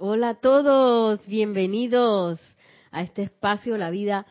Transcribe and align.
Hola 0.00 0.28
a 0.28 0.34
todos, 0.34 1.26
bienvenidos 1.26 2.38
a 2.92 3.02
este 3.02 3.22
espacio, 3.22 3.76
la 3.76 3.90
vida 3.90 4.26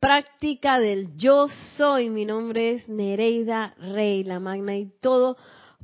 práctica 0.00 0.80
del 0.80 1.16
yo 1.16 1.46
soy. 1.76 2.10
Mi 2.10 2.24
nombre 2.24 2.72
es 2.72 2.88
Nereida 2.88 3.72
Rey, 3.78 4.24
la 4.24 4.40
magna 4.40 4.76
y 4.76 4.90
todo 5.00 5.36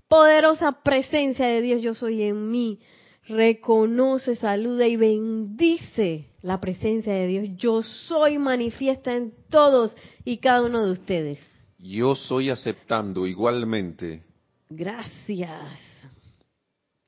poderosa 0.08 0.82
presencia 0.82 1.46
de 1.46 1.62
Dios 1.62 1.82
yo 1.82 1.94
soy 1.94 2.24
en 2.24 2.50
mí. 2.50 2.80
Reconoce, 3.28 4.34
saluda 4.34 4.88
y 4.88 4.96
bendice 4.96 6.26
la 6.42 6.58
presencia 6.58 7.14
de 7.14 7.28
Dios. 7.28 7.48
Yo 7.56 7.84
soy 7.84 8.38
manifiesta 8.38 9.14
en 9.14 9.32
todos 9.50 9.94
y 10.24 10.38
cada 10.38 10.62
uno 10.62 10.84
de 10.84 10.90
ustedes. 10.94 11.38
Yo 11.78 12.16
soy 12.16 12.50
aceptando 12.50 13.24
igualmente. 13.24 14.20
Gracias. 14.68 15.97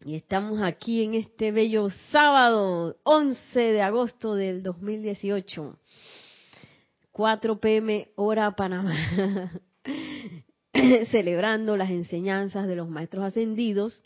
Y 0.02 0.14
estamos 0.14 0.62
aquí 0.62 1.02
en 1.02 1.12
este 1.12 1.52
bello 1.52 1.90
sábado, 2.10 2.96
11 3.02 3.60
de 3.60 3.82
agosto 3.82 4.34
del 4.34 4.62
2018, 4.62 5.76
4 7.12 7.60
pm 7.60 8.08
hora 8.16 8.50
Panamá, 8.56 8.96
celebrando 11.10 11.76
las 11.76 11.90
enseñanzas 11.90 12.66
de 12.66 12.76
los 12.76 12.88
maestros 12.88 13.24
ascendidos, 13.24 14.02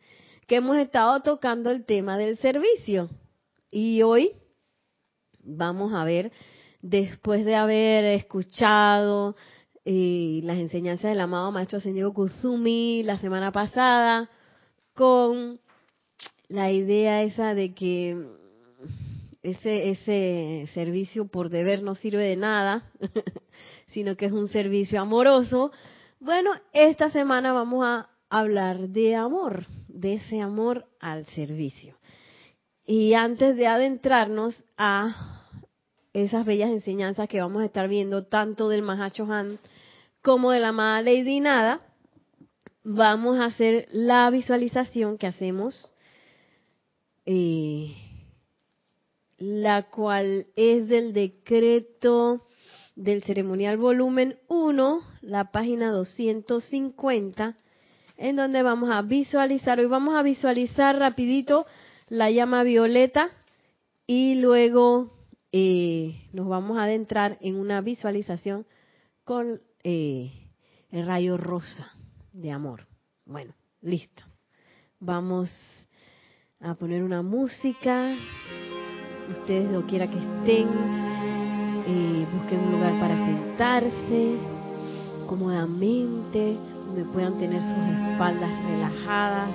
que 0.49 0.57
hemos 0.57 0.79
estado 0.79 1.21
tocando 1.23 1.71
el 1.71 1.85
tema 1.85 2.19
del 2.19 2.39
servicio. 2.39 3.09
Y 3.71 4.03
hoy 4.03 4.33
vamos 5.45 5.93
a 5.93 6.05
ver, 6.05 6.33
después 6.83 7.45
de 7.45 7.55
haber 7.55 8.05
escuchado 8.07 9.37
eh, 9.85 10.41
las 10.43 10.59
enseñanzas 10.59 11.13
del 11.13 11.21
amado 11.21 11.53
maestro 11.53 11.79
ascendido 11.79 12.13
Kuzumi 12.13 13.05
la 13.05 13.17
semana 13.19 13.53
pasada, 13.53 14.29
con 14.93 15.61
la 16.49 16.71
idea 16.71 17.23
esa 17.23 17.55
de 17.55 17.75
que 17.75 18.17
ese, 19.43 19.91
ese 19.91 20.69
servicio 20.73 21.27
por 21.27 21.51
deber 21.51 21.83
no 21.83 21.95
sirve 21.95 22.23
de 22.23 22.37
nada, 22.37 22.91
sino 23.93 24.17
que 24.17 24.27
es 24.27 24.33
un 24.33 24.49
servicio 24.49 25.01
amoroso. 25.01 25.71
Bueno, 26.19 26.53
esta 26.73 27.11
semana 27.11 27.53
vamos 27.53 27.85
a 27.85 28.09
hablar 28.31 28.89
de 28.89 29.15
amor, 29.15 29.67
de 29.89 30.15
ese 30.15 30.41
amor 30.41 30.87
al 30.99 31.27
servicio. 31.27 31.97
Y 32.87 33.15
antes 33.15 33.57
de 33.57 33.67
adentrarnos 33.67 34.63
a 34.77 35.51
esas 36.13 36.47
bellas 36.47 36.71
enseñanzas 36.71 37.29
que 37.29 37.41
vamos 37.41 37.63
a 37.63 37.67
estar 37.67 37.89
viendo, 37.89 38.27
tanto 38.27 38.69
del 38.69 38.83
Mahacho 38.83 39.25
Han 39.31 39.59
como 40.23 40.53
de 40.53 40.61
la 40.61 40.69
amada 40.69 41.03
Lady 41.03 41.41
Nada, 41.41 41.81
vamos 42.83 43.39
a 43.39 43.47
hacer 43.47 43.89
la 43.93 44.31
visualización 44.31 45.19
que 45.19 45.27
hacemos 45.27 45.94
eh, 47.27 47.95
la 49.39 49.85
cual 49.91 50.47
es 50.57 50.89
del 50.89 51.13
decreto 51.13 52.47
del 52.97 53.23
ceremonial 53.25 53.77
volumen 53.77 54.39
1, 54.49 55.01
la 55.23 55.51
página 55.51 55.91
250, 55.91 57.57
en 58.17 58.37
donde 58.37 58.63
vamos 58.63 58.91
a 58.91 59.03
visualizar, 59.03 59.81
hoy 59.81 59.87
vamos 59.87 60.15
a 60.15 60.23
visualizar 60.23 60.99
rapidito 60.99 61.67
la 62.09 62.31
llama 62.31 62.63
violeta 62.63 63.31
y 64.07 64.37
luego 64.37 65.13
eh, 65.53 66.29
nos 66.33 66.49
vamos 66.49 66.79
a 66.79 66.85
adentrar 66.85 67.39
en 67.41 67.57
una 67.57 67.81
visualización 67.81 68.67
con 69.25 69.61
eh, 69.83 70.33
el 70.91 71.07
rayo 71.07 71.37
rosa 71.37 71.91
de 72.33 72.51
amor. 72.51 72.87
Bueno, 73.25 73.55
listo. 73.81 74.23
Vamos 75.01 75.51
a 76.65 76.75
poner 76.75 77.03
una 77.03 77.23
música. 77.23 78.15
Ustedes 79.31 79.71
lo 79.71 79.83
quiera 79.83 80.07
que 80.07 80.17
estén, 80.17 80.67
eh, 81.87 82.27
busquen 82.33 82.61
un 82.61 82.73
lugar 82.73 82.99
para 82.99 83.17
sentarse 83.17 84.37
cómodamente, 85.27 86.57
donde 86.87 87.05
puedan 87.13 87.39
tener 87.39 87.61
sus 87.61 88.13
espaldas 88.13 88.51
relajadas, 88.67 89.49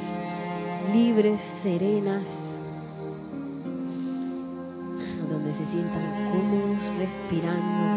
libres, 0.94 1.39
serenas, 1.63 2.23
donde 5.29 5.51
se 5.53 5.66
sientan 5.72 6.31
cómodos, 6.31 6.78
respirando 7.00 7.89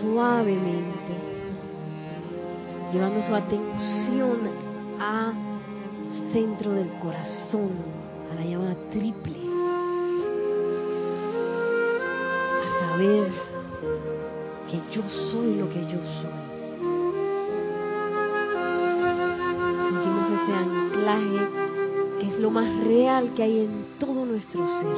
suavemente, 0.00 1.14
llevando 2.92 3.22
su 3.22 3.34
atención 3.34 4.38
a 5.00 5.32
centro 6.32 6.72
del 6.72 6.88
corazón, 7.00 7.99
a 8.30 8.34
la 8.34 8.44
llama 8.44 8.76
triple, 8.92 9.36
a 12.62 12.88
saber 12.88 13.32
que 14.68 14.80
yo 14.92 15.02
soy 15.30 15.56
lo 15.56 15.68
que 15.68 15.80
yo 15.82 15.98
soy. 16.20 16.40
Sentimos 19.84 20.30
ese 20.30 20.52
anclaje 20.52 21.48
que 22.20 22.28
es 22.28 22.40
lo 22.40 22.50
más 22.50 22.84
real 22.84 23.32
que 23.34 23.42
hay 23.42 23.60
en 23.60 23.84
todo 23.98 24.24
nuestro 24.24 24.66
ser. 24.80 24.96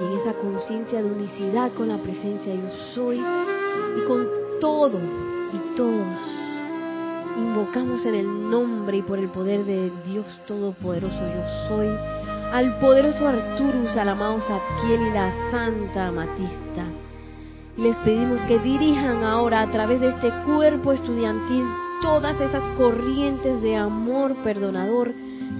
Y 0.00 0.04
en 0.04 0.12
esa 0.20 0.34
conciencia 0.34 1.02
de 1.02 1.10
unicidad 1.10 1.72
con 1.72 1.88
la 1.88 1.98
presencia 1.98 2.54
yo 2.54 2.70
soy 2.94 3.18
y 3.18 4.06
con 4.06 4.26
todo 4.60 4.98
y 5.52 5.76
todos 5.76 6.39
en 7.72 8.14
el 8.16 8.50
nombre 8.50 8.96
y 8.96 9.02
por 9.02 9.18
el 9.18 9.28
poder 9.28 9.64
de 9.64 9.92
Dios 10.04 10.26
Todopoderoso 10.44 11.20
yo 11.20 11.68
soy, 11.68 11.86
al 12.52 12.80
poderoso 12.80 13.28
Arturus, 13.28 13.96
al 13.96 14.08
amado 14.08 14.40
Satkiel 14.40 15.00
y 15.00 15.10
la 15.12 15.32
Santa 15.52 16.08
Amatista. 16.08 16.84
Les 17.76 17.96
pedimos 17.98 18.40
que 18.42 18.58
dirijan 18.58 19.22
ahora 19.22 19.62
a 19.62 19.70
través 19.70 20.00
de 20.00 20.08
este 20.08 20.32
cuerpo 20.46 20.92
estudiantil 20.92 21.64
todas 22.02 22.40
esas 22.40 22.62
corrientes 22.76 23.62
de 23.62 23.76
amor 23.76 24.34
perdonador 24.42 25.12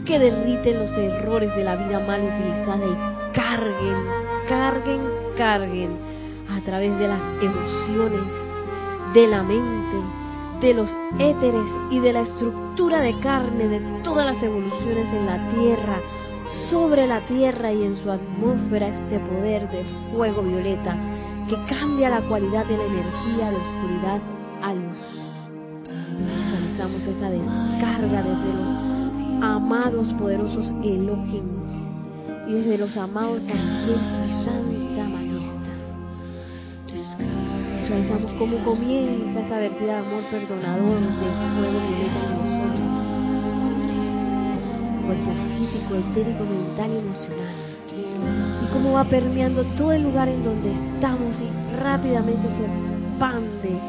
que 0.04 0.19
derriten 0.19 0.81
los 0.81 0.91
errores 0.91 1.54
de 1.54 1.62
la 1.62 1.77
vida 1.77 2.00
mal 2.00 2.22
utilizada 2.22 2.87
y 2.87 3.34
carguen, 3.34 3.97
carguen, 4.48 5.00
carguen 5.37 5.91
a 6.50 6.60
través 6.65 6.98
de 6.98 7.06
las 7.06 7.21
emociones, 7.41 8.25
de 9.15 9.27
la 9.28 9.42
mente, 9.44 10.19
de 10.60 10.75
los 10.75 10.91
éteres 11.19 11.65
y 11.91 12.00
de 12.00 12.12
la 12.12 12.21
estructura 12.21 13.00
de 13.00 13.19
carne 13.21 13.66
de 13.66 13.81
todas 14.03 14.26
las 14.26 14.43
evoluciones 14.43 15.06
en 15.15 15.26
la 15.26 15.50
Tierra, 15.54 15.97
sobre 16.71 17.06
la 17.06 17.21
Tierra 17.26 17.72
y 17.72 17.84
en 17.84 17.97
su 17.97 18.10
atmósfera 18.10 18.88
este 18.88 19.19
poder 19.21 19.69
de 19.71 19.84
fuego 20.12 20.43
violeta 20.43 20.97
que 21.48 21.56
cambia 21.66 22.10
la 22.10 22.21
cualidad 22.28 22.66
de 22.66 22.76
la 22.76 22.84
energía 22.84 23.50
de 23.50 23.56
oscuridad 23.56 24.21
a 24.62 24.75
luz. 24.75 24.98
Visualizamos 26.26 27.03
esa 27.03 27.31
descarga 27.31 28.22
desde 28.22 28.54
los 28.54 29.42
amados 29.42 30.12
poderosos 30.19 30.66
Elohim 30.84 31.44
y 32.48 32.53
desde 32.53 32.78
los 32.78 32.97
amados 32.97 33.42
ángeles 33.48 33.98
visualizamos 37.91 38.31
cómo 38.39 38.56
comienza 38.59 39.41
esa 39.41 39.59
vertida 39.59 39.95
de 39.95 39.99
amor 39.99 40.23
perdonador 40.31 41.01
del 41.01 41.11
fuego 41.11 41.81
violeta 41.89 42.21
en 42.23 42.31
nosotros. 42.39 42.87
Cuerpo 45.06 45.31
físico, 45.59 45.95
etérico, 45.97 46.45
mental 46.45 46.91
y 46.95 46.99
emocional. 46.99 47.55
Y 48.62 48.67
cómo 48.73 48.93
va 48.93 49.05
permeando 49.05 49.65
todo 49.75 49.93
el 49.93 50.03
lugar 50.05 50.28
en 50.28 50.45
donde 50.45 50.71
estamos 50.71 51.34
y 51.41 51.49
rápidamente 51.77 52.49
se 52.49 52.65
expande 52.65 53.81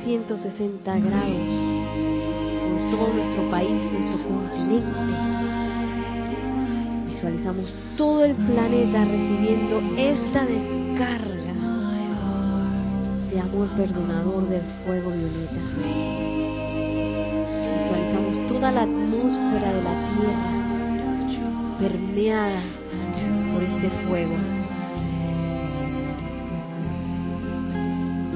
360 0.00 0.98
grados 1.00 1.28
en 1.28 2.90
todo 2.90 3.12
nuestro 3.12 3.50
país, 3.50 3.82
nuestro 3.92 4.26
continente. 4.26 4.88
Visualizamos 7.08 7.74
todo 7.98 8.24
el 8.24 8.34
planeta 8.34 9.04
recibiendo 9.04 9.82
esta 9.98 10.46
descarga 10.46 11.53
de 13.34 13.40
amor 13.40 13.66
perdonador 13.76 14.48
del 14.48 14.62
fuego 14.84 15.10
violeta. 15.10 15.60
Visualizamos 17.80 18.46
toda 18.46 18.70
la 18.70 18.82
atmósfera 18.82 19.72
de 19.74 19.82
la 19.82 19.94
Tierra 20.14 20.54
permeada 21.80 22.62
por 23.52 23.62
este 23.64 23.90
fuego. 24.06 24.34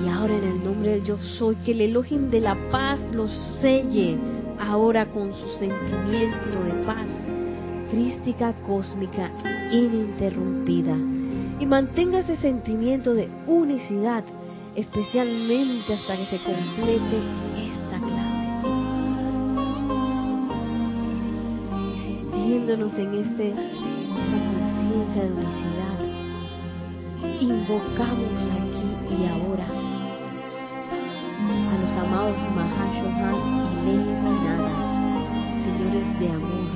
Y 0.05 0.09
ahora 0.09 0.35
en 0.35 0.45
el 0.45 0.65
nombre 0.65 0.91
del 0.91 1.05
yo 1.05 1.17
soy, 1.17 1.55
que 1.65 1.71
el 1.71 1.83
Elohim 1.83 2.29
de 2.31 2.41
la 2.41 2.57
paz 2.73 2.99
los 3.13 3.31
selle 3.61 4.19
ahora 4.59 5.07
con 5.07 5.33
su 5.33 5.49
sentimiento 5.61 6.61
de 6.65 6.73
paz 6.85 7.09
crística, 7.89 8.53
cósmica, 8.67 9.31
ininterrumpida. 9.71 10.97
Y 11.61 11.67
mantenga 11.67 12.19
ese 12.19 12.37
sentimiento 12.37 13.15
de 13.15 13.29
unicidad 13.47 14.25
especialmente 14.79 15.93
hasta 15.93 16.17
que 16.17 16.27
se 16.27 16.39
complete 16.39 17.19
esta 17.57 17.99
clase. 17.99 18.47
sintiéndonos 22.05 22.93
en 22.95 23.15
ese, 23.15 23.49
esa 23.51 24.39
conciencia 24.47 25.23
de 25.25 25.33
unicidad, 25.33 25.99
invocamos 27.41 28.43
aquí 28.53 28.89
y 29.15 29.27
ahora 29.27 29.67
a 31.49 31.79
los 31.83 31.93
amados 31.97 32.39
Mahashohan 32.55 33.37
y 33.85 33.97
Nada, 34.45 34.73
señores 35.65 36.09
de 36.21 36.29
amor, 36.31 36.69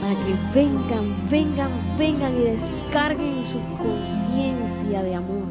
para 0.00 0.14
que 0.24 0.32
vengan, 0.54 1.06
vengan, 1.30 1.72
vengan 1.98 2.34
y 2.34 2.40
descarguen 2.44 3.44
su 3.46 3.58
conciencia 3.76 5.02
de 5.02 5.14
amor, 5.14 5.47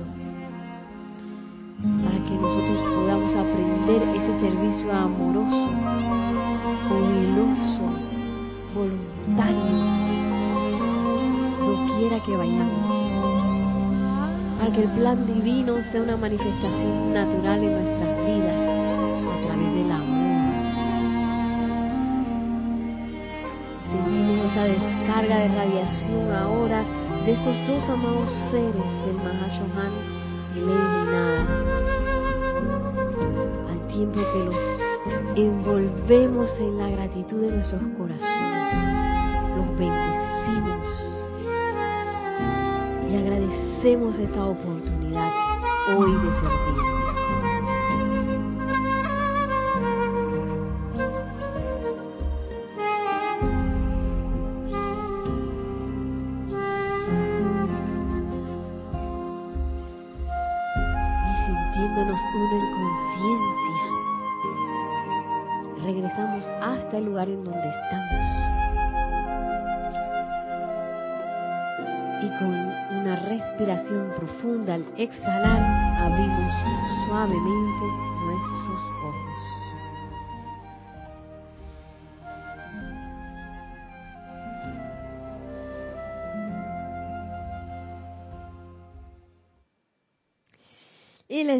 que 2.27 2.33
nosotros 2.35 2.77
podamos 2.93 3.33
aprender 3.33 4.03
ese 4.03 4.39
servicio 4.41 4.91
amoroso, 4.91 5.69
jubiloso, 6.89 7.85
voluntario, 8.75 10.07
quiera 11.97 12.19
que 12.19 12.35
vayamos, 12.35 12.97
para 14.59 14.71
que 14.73 14.83
el 14.83 14.89
plan 14.89 15.25
divino 15.25 15.81
sea 15.83 16.01
una 16.01 16.17
manifestación 16.17 17.13
natural 17.13 17.63
en 17.63 17.71
nuestras 17.71 18.25
vidas 18.25 18.57
a 19.31 19.45
través 19.45 19.73
del 19.73 19.91
amor. 19.91 20.17
Sentimos 23.89 24.51
esa 24.51 24.63
descarga 24.65 25.37
de 25.37 25.47
radiación 25.47 26.35
ahora 26.35 26.83
de 27.25 27.31
estos 27.31 27.55
dos 27.67 27.89
amados 27.89 28.29
seres, 28.51 28.75
el 29.07 29.15
Mahashohan 29.15 30.17
Nada, 30.65 31.41
al 31.41 31.56
tiempo 33.97 34.19
que 34.31 34.43
los 34.45 34.55
envolvemos 35.35 36.51
en 36.59 36.77
la 36.77 36.89
gratitud 36.91 37.41
de 37.41 37.51
nuestros 37.51 37.81
corazones, 37.97 38.73
los 39.55 39.67
bendecimos 39.79 40.85
y 43.09 43.15
agradecemos 43.15 44.19
esta 44.19 44.45
oportunidad 44.45 45.31
hoy 45.97 46.11
de 46.11 46.29
servir. 46.39 46.86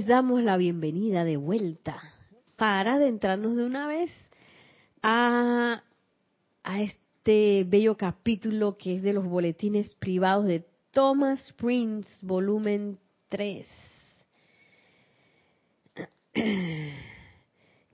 Damos 0.08 0.42
la 0.42 0.56
bienvenida 0.56 1.26
de 1.26 1.36
vuelta 1.36 2.02
para 2.56 2.94
adentrarnos 2.94 3.58
de 3.58 3.66
una 3.66 3.88
vez 3.88 4.10
a, 5.04 5.84
este 6.64 7.66
bello 7.68 7.98
capítulo 7.98 8.78
que 8.78 8.96
es 8.96 9.04
de 9.04 9.12
los 9.12 9.26
boletines 9.26 9.94
privados 9.96 10.46
de 10.46 10.66
Thomas 10.92 11.54
Prince, 11.58 12.08
volumen 12.22 12.98
3, 13.28 13.68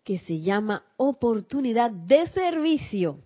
que 0.04 0.20
se 0.20 0.40
llama 0.40 0.84
Oportunidad 0.98 1.90
de 1.90 2.28
Servicio. 2.28 3.18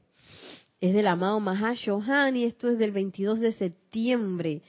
Es 0.80 0.94
del 0.94 1.08
amado 1.08 1.42
Mahashohan 1.42 2.38
y 2.38 2.46
esto 2.46 2.70
es 2.70 2.80
del 2.80 2.92
22 2.92 3.42
de 3.42 3.52
septiembre 3.52 4.62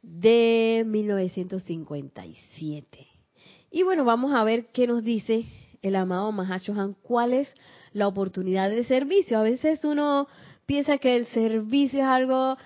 de 0.00 0.84
1957. 0.86 3.17
Y 3.70 3.82
bueno, 3.82 4.04
vamos 4.04 4.34
a 4.34 4.44
ver 4.44 4.68
qué 4.72 4.86
nos 4.86 5.04
dice 5.04 5.44
el 5.82 5.96
amado 5.96 6.32
Mahashohan, 6.32 6.94
cuál 7.02 7.34
es 7.34 7.54
la 7.92 8.08
oportunidad 8.08 8.70
de 8.70 8.84
servicio. 8.84 9.38
A 9.38 9.42
veces 9.42 9.84
uno 9.84 10.26
piensa 10.66 10.98
que 10.98 11.16
el 11.16 11.26
servicio 11.26 12.00
es 12.00 12.06
algo 12.06 12.56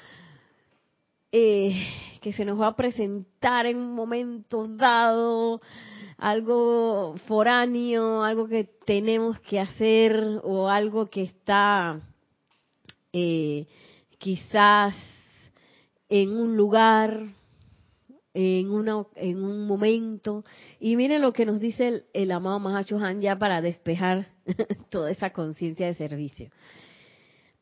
eh, 1.32 1.86
que 2.20 2.32
se 2.32 2.44
nos 2.44 2.60
va 2.60 2.68
a 2.68 2.76
presentar 2.76 3.66
en 3.66 3.78
un 3.78 3.94
momento 3.94 4.68
dado, 4.68 5.60
algo 6.18 7.16
foráneo, 7.26 8.22
algo 8.22 8.46
que 8.46 8.64
tenemos 8.86 9.40
que 9.40 9.58
hacer 9.58 10.40
o 10.44 10.68
algo 10.68 11.10
que 11.10 11.22
está 11.22 12.00
eh, 13.12 13.66
quizás 14.18 14.94
en 16.08 16.36
un 16.36 16.56
lugar, 16.56 17.26
en, 18.34 18.70
una, 18.70 19.04
en 19.16 19.42
un 19.42 19.66
momento. 19.66 20.44
Y 20.80 20.96
miren 20.96 21.22
lo 21.22 21.32
que 21.32 21.46
nos 21.46 21.60
dice 21.60 21.88
el, 21.88 22.04
el 22.12 22.32
amado 22.32 22.60
Mahacho 22.60 22.98
Han 22.98 23.20
ya 23.20 23.38
para 23.38 23.60
despejar 23.60 24.28
toda 24.90 25.10
esa 25.10 25.30
conciencia 25.30 25.86
de 25.86 25.94
servicio. 25.94 26.50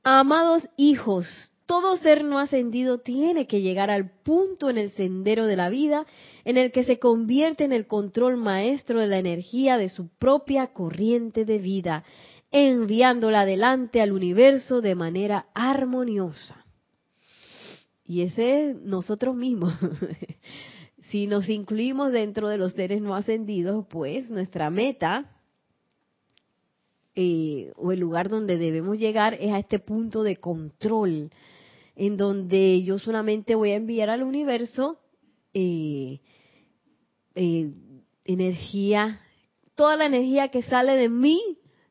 Amados 0.02 0.66
hijos, 0.76 1.26
todo 1.66 1.96
ser 1.98 2.24
no 2.24 2.38
ascendido 2.38 2.98
tiene 2.98 3.46
que 3.46 3.60
llegar 3.60 3.90
al 3.90 4.10
punto 4.10 4.70
en 4.70 4.78
el 4.78 4.90
sendero 4.92 5.46
de 5.46 5.56
la 5.56 5.68
vida 5.68 6.04
en 6.44 6.56
el 6.56 6.72
que 6.72 6.82
se 6.82 6.98
convierte 6.98 7.64
en 7.64 7.72
el 7.72 7.86
control 7.86 8.36
maestro 8.36 8.98
de 8.98 9.06
la 9.06 9.18
energía 9.18 9.76
de 9.76 9.88
su 9.88 10.08
propia 10.08 10.68
corriente 10.72 11.44
de 11.44 11.58
vida, 11.58 12.02
enviándola 12.50 13.42
adelante 13.42 14.00
al 14.00 14.10
universo 14.10 14.80
de 14.80 14.96
manera 14.96 15.46
armoniosa. 15.54 16.59
Y 18.10 18.22
ese 18.22 18.70
es 18.70 18.76
nosotros 18.82 19.36
mismos. 19.36 19.72
si 21.10 21.28
nos 21.28 21.48
incluimos 21.48 22.10
dentro 22.10 22.48
de 22.48 22.58
los 22.58 22.72
seres 22.72 23.00
no 23.00 23.14
ascendidos, 23.14 23.86
pues 23.86 24.28
nuestra 24.28 24.68
meta 24.68 25.30
eh, 27.14 27.70
o 27.76 27.92
el 27.92 28.00
lugar 28.00 28.28
donde 28.28 28.58
debemos 28.58 28.98
llegar 28.98 29.34
es 29.34 29.52
a 29.52 29.60
este 29.60 29.78
punto 29.78 30.24
de 30.24 30.38
control, 30.38 31.30
en 31.94 32.16
donde 32.16 32.82
yo 32.82 32.98
solamente 32.98 33.54
voy 33.54 33.70
a 33.70 33.76
enviar 33.76 34.10
al 34.10 34.24
universo 34.24 34.98
eh, 35.54 36.18
eh, 37.36 37.70
energía, 38.24 39.20
toda 39.76 39.96
la 39.96 40.06
energía 40.06 40.48
que 40.48 40.64
sale 40.64 40.96
de 40.96 41.08
mí 41.08 41.40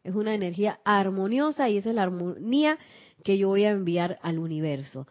es 0.04 0.14
una 0.14 0.36
energía 0.36 0.82
armoniosa 0.84 1.70
y 1.70 1.78
esa 1.78 1.92
es 1.92 1.96
la 1.96 2.04
armonía 2.04 2.78
que 3.24 3.38
yo 3.38 3.48
voy 3.48 3.64
a 3.64 3.70
enviar 3.70 4.20
al 4.22 4.38
universo 4.38 5.08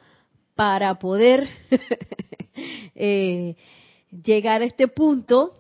para 0.58 0.98
poder 0.98 1.46
eh, 2.96 3.54
llegar 4.10 4.60
a 4.60 4.64
este 4.64 4.88
punto 4.88 5.54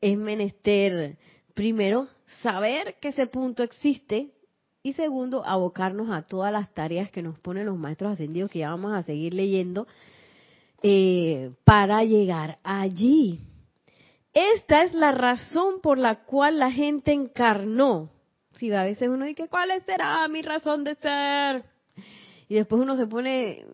es 0.00 0.16
menester 0.16 1.18
primero 1.52 2.08
saber 2.40 2.96
que 2.98 3.08
ese 3.08 3.26
punto 3.26 3.62
existe 3.62 4.30
y 4.82 4.94
segundo 4.94 5.44
abocarnos 5.44 6.10
a 6.10 6.22
todas 6.22 6.50
las 6.50 6.72
tareas 6.72 7.10
que 7.10 7.22
nos 7.22 7.38
ponen 7.40 7.66
los 7.66 7.76
maestros 7.76 8.14
ascendidos 8.14 8.50
que 8.50 8.60
ya 8.60 8.70
vamos 8.70 8.94
a 8.94 9.02
seguir 9.02 9.34
leyendo 9.34 9.86
eh, 10.82 11.50
para 11.64 12.02
llegar 12.04 12.60
allí. 12.62 13.40
Esta 14.32 14.82
es 14.84 14.94
la 14.94 15.10
razón 15.10 15.82
por 15.82 15.98
la 15.98 16.24
cual 16.24 16.58
la 16.58 16.72
gente 16.72 17.12
encarnó. 17.12 18.08
Si 18.54 18.72
a 18.72 18.84
veces 18.84 19.10
uno 19.10 19.26
dice, 19.26 19.46
¿cuál 19.50 19.70
será 19.84 20.26
mi 20.28 20.40
razón 20.40 20.84
de 20.84 20.94
ser? 20.94 21.77
Y 22.48 22.54
después 22.54 22.80
uno 22.80 22.96
se 22.96 23.06
pone, 23.06 23.66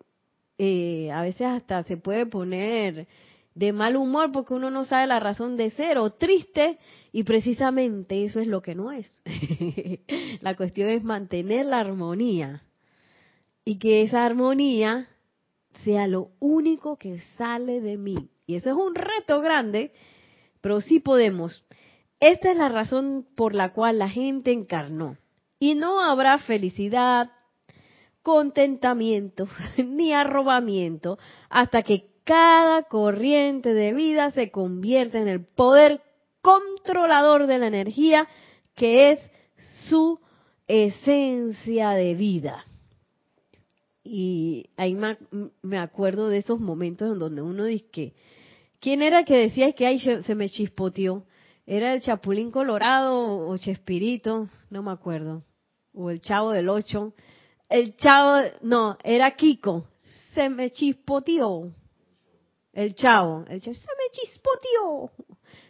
eh, 0.59 1.11
a 1.12 1.23
veces 1.23 1.47
hasta 1.47 1.85
se 1.85 1.97
puede 1.97 2.26
poner 2.26 3.07
de 3.54 3.73
mal 3.73 3.97
humor 3.97 4.33
porque 4.33 4.54
uno 4.54 4.71
no 4.71 4.85
sabe 4.85 5.07
la 5.07 5.21
razón 5.21 5.57
de 5.57 5.71
ser 5.71 5.99
o 5.99 6.11
triste 6.11 6.78
y 7.12 7.23
precisamente 7.23 8.25
eso 8.25 8.40
es 8.40 8.49
lo 8.49 8.62
que 8.62 8.75
no 8.75 8.90
es. 8.90 9.23
la 10.40 10.57
cuestión 10.57 10.88
es 10.88 11.04
mantener 11.04 11.66
la 11.66 11.81
armonía 11.81 12.62
y 13.64 13.78
que 13.78 14.02
esa 14.02 14.25
armonía 14.25 15.09
sea 15.85 16.07
lo 16.07 16.31
único 16.40 16.97
que 16.97 17.21
sale 17.37 17.81
de 17.81 17.97
mí. 17.97 18.28
Y 18.47 18.57
eso 18.57 18.71
es 18.71 18.76
un 18.76 18.95
reto 18.95 19.40
grande, 19.40 19.93
pero 20.61 20.81
sí 20.81 21.00
podemos. 21.00 21.64
Esta 22.21 22.50
es 22.50 22.57
la 22.57 22.69
razón 22.69 23.26
por 23.37 23.54
la 23.54 23.73
cual 23.73 23.99
la 23.99 24.09
gente 24.09 24.52
encarnó. 24.52 25.16
Y 25.59 25.75
no 25.75 26.02
habrá 26.02 26.38
felicidad, 26.38 27.31
contentamiento 28.25 29.47
ni 29.76 30.12
arrobamiento 30.12 31.19
hasta 31.50 31.83
que 31.83 32.07
cada 32.25 32.85
corriente 32.85 33.75
de 33.75 33.93
vida 33.93 34.31
se 34.33 34.50
convierta 34.50 35.21
en 35.21 35.28
el 35.28 35.45
poder 35.45 36.00
controlador 36.40 37.47
de 37.47 37.59
la 37.59 37.66
energía 37.66 38.26
que 38.75 39.12
es 39.12 39.21
su 39.88 40.19
esencia 40.66 41.90
de 41.90 42.14
vida. 42.14 42.64
Y 44.02 44.71
ahí 44.76 44.97
me 45.62 45.78
acuerdo 45.78 46.28
de 46.28 46.38
esos 46.38 46.59
momentos 46.59 47.12
en 47.12 47.19
donde 47.19 47.43
uno 47.43 47.64
dice 47.64 47.87
que, 47.90 48.14
¿quién 48.81 49.02
era 49.02 49.25
que 49.25 49.37
decía 49.37 49.73
que 49.73 49.87
ahí 49.87 49.99
se 49.99 50.35
me 50.35 50.49
chispoteó? 50.49 51.25
¿Era 51.66 51.95
el 51.95 52.00
Chapulín 52.00 52.50
Colorado 52.50 53.49
o 53.49 53.57
Chespirito? 53.59 54.49
No 54.71 54.83
me 54.83 54.90
acuerdo. 54.93 55.45
O 55.95 56.11
el 56.11 56.21
Chavo 56.21 56.50
del 56.50 56.69
Ocho. 56.69 57.14
El 57.68 57.97
Chavo, 57.97 58.49
no, 58.62 58.99
era 59.02 59.35
Kiko. 59.35 59.87
Se 60.35 60.49
me 60.49 60.71
chispoteó. 60.71 61.73
El 62.73 62.94
Chavo. 62.94 63.44
El 63.49 63.61
chavo, 63.61 63.75
se 63.75 63.87
me 63.87 64.11
chispoteó. 64.12 65.11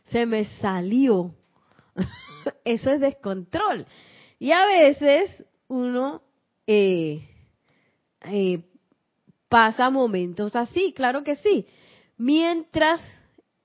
Se 0.04 0.26
me 0.26 0.44
salió. 0.60 1.34
Eso 2.64 2.90
es 2.90 3.00
descontrol. 3.00 3.86
Y 4.38 4.52
a 4.52 4.66
veces 4.66 5.44
uno 5.68 6.22
eh, 6.66 7.28
eh, 8.22 8.62
pasa 9.48 9.90
momentos 9.90 10.56
así, 10.56 10.92
claro 10.92 11.22
que 11.22 11.36
sí. 11.36 11.66
Mientras 12.16 13.00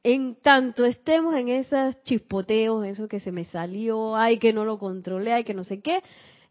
en 0.04 0.36
tanto 0.36 0.86
estemos 0.86 1.36
en 1.36 1.50
esos 1.50 2.02
chispoteos, 2.04 2.86
eso 2.86 3.08
que 3.08 3.20
se 3.20 3.32
me 3.32 3.46
salió, 3.46 4.16
ay 4.16 4.40
que 4.40 4.54
no 4.54 4.66
lo 4.66 4.80
controlé, 4.80 5.34
ay 5.34 5.44
que 5.44 5.54
no 5.54 5.64
sé 5.64 5.82
qué, 5.82 6.02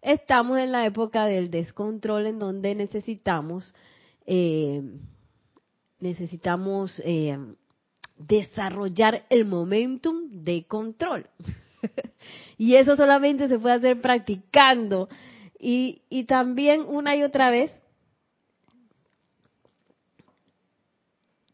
estamos 0.02 0.58
en 0.58 0.72
la 0.72 0.86
época 0.86 1.26
del 1.26 1.50
descontrol 1.50 2.26
en 2.26 2.38
donde 2.38 2.74
necesitamos 2.74 3.74
eh, 4.26 4.82
necesitamos 6.00 7.00
eh, 7.04 7.38
desarrollar 8.16 9.24
el 9.30 9.44
momentum 9.44 10.28
de 10.30 10.64
control. 10.66 11.26
y 12.58 12.74
eso 12.74 12.96
solamente 12.96 13.48
se 13.48 13.58
puede 13.58 13.76
hacer 13.76 14.00
practicando. 14.00 15.08
Y, 15.58 16.02
y 16.08 16.24
también 16.24 16.82
una 16.86 17.16
y 17.16 17.22
otra 17.22 17.50
vez 17.50 17.72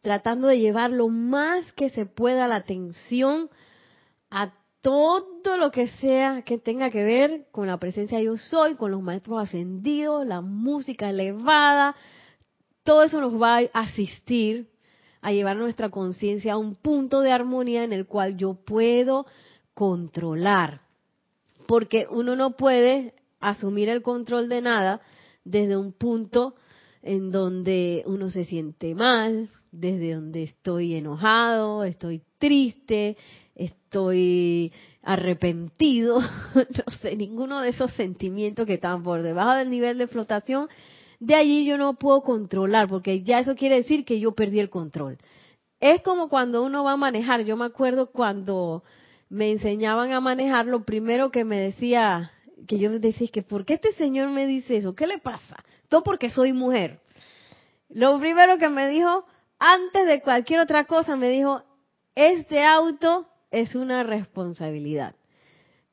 tratando 0.02 0.48
de 0.48 0.58
llevar 0.58 0.90
lo 0.90 1.08
más 1.08 1.72
que 1.72 1.88
se 1.88 2.04
pueda 2.04 2.46
la 2.46 2.56
atención 2.56 3.48
a 4.30 4.52
todo 4.84 5.56
lo 5.56 5.70
que 5.70 5.88
sea 5.88 6.42
que 6.42 6.58
tenga 6.58 6.90
que 6.90 7.02
ver 7.02 7.46
con 7.50 7.66
la 7.66 7.78
presencia 7.78 8.18
de 8.18 8.24
yo 8.24 8.36
soy, 8.36 8.74
con 8.74 8.90
los 8.90 9.00
maestros 9.00 9.42
ascendidos, 9.42 10.26
la 10.26 10.42
música 10.42 11.08
elevada, 11.08 11.96
todo 12.82 13.02
eso 13.02 13.18
nos 13.18 13.40
va 13.40 13.60
a 13.60 13.80
asistir 13.80 14.68
a 15.22 15.32
llevar 15.32 15.56
nuestra 15.56 15.88
conciencia 15.88 16.52
a 16.52 16.58
un 16.58 16.74
punto 16.74 17.22
de 17.22 17.32
armonía 17.32 17.82
en 17.82 17.94
el 17.94 18.06
cual 18.06 18.36
yo 18.36 18.56
puedo 18.62 19.24
controlar. 19.72 20.82
Porque 21.66 22.06
uno 22.10 22.36
no 22.36 22.50
puede 22.50 23.14
asumir 23.40 23.88
el 23.88 24.02
control 24.02 24.50
de 24.50 24.60
nada 24.60 25.00
desde 25.44 25.78
un 25.78 25.94
punto 25.94 26.56
en 27.00 27.30
donde 27.30 28.02
uno 28.04 28.28
se 28.28 28.44
siente 28.44 28.94
mal, 28.94 29.48
desde 29.72 30.12
donde 30.12 30.42
estoy 30.42 30.94
enojado, 30.94 31.84
estoy 31.84 32.20
triste, 32.36 33.16
estoy 33.54 34.72
arrepentido, 35.02 36.20
no 36.54 36.92
sé, 37.00 37.16
ninguno 37.16 37.60
de 37.60 37.70
esos 37.70 37.92
sentimientos 37.92 38.66
que 38.66 38.74
están 38.74 39.02
por 39.02 39.22
debajo 39.22 39.52
del 39.52 39.70
nivel 39.70 39.98
de 39.98 40.08
flotación, 40.08 40.68
de 41.20 41.34
allí 41.34 41.64
yo 41.64 41.78
no 41.78 41.94
puedo 41.94 42.22
controlar, 42.22 42.88
porque 42.88 43.22
ya 43.22 43.38
eso 43.38 43.54
quiere 43.54 43.76
decir 43.76 44.04
que 44.04 44.20
yo 44.20 44.32
perdí 44.32 44.60
el 44.60 44.70
control. 44.70 45.18
Es 45.80 46.02
como 46.02 46.28
cuando 46.28 46.62
uno 46.64 46.84
va 46.84 46.92
a 46.92 46.96
manejar, 46.96 47.44
yo 47.44 47.56
me 47.56 47.66
acuerdo 47.66 48.10
cuando 48.10 48.82
me 49.28 49.50
enseñaban 49.50 50.12
a 50.12 50.20
manejar, 50.20 50.66
lo 50.66 50.84
primero 50.84 51.30
que 51.30 51.44
me 51.44 51.58
decía, 51.58 52.32
que 52.66 52.78
yo 52.78 52.90
decía, 52.98 53.28
que 53.32 53.42
¿por 53.42 53.64
qué 53.64 53.74
este 53.74 53.92
señor 53.92 54.30
me 54.30 54.46
dice 54.46 54.76
eso? 54.76 54.94
¿Qué 54.94 55.06
le 55.06 55.18
pasa? 55.18 55.62
Todo 55.88 56.02
porque 56.02 56.30
soy 56.30 56.52
mujer. 56.52 57.00
Lo 57.88 58.18
primero 58.18 58.58
que 58.58 58.68
me 58.68 58.88
dijo, 58.88 59.24
antes 59.58 60.06
de 60.06 60.20
cualquier 60.20 60.60
otra 60.60 60.84
cosa 60.86 61.16
me 61.16 61.28
dijo, 61.28 61.62
este 62.14 62.64
auto 62.64 63.26
es 63.54 63.74
una 63.74 64.02
responsabilidad. 64.02 65.14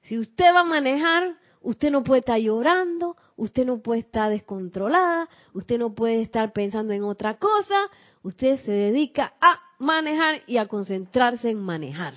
Si 0.02 0.18
usted 0.18 0.54
va 0.54 0.62
a 0.62 0.64
manejar, 0.64 1.36
usted 1.62 1.92
no 1.92 2.04
puede 2.04 2.22
estar 2.22 2.40
llorando, 2.40 3.16
usted 3.36 3.66
no 3.66 3.82
puede 3.82 4.00
estar 4.02 4.32
descontrolada, 4.32 5.30
usted 5.54 5.78
no 5.78 5.94
puede 5.94 6.22
estar 6.22 6.54
pensando 6.54 6.94
en 6.94 7.04
otra 7.04 7.38
cosa, 7.38 7.90
usted 8.24 8.60
se 8.62 8.72
dedica 8.72 9.34
a 9.40 9.60
manejar 9.78 10.42
y 10.48 10.58
a 10.58 10.68
concentrarse 10.68 11.52
en 11.52 11.60
manejar. 11.60 12.16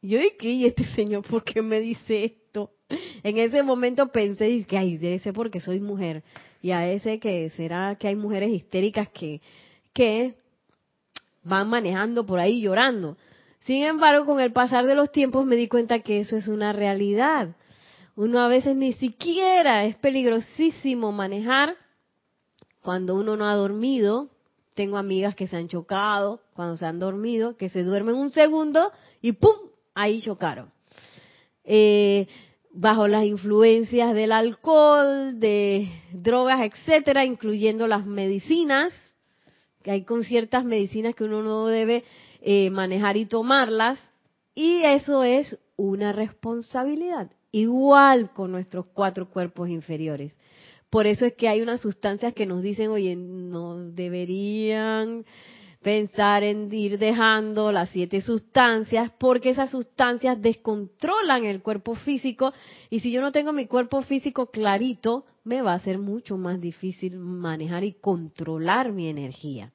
Yo 0.00 0.18
dije, 0.18 0.48
¿y 0.48 0.64
este 0.66 0.84
señor 0.94 1.24
por 1.26 1.44
qué 1.44 1.60
me 1.60 1.80
dice 1.80 2.24
esto? 2.24 2.70
En 3.22 3.36
ese 3.38 3.62
momento 3.62 4.10
pensé 4.12 4.64
que, 4.64 4.78
ay, 4.78 4.96
debe 4.96 5.18
ser 5.18 5.34
porque 5.34 5.60
soy 5.60 5.80
mujer. 5.80 6.22
Y 6.62 6.70
a 6.70 6.88
ese 6.88 7.18
que 7.18 7.50
será 7.50 7.96
que 7.96 8.08
hay 8.08 8.16
mujeres 8.16 8.50
histéricas 8.50 9.08
que, 9.10 9.40
que 9.92 10.36
van 11.42 11.68
manejando 11.68 12.24
por 12.24 12.38
ahí 12.38 12.62
llorando. 12.62 13.16
Sin 13.66 13.82
embargo, 13.82 14.26
con 14.26 14.38
el 14.38 14.52
pasar 14.52 14.86
de 14.86 14.94
los 14.94 15.10
tiempos 15.10 15.44
me 15.44 15.56
di 15.56 15.66
cuenta 15.66 15.98
que 15.98 16.20
eso 16.20 16.36
es 16.36 16.46
una 16.46 16.72
realidad. 16.72 17.56
Uno 18.14 18.38
a 18.38 18.46
veces 18.46 18.76
ni 18.76 18.92
siquiera 18.92 19.84
es 19.84 19.96
peligrosísimo 19.96 21.10
manejar 21.10 21.74
cuando 22.80 23.16
uno 23.16 23.36
no 23.36 23.44
ha 23.44 23.54
dormido. 23.54 24.30
Tengo 24.74 24.98
amigas 24.98 25.34
que 25.34 25.48
se 25.48 25.56
han 25.56 25.66
chocado 25.66 26.42
cuando 26.54 26.76
se 26.76 26.86
han 26.86 27.00
dormido, 27.00 27.56
que 27.56 27.68
se 27.68 27.82
duermen 27.82 28.14
un 28.14 28.30
segundo 28.30 28.92
y 29.20 29.32
¡pum! 29.32 29.56
Ahí 29.94 30.22
chocaron. 30.22 30.70
Eh, 31.64 32.28
bajo 32.70 33.08
las 33.08 33.24
influencias 33.24 34.14
del 34.14 34.30
alcohol, 34.30 35.40
de 35.40 35.90
drogas, 36.12 36.60
etcétera, 36.60 37.24
incluyendo 37.24 37.88
las 37.88 38.06
medicinas, 38.06 38.92
hay 39.90 40.04
con 40.04 40.24
ciertas 40.24 40.64
medicinas 40.64 41.14
que 41.14 41.24
uno 41.24 41.42
no 41.42 41.66
debe 41.66 42.04
eh, 42.40 42.70
manejar 42.70 43.16
y 43.16 43.26
tomarlas, 43.26 43.98
y 44.54 44.82
eso 44.82 45.22
es 45.24 45.58
una 45.76 46.12
responsabilidad, 46.12 47.30
igual 47.52 48.32
con 48.32 48.52
nuestros 48.52 48.86
cuatro 48.86 49.28
cuerpos 49.28 49.68
inferiores. 49.68 50.36
Por 50.90 51.06
eso 51.06 51.26
es 51.26 51.34
que 51.34 51.48
hay 51.48 51.60
unas 51.60 51.80
sustancias 51.80 52.32
que 52.32 52.46
nos 52.46 52.62
dicen, 52.62 52.90
oye, 52.90 53.16
no 53.16 53.90
deberían 53.90 55.24
pensar 55.82 56.42
en 56.42 56.72
ir 56.72 56.98
dejando 56.98 57.70
las 57.70 57.90
siete 57.90 58.20
sustancias, 58.20 59.12
porque 59.18 59.50
esas 59.50 59.70
sustancias 59.70 60.40
descontrolan 60.40 61.44
el 61.44 61.62
cuerpo 61.62 61.94
físico 61.94 62.52
y 62.90 63.00
si 63.00 63.12
yo 63.12 63.20
no 63.20 63.30
tengo 63.30 63.52
mi 63.52 63.66
cuerpo 63.66 64.02
físico 64.02 64.50
clarito, 64.50 65.26
me 65.44 65.62
va 65.62 65.74
a 65.74 65.78
ser 65.78 65.98
mucho 65.98 66.38
más 66.38 66.60
difícil 66.60 67.18
manejar 67.18 67.84
y 67.84 67.92
controlar 67.92 68.90
mi 68.90 69.08
energía. 69.08 69.72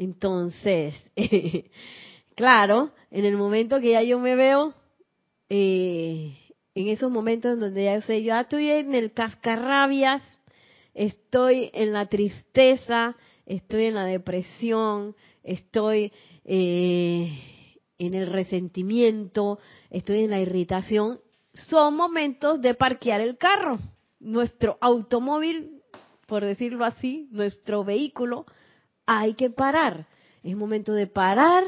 Entonces, 0.00 0.94
claro, 2.34 2.90
en 3.10 3.26
el 3.26 3.36
momento 3.36 3.82
que 3.82 3.90
ya 3.90 4.02
yo 4.02 4.18
me 4.18 4.34
veo, 4.34 4.72
eh, 5.50 6.38
en 6.74 6.88
esos 6.88 7.10
momentos 7.10 7.52
en 7.52 7.60
donde 7.60 7.84
ya 7.84 7.96
yo 7.96 8.00
sé, 8.00 8.22
yo 8.22 8.34
estoy 8.34 8.70
en 8.70 8.94
el 8.94 9.12
cascarrabias, 9.12 10.22
estoy 10.94 11.70
en 11.74 11.92
la 11.92 12.06
tristeza, 12.06 13.14
estoy 13.44 13.84
en 13.84 13.94
la 13.94 14.06
depresión, 14.06 15.14
estoy 15.42 16.12
eh, 16.46 17.38
en 17.98 18.14
el 18.14 18.28
resentimiento, 18.28 19.58
estoy 19.90 20.20
en 20.20 20.30
la 20.30 20.40
irritación, 20.40 21.20
son 21.52 21.94
momentos 21.94 22.62
de 22.62 22.74
parquear 22.74 23.20
el 23.20 23.36
carro. 23.36 23.78
Nuestro 24.18 24.78
automóvil, 24.80 25.82
por 26.26 26.42
decirlo 26.42 26.86
así, 26.86 27.28
nuestro 27.32 27.84
vehículo, 27.84 28.46
hay 29.12 29.34
que 29.34 29.50
parar. 29.50 30.06
Es 30.44 30.56
momento 30.56 30.92
de 30.92 31.08
parar 31.08 31.64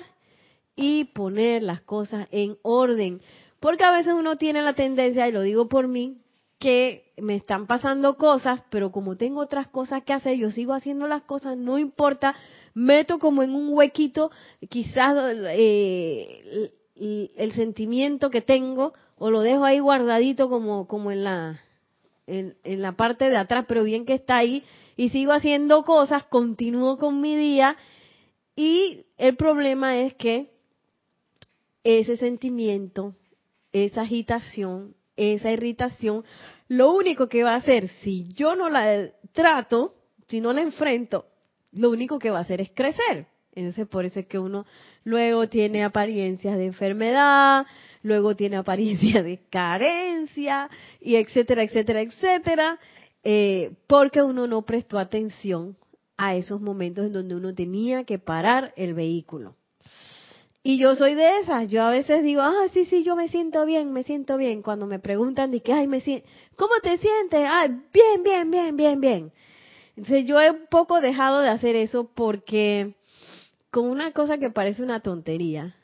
y 0.76 1.06
poner 1.06 1.64
las 1.64 1.80
cosas 1.80 2.28
en 2.30 2.56
orden. 2.62 3.20
Porque 3.58 3.82
a 3.82 3.90
veces 3.90 4.14
uno 4.14 4.37
tiene 4.37 4.62
la 4.62 4.75
tendencia, 4.75 5.26
y 5.26 5.32
lo 5.32 5.42
digo 5.42 5.68
por 5.68 5.88
mí, 5.88 6.18
que 6.61 7.12
me 7.16 7.34
están 7.34 7.66
pasando 7.66 8.16
cosas, 8.16 8.62
pero 8.70 8.92
como 8.92 9.16
tengo 9.16 9.40
otras 9.40 9.66
cosas 9.66 10.04
que 10.04 10.12
hacer, 10.12 10.37
yo 10.37 10.52
sigo 10.52 10.72
haciendo 10.72 11.08
las 11.08 11.22
cosas, 11.22 11.56
no 11.56 11.78
importa, 11.78 12.37
meto 12.75 13.18
como 13.18 13.42
en 13.42 13.56
un 13.56 13.75
huequito 13.75 14.30
quizás 14.68 15.16
eh, 15.50 16.70
el, 16.94 17.52
sentimiento 17.54 18.30
que 18.30 18.40
tengo 18.40 18.92
o 19.18 19.30
lo 19.30 19.40
dejo 19.40 19.64
ahí 19.64 19.80
guardadito 19.80 20.49
como, 20.49 20.87
como 20.87 21.11
en 21.11 21.25
la 21.25 21.61
en, 22.26 22.54
la 22.64 22.92
parte 22.92 23.28
de 23.28 23.36
atrás, 23.36 23.64
pero 23.68 23.84
bien 23.84 24.04
que 24.04 24.14
está 24.14 24.36
ahí, 24.36 24.64
y 24.96 25.08
sigo 25.08 25.32
haciendo 25.32 25.84
cosas, 25.84 26.24
continúo 26.24 26.98
con 26.98 27.20
mi 27.20 27.36
día, 27.36 27.76
y 28.56 29.06
el 29.18 29.36
problema 29.36 29.96
es 29.98 30.14
que 30.14 30.50
ese 31.84 32.16
sentimiento, 32.16 33.14
esa 33.72 34.02
agitación, 34.02 34.94
esa 35.16 35.50
irritación, 35.50 36.24
lo 36.68 36.92
único 36.92 37.28
que 37.28 37.44
va 37.44 37.54
a 37.54 37.56
hacer, 37.56 37.88
si 37.88 38.32
yo 38.32 38.54
no 38.54 38.68
la 38.68 39.10
trato, 39.32 39.94
si 40.28 40.40
no 40.40 40.52
la 40.52 40.62
enfrento, 40.62 41.26
lo 41.72 41.90
único 41.90 42.18
que 42.18 42.30
va 42.30 42.38
a 42.38 42.42
hacer 42.42 42.60
es 42.60 42.70
crecer. 42.74 43.26
Entonces, 43.54 43.87
por 43.87 44.04
eso 44.04 44.21
es 44.21 44.26
que 44.26 44.38
uno 44.38 44.64
luego 45.04 45.49
tiene 45.49 45.85
apariencias 45.85 46.56
de 46.56 46.66
enfermedad, 46.66 47.66
luego 48.02 48.35
tiene 48.35 48.56
apariencias 48.56 49.25
de 49.25 49.40
carencia, 49.50 50.71
y 51.00 51.16
etcétera, 51.16 51.62
etcétera, 51.62 52.00
etcétera, 52.00 52.78
eh, 53.25 53.73
porque 53.87 54.23
uno 54.23 54.47
no 54.47 54.62
prestó 54.62 54.99
atención 54.99 55.76
a 56.16 56.35
esos 56.35 56.61
momentos 56.61 57.06
en 57.06 57.12
donde 57.12 57.35
uno 57.35 57.54
tenía 57.54 58.04
que 58.04 58.18
parar 58.18 58.73
el 58.76 58.94
vehículo. 58.94 59.56
Y 60.64 60.78
yo 60.78 60.94
soy 60.94 61.14
de 61.14 61.40
esas, 61.40 61.68
yo 61.68 61.82
a 61.82 61.90
veces 61.90 62.23
digo, 62.23 62.40
ah, 62.40 62.68
sí, 62.73 62.85
sí, 62.85 63.02
yo 63.02 63.16
me 63.16 63.28
siento 63.28 63.66
bien, 63.66 63.92
me 63.92 64.04
siento 64.04 64.37
bien. 64.37 64.62
Cuando 64.62 64.87
me 64.87 65.00
preguntan 65.00 65.50
de 65.50 65.61
que, 65.61 65.73
ay, 65.73 65.88
me 65.88 66.00
siento, 66.00 66.26
¿cómo 66.54 66.75
te 66.80 66.99
sientes? 66.99 67.49
Ay, 67.50 67.71
bien, 67.92 68.23
bien, 68.23 68.50
bien, 68.50 68.76
bien, 68.76 69.00
bien. 69.00 69.32
Entonces 69.97 70.25
yo 70.25 70.40
he 70.40 70.52
un 70.52 70.66
poco 70.71 71.00
dejado 71.00 71.40
de 71.40 71.49
hacer 71.49 71.75
eso 71.75 72.09
porque 72.14 72.94
con 73.72 73.86
una 73.86 74.12
cosa 74.12 74.36
que 74.36 74.50
parece 74.50 74.82
una 74.82 75.00
tontería, 75.00 75.74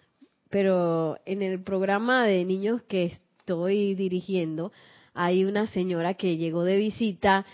pero 0.51 1.17
en 1.25 1.41
el 1.41 1.63
programa 1.63 2.27
de 2.27 2.45
niños 2.45 2.83
que 2.83 3.05
estoy 3.07 3.95
dirigiendo, 3.95 4.73
hay 5.15 5.47
una 5.47 5.67
señora 5.69 6.13
que 6.13 6.37
llegó 6.37 6.65
de 6.65 6.77
visita 6.77 7.47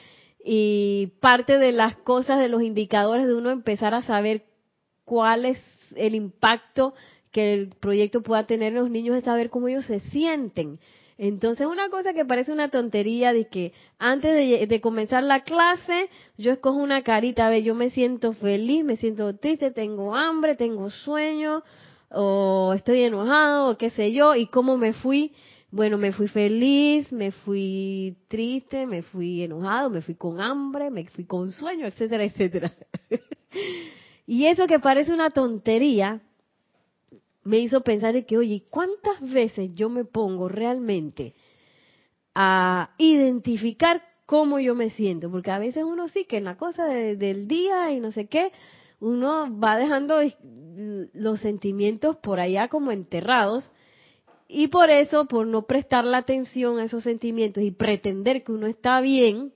y 0.44 1.12
parte 1.20 1.56
de 1.56 1.70
las 1.70 1.94
cosas, 1.98 2.40
de 2.40 2.48
los 2.48 2.62
indicadores 2.62 3.28
de 3.28 3.34
uno 3.34 3.50
empezar 3.50 3.94
a 3.94 4.02
saber 4.02 4.42
cuál 5.04 5.44
es 5.44 5.58
el 5.94 6.16
impacto 6.16 6.94
que 7.30 7.54
el 7.54 7.68
proyecto 7.68 8.22
pueda 8.22 8.44
tener 8.44 8.72
en 8.72 8.80
los 8.80 8.90
niños 8.90 9.16
es 9.16 9.24
saber 9.24 9.50
cómo 9.50 9.68
ellos 9.68 9.86
se 9.86 10.00
sienten. 10.00 10.80
Entonces, 11.16 11.66
una 11.66 11.90
cosa 11.90 12.12
que 12.12 12.24
parece 12.24 12.50
una 12.52 12.70
tontería 12.70 13.32
de 13.32 13.46
que 13.46 13.72
antes 13.98 14.34
de, 14.68 14.80
comenzar 14.80 15.22
la 15.22 15.44
clase, 15.44 16.08
yo 16.36 16.52
escojo 16.52 16.78
una 16.78 17.02
carita, 17.02 17.46
a 17.46 17.50
ver, 17.50 17.62
yo 17.62 17.74
me 17.74 17.90
siento 17.90 18.32
feliz, 18.32 18.84
me 18.84 18.96
siento 18.96 19.36
triste, 19.36 19.70
tengo 19.70 20.16
hambre, 20.16 20.56
tengo 20.56 20.90
sueño, 20.90 21.62
o 22.10 22.72
estoy 22.74 23.02
enojado, 23.02 23.70
o 23.70 23.78
qué 23.78 23.90
sé 23.90 24.12
yo, 24.12 24.34
y 24.34 24.46
cómo 24.46 24.76
me 24.76 24.92
fui. 24.92 25.32
Bueno, 25.70 25.98
me 25.98 26.12
fui 26.12 26.28
feliz, 26.28 27.10
me 27.12 27.30
fui 27.32 28.16
triste, 28.28 28.86
me 28.86 29.02
fui 29.02 29.42
enojado, 29.42 29.90
me 29.90 30.02
fui 30.02 30.14
con 30.14 30.40
hambre, 30.40 30.90
me 30.90 31.06
fui 31.06 31.24
con 31.24 31.50
sueño, 31.50 31.86
etcétera, 31.86 32.24
etcétera. 32.24 32.72
y 34.26 34.46
eso 34.46 34.66
que 34.66 34.78
parece 34.80 35.12
una 35.12 35.30
tontería, 35.30 36.20
me 37.44 37.58
hizo 37.58 37.82
pensar 37.82 38.14
de 38.14 38.24
que, 38.24 38.38
oye, 38.38 38.64
¿cuántas 38.70 39.20
veces 39.20 39.70
yo 39.74 39.88
me 39.88 40.04
pongo 40.04 40.48
realmente 40.48 41.34
a 42.34 42.94
identificar 42.98 44.02
cómo 44.26 44.58
yo 44.58 44.74
me 44.74 44.90
siento? 44.90 45.30
Porque 45.30 45.50
a 45.50 45.58
veces 45.58 45.84
uno 45.84 46.08
sí 46.08 46.24
que 46.24 46.38
en 46.38 46.44
la 46.44 46.56
cosa 46.56 46.84
del 46.86 47.46
día 47.46 47.92
y 47.92 48.00
no 48.00 48.12
sé 48.12 48.26
qué, 48.26 48.50
uno 49.00 49.58
va 49.58 49.76
dejando 49.76 50.20
los 51.12 51.40
sentimientos 51.40 52.16
por 52.16 52.40
allá 52.40 52.68
como 52.68 52.90
enterrados 52.90 53.70
y 54.48 54.68
por 54.68 54.90
eso, 54.90 55.26
por 55.26 55.46
no 55.46 55.62
prestar 55.62 56.04
la 56.04 56.18
atención 56.18 56.78
a 56.78 56.84
esos 56.84 57.02
sentimientos 57.02 57.62
y 57.62 57.70
pretender 57.70 58.44
que 58.44 58.52
uno 58.52 58.66
está 58.66 59.00
bien, 59.00 59.52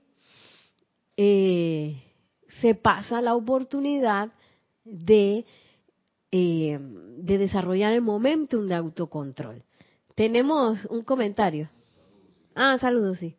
eh, 1.17 2.03
se 2.61 2.75
pasa 2.75 3.21
la 3.21 3.35
oportunidad 3.35 4.33
de 4.85 5.45
eh, 6.31 6.79
de 6.81 7.39
desarrollar 7.39 7.93
el 7.93 8.03
momentum 8.03 8.67
de 8.67 8.75
autocontrol. 8.75 9.63
Tenemos 10.15 10.85
un 10.87 11.03
comentario. 11.03 11.71
Ah, 12.55 12.77
saludos, 12.81 13.19
sí. 13.19 13.37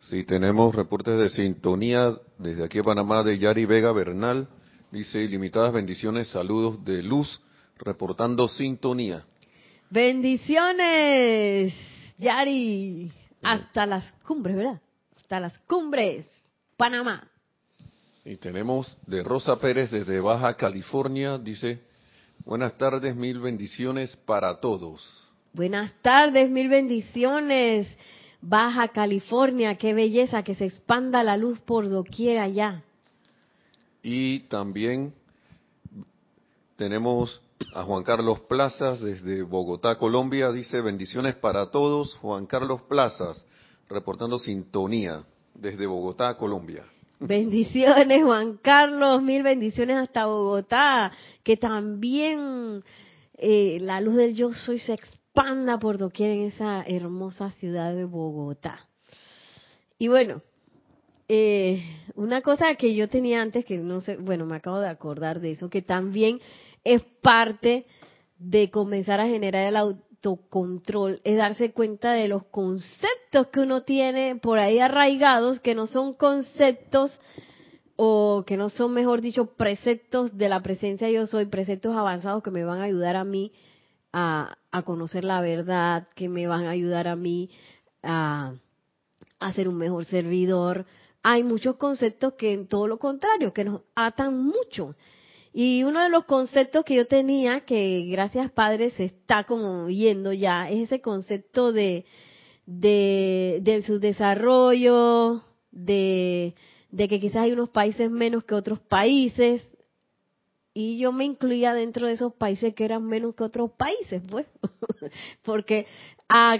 Sí, 0.00 0.24
tenemos 0.24 0.74
reportes 0.74 1.18
de 1.18 1.30
sintonía 1.30 2.16
desde 2.38 2.64
aquí 2.64 2.80
a 2.80 2.82
Panamá 2.82 3.22
de 3.22 3.38
Yari 3.38 3.66
Vega 3.66 3.92
Bernal. 3.92 4.48
Dice, 4.90 5.22
ilimitadas 5.22 5.72
bendiciones, 5.72 6.28
saludos 6.28 6.84
de 6.84 7.02
luz, 7.02 7.40
reportando 7.78 8.48
sintonía. 8.48 9.24
Bendiciones, 9.90 11.74
Yari. 12.18 13.12
Hasta 13.42 13.86
las 13.86 14.10
cumbres, 14.24 14.56
¿verdad? 14.56 14.80
Hasta 15.16 15.40
las 15.40 15.58
cumbres, 15.60 16.26
Panamá. 16.76 17.31
Y 18.24 18.36
tenemos 18.36 18.98
de 19.06 19.22
Rosa 19.24 19.58
Pérez 19.58 19.90
desde 19.90 20.20
Baja 20.20 20.54
California, 20.54 21.38
dice, 21.38 21.80
buenas 22.44 22.78
tardes, 22.78 23.16
mil 23.16 23.40
bendiciones 23.40 24.16
para 24.16 24.60
todos. 24.60 25.28
Buenas 25.52 25.92
tardes, 26.02 26.48
mil 26.48 26.68
bendiciones. 26.68 27.88
Baja 28.40 28.88
California, 28.88 29.76
qué 29.76 29.92
belleza, 29.92 30.42
que 30.42 30.54
se 30.54 30.66
expanda 30.66 31.22
la 31.22 31.36
luz 31.36 31.60
por 31.60 31.88
doquier 31.88 32.38
allá. 32.38 32.82
Y 34.02 34.40
también 34.40 35.12
tenemos 36.76 37.40
a 37.74 37.84
Juan 37.84 38.02
Carlos 38.02 38.40
Plazas 38.40 39.00
desde 39.00 39.42
Bogotá, 39.42 39.96
Colombia, 39.98 40.50
dice 40.50 40.80
bendiciones 40.80 41.34
para 41.34 41.70
todos. 41.70 42.16
Juan 42.16 42.46
Carlos 42.46 42.82
Plazas, 42.82 43.46
reportando 43.88 44.38
sintonía 44.38 45.24
desde 45.54 45.86
Bogotá, 45.86 46.36
Colombia. 46.36 46.84
Bendiciones, 47.24 48.24
Juan 48.24 48.56
Carlos, 48.56 49.22
mil 49.22 49.44
bendiciones 49.44 49.96
hasta 49.96 50.26
Bogotá, 50.26 51.12
que 51.44 51.56
también 51.56 52.82
eh, 53.38 53.78
la 53.80 54.00
luz 54.00 54.16
del 54.16 54.34
yo 54.34 54.52
soy 54.52 54.80
se 54.80 54.94
expanda 54.94 55.78
por 55.78 55.98
doquier 55.98 56.30
en 56.30 56.42
esa 56.48 56.82
hermosa 56.82 57.52
ciudad 57.52 57.94
de 57.94 58.06
Bogotá. 58.06 58.88
Y 59.98 60.08
bueno, 60.08 60.42
eh, 61.28 61.84
una 62.16 62.40
cosa 62.40 62.74
que 62.74 62.92
yo 62.96 63.08
tenía 63.08 63.40
antes, 63.40 63.64
que 63.64 63.78
no 63.78 64.00
sé, 64.00 64.16
bueno, 64.16 64.44
me 64.44 64.56
acabo 64.56 64.80
de 64.80 64.88
acordar 64.88 65.38
de 65.38 65.52
eso, 65.52 65.70
que 65.70 65.80
también 65.80 66.40
es 66.82 67.04
parte 67.22 67.86
de 68.36 68.68
comenzar 68.68 69.20
a 69.20 69.28
generar 69.28 69.72
el 69.72 69.76
autocontrol, 70.22 71.20
es 71.24 71.36
darse 71.36 71.72
cuenta 71.72 72.12
de 72.12 72.28
los 72.28 72.44
conceptos 72.44 73.48
que 73.52 73.60
uno 73.60 73.82
tiene 73.82 74.36
por 74.36 74.58
ahí 74.58 74.78
arraigados, 74.78 75.60
que 75.60 75.74
no 75.74 75.86
son 75.86 76.14
conceptos 76.14 77.18
o 77.96 78.44
que 78.46 78.56
no 78.56 78.68
son, 78.68 78.94
mejor 78.94 79.20
dicho, 79.20 79.46
preceptos 79.56 80.36
de 80.36 80.48
la 80.48 80.62
presencia 80.62 81.10
yo 81.10 81.26
soy, 81.26 81.46
preceptos 81.46 81.96
avanzados 81.96 82.42
que 82.42 82.50
me 82.50 82.64
van 82.64 82.80
a 82.80 82.84
ayudar 82.84 83.16
a 83.16 83.24
mí 83.24 83.52
a, 84.12 84.56
conocer 84.84 85.24
la 85.24 85.40
verdad, 85.40 86.08
que 86.14 86.28
me 86.28 86.46
van 86.46 86.66
a 86.66 86.70
ayudar 86.70 87.08
a 87.08 87.16
mí 87.16 87.50
a, 88.02 88.54
a 89.40 89.52
ser 89.52 89.68
un 89.68 89.76
mejor 89.76 90.04
servidor. 90.04 90.86
Hay 91.22 91.44
muchos 91.44 91.76
conceptos 91.76 92.34
que 92.34 92.52
en 92.52 92.68
todo 92.68 92.88
lo 92.88 92.98
contrario, 92.98 93.52
que 93.52 93.64
nos 93.64 93.82
atan 93.94 94.36
mucho. 94.36 94.94
Y 95.52 95.84
uno 95.84 96.02
de 96.02 96.08
los 96.08 96.24
conceptos 96.24 96.84
que 96.84 96.94
yo 96.94 97.06
tenía, 97.06 97.60
que 97.60 98.06
gracias 98.10 98.50
Padre 98.50 98.90
se 98.90 99.04
está 99.04 99.44
como 99.44 99.90
yendo 99.90 100.32
ya, 100.32 100.70
es 100.70 100.84
ese 100.84 101.02
concepto 101.02 101.72
de, 101.72 102.06
de, 102.64 103.58
de 103.60 103.82
su 103.82 103.98
desarrollo, 103.98 105.42
de, 105.70 106.54
que 106.96 107.20
quizás 107.20 107.42
hay 107.42 107.52
unos 107.52 107.68
países 107.68 108.10
menos 108.10 108.44
que 108.44 108.54
otros 108.54 108.80
países, 108.80 109.62
y 110.74 110.98
yo 110.98 111.12
me 111.12 111.24
incluía 111.24 111.74
dentro 111.74 112.06
de 112.06 112.14
esos 112.14 112.32
países 112.32 112.74
que 112.74 112.86
eran 112.86 113.04
menos 113.04 113.34
que 113.34 113.44
otros 113.44 113.72
países, 113.72 114.22
pues, 114.30 114.46
porque 115.42 115.86
a, 116.28 116.52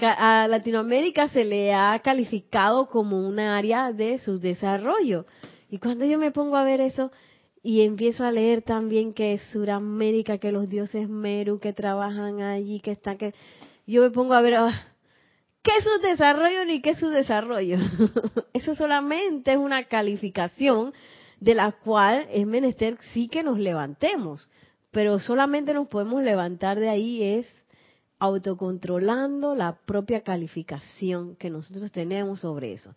a, 0.42 0.48
Latinoamérica 0.48 1.28
se 1.28 1.46
le 1.46 1.72
ha 1.72 1.98
calificado 2.04 2.88
como 2.88 3.26
un 3.26 3.38
área 3.38 3.90
de 3.90 4.18
su 4.18 4.38
desarrollo. 4.38 5.24
Y 5.70 5.78
cuando 5.78 6.04
yo 6.04 6.18
me 6.18 6.30
pongo 6.30 6.56
a 6.56 6.64
ver 6.64 6.82
eso, 6.82 7.10
y 7.62 7.82
empiezo 7.82 8.24
a 8.24 8.32
leer 8.32 8.62
también 8.62 9.12
que 9.12 9.38
Suramérica, 9.52 10.38
que 10.38 10.50
los 10.50 10.68
dioses 10.68 11.08
Meru 11.08 11.60
que 11.60 11.72
trabajan 11.72 12.40
allí, 12.40 12.80
que 12.80 12.90
están 12.90 13.18
que 13.18 13.34
yo 13.86 14.02
me 14.02 14.10
pongo 14.10 14.34
a 14.34 14.42
ver 14.42 14.54
ah, 14.54 14.86
qué 15.62 15.70
es 15.78 15.84
su 15.84 16.06
desarrollo 16.06 16.64
ni 16.64 16.80
qué 16.80 16.90
es 16.90 16.98
su 16.98 17.08
desarrollo. 17.08 17.76
Eso 18.52 18.74
solamente 18.74 19.52
es 19.52 19.58
una 19.58 19.84
calificación 19.84 20.92
de 21.38 21.54
la 21.54 21.72
cual 21.72 22.26
es 22.32 22.46
menester 22.46 22.98
sí 23.12 23.28
que 23.28 23.42
nos 23.44 23.58
levantemos, 23.58 24.48
pero 24.90 25.20
solamente 25.20 25.72
nos 25.72 25.88
podemos 25.88 26.22
levantar 26.22 26.78
de 26.78 26.88
ahí 26.88 27.22
es 27.22 27.62
autocontrolando 28.18 29.54
la 29.54 29.76
propia 29.84 30.22
calificación 30.22 31.36
que 31.36 31.50
nosotros 31.50 31.90
tenemos 31.90 32.40
sobre 32.40 32.72
eso 32.72 32.94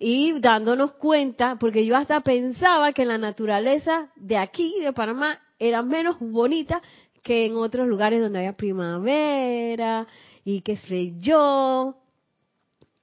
y 0.00 0.38
dándonos 0.40 0.92
cuenta, 0.92 1.56
porque 1.58 1.84
yo 1.84 1.96
hasta 1.96 2.20
pensaba 2.20 2.92
que 2.92 3.04
la 3.04 3.18
naturaleza 3.18 4.10
de 4.14 4.36
aquí, 4.38 4.76
de 4.80 4.92
Panamá, 4.92 5.40
era 5.58 5.82
menos 5.82 6.18
bonita 6.20 6.80
que 7.22 7.46
en 7.46 7.56
otros 7.56 7.88
lugares 7.88 8.20
donde 8.20 8.38
había 8.38 8.56
primavera 8.56 10.06
y 10.44 10.60
qué 10.60 10.76
sé 10.76 11.14
yo. 11.18 11.96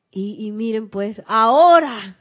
Y, 0.10 0.47
y 0.47 0.51
miren, 0.51 0.89
pues 0.89 1.21
ahora 1.27 2.17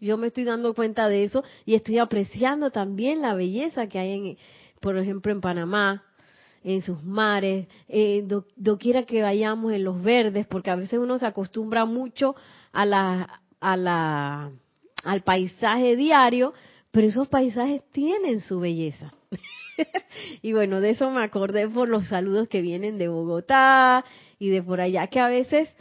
yo 0.00 0.16
me 0.16 0.28
estoy 0.28 0.44
dando 0.44 0.74
cuenta 0.74 1.08
de 1.08 1.24
eso 1.24 1.44
y 1.66 1.74
estoy 1.74 1.98
apreciando 1.98 2.70
también 2.70 3.20
la 3.20 3.34
belleza 3.34 3.88
que 3.88 3.98
hay, 3.98 4.12
en, 4.12 4.38
por 4.80 4.96
ejemplo, 4.96 5.32
en 5.32 5.42
Panamá, 5.42 6.02
en 6.62 6.80
sus 6.80 7.02
mares, 7.02 7.68
eh, 7.88 8.26
doquiera 8.56 9.04
que 9.04 9.20
vayamos 9.20 9.72
en 9.72 9.84
los 9.84 10.02
verdes, 10.02 10.46
porque 10.46 10.70
a 10.70 10.76
veces 10.76 10.98
uno 10.98 11.18
se 11.18 11.26
acostumbra 11.26 11.84
mucho 11.84 12.34
a 12.72 12.86
la, 12.86 13.42
a 13.64 13.78
la, 13.78 14.50
al 15.04 15.22
paisaje 15.22 15.96
diario, 15.96 16.52
pero 16.90 17.08
esos 17.08 17.28
paisajes 17.28 17.82
tienen 17.92 18.40
su 18.40 18.60
belleza. 18.60 19.14
y 20.42 20.52
bueno, 20.52 20.82
de 20.82 20.90
eso 20.90 21.10
me 21.10 21.22
acordé 21.22 21.66
por 21.66 21.88
los 21.88 22.06
saludos 22.08 22.46
que 22.50 22.60
vienen 22.60 22.98
de 22.98 23.08
Bogotá 23.08 24.04
y 24.38 24.50
de 24.50 24.62
por 24.62 24.82
allá, 24.82 25.06
que 25.06 25.18
a 25.18 25.28
veces 25.28 25.74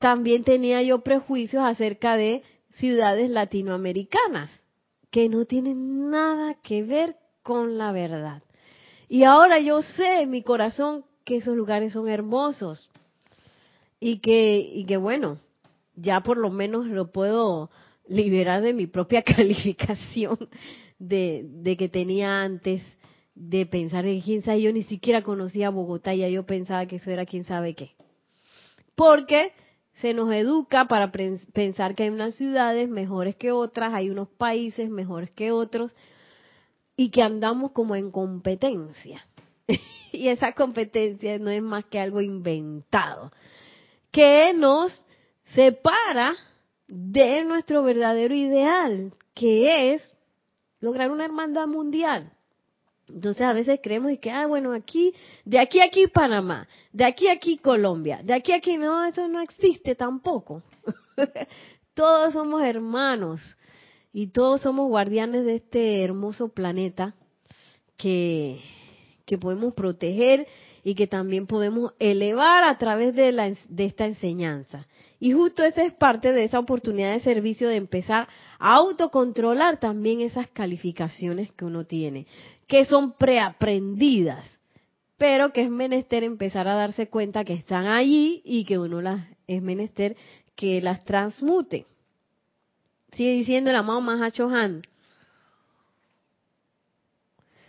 también 0.00 0.44
tenía 0.44 0.82
yo 0.82 1.00
prejuicios 1.00 1.64
acerca 1.64 2.18
de 2.18 2.42
ciudades 2.76 3.30
latinoamericanas, 3.30 4.50
que 5.10 5.30
no 5.30 5.46
tienen 5.46 6.10
nada 6.10 6.56
que 6.62 6.82
ver 6.82 7.16
con 7.42 7.78
la 7.78 7.90
verdad. 7.92 8.42
Y 9.08 9.24
ahora 9.24 9.60
yo 9.60 9.80
sé 9.80 10.20
en 10.20 10.30
mi 10.30 10.42
corazón 10.42 11.06
que 11.24 11.36
esos 11.36 11.56
lugares 11.56 11.94
son 11.94 12.06
hermosos 12.06 12.90
y 13.98 14.18
que, 14.18 14.58
y 14.58 14.84
que 14.84 14.98
bueno, 14.98 15.38
ya 15.96 16.20
por 16.22 16.36
lo 16.36 16.50
menos 16.50 16.86
lo 16.86 17.10
puedo 17.10 17.70
liberar 18.08 18.62
de 18.62 18.72
mi 18.72 18.86
propia 18.86 19.22
calificación 19.24 20.48
de, 20.98 21.76
que 21.78 21.88
tenía 21.88 22.42
antes 22.42 22.82
de 23.34 23.66
pensar 23.66 24.06
en 24.06 24.20
quién 24.20 24.42
sabe, 24.42 24.62
yo 24.62 24.72
ni 24.72 24.84
siquiera 24.84 25.22
conocía 25.22 25.70
Bogotá, 25.70 26.14
ya 26.14 26.28
yo 26.28 26.46
pensaba 26.46 26.86
que 26.86 26.96
eso 26.96 27.10
era 27.10 27.26
quién 27.26 27.44
sabe 27.44 27.74
qué. 27.74 27.92
Porque 28.94 29.52
se 29.94 30.14
nos 30.14 30.32
educa 30.32 30.86
para 30.86 31.10
pensar 31.10 31.94
que 31.94 32.04
hay 32.04 32.10
unas 32.10 32.34
ciudades 32.34 32.88
mejores 32.88 33.34
que 33.34 33.50
otras, 33.50 33.92
hay 33.92 34.10
unos 34.10 34.28
países 34.28 34.88
mejores 34.88 35.30
que 35.32 35.50
otros, 35.50 35.94
y 36.96 37.10
que 37.10 37.22
andamos 37.22 37.72
como 37.72 37.96
en 37.96 38.10
competencia. 38.12 39.26
y 40.12 40.28
esa 40.28 40.52
competencia 40.52 41.38
no 41.38 41.50
es 41.50 41.62
más 41.62 41.84
que 41.86 41.98
algo 41.98 42.20
inventado, 42.20 43.32
que 44.12 44.52
nos 44.54 45.03
separa 45.54 46.34
de 46.86 47.44
nuestro 47.44 47.82
verdadero 47.82 48.34
ideal, 48.34 49.12
que 49.34 49.94
es 49.94 50.16
lograr 50.80 51.10
una 51.10 51.24
hermandad 51.24 51.66
mundial. 51.66 52.32
Entonces 53.08 53.42
a 53.42 53.52
veces 53.52 53.80
creemos 53.82 54.12
que, 54.18 54.30
ah, 54.30 54.46
bueno, 54.46 54.72
aquí, 54.72 55.14
de 55.44 55.58
aquí 55.58 55.80
a 55.80 55.84
aquí 55.84 56.06
Panamá, 56.06 56.68
de 56.92 57.04
aquí 57.04 57.28
a 57.28 57.32
aquí 57.32 57.58
Colombia, 57.58 58.20
de 58.22 58.32
aquí 58.32 58.52
a 58.52 58.56
aquí 58.56 58.78
no, 58.78 59.04
eso 59.04 59.28
no 59.28 59.40
existe 59.40 59.94
tampoco. 59.94 60.62
todos 61.94 62.32
somos 62.32 62.62
hermanos 62.62 63.40
y 64.12 64.28
todos 64.28 64.62
somos 64.62 64.88
guardianes 64.88 65.44
de 65.44 65.56
este 65.56 66.02
hermoso 66.02 66.48
planeta 66.48 67.14
que, 67.96 68.60
que 69.26 69.38
podemos 69.38 69.74
proteger 69.74 70.46
y 70.82 70.94
que 70.94 71.06
también 71.06 71.46
podemos 71.46 71.92
elevar 71.98 72.64
a 72.64 72.78
través 72.78 73.14
de, 73.14 73.32
la, 73.32 73.54
de 73.68 73.84
esta 73.84 74.06
enseñanza. 74.06 74.86
Y 75.24 75.32
justo 75.32 75.64
esa 75.64 75.82
es 75.84 75.94
parte 75.94 76.34
de 76.34 76.44
esa 76.44 76.58
oportunidad 76.58 77.14
de 77.14 77.20
servicio 77.20 77.66
de 77.66 77.76
empezar 77.76 78.28
a 78.58 78.74
autocontrolar 78.74 79.80
también 79.80 80.20
esas 80.20 80.48
calificaciones 80.48 81.50
que 81.52 81.64
uno 81.64 81.86
tiene 81.86 82.26
que 82.66 82.84
son 82.84 83.14
preaprendidas, 83.14 84.46
pero 85.16 85.50
que 85.50 85.62
es 85.62 85.70
menester 85.70 86.24
empezar 86.24 86.68
a 86.68 86.74
darse 86.74 87.08
cuenta 87.08 87.42
que 87.42 87.54
están 87.54 87.86
allí 87.86 88.42
y 88.44 88.66
que 88.66 88.78
uno 88.78 89.00
las 89.00 89.26
es 89.46 89.62
menester 89.62 90.14
que 90.56 90.82
las 90.82 91.02
transmute. 91.06 91.86
Sigue 93.12 93.32
diciendo 93.32 93.70
el 93.70 93.76
amado 93.76 94.02
Mahacho 94.02 94.50
Han. 94.50 94.82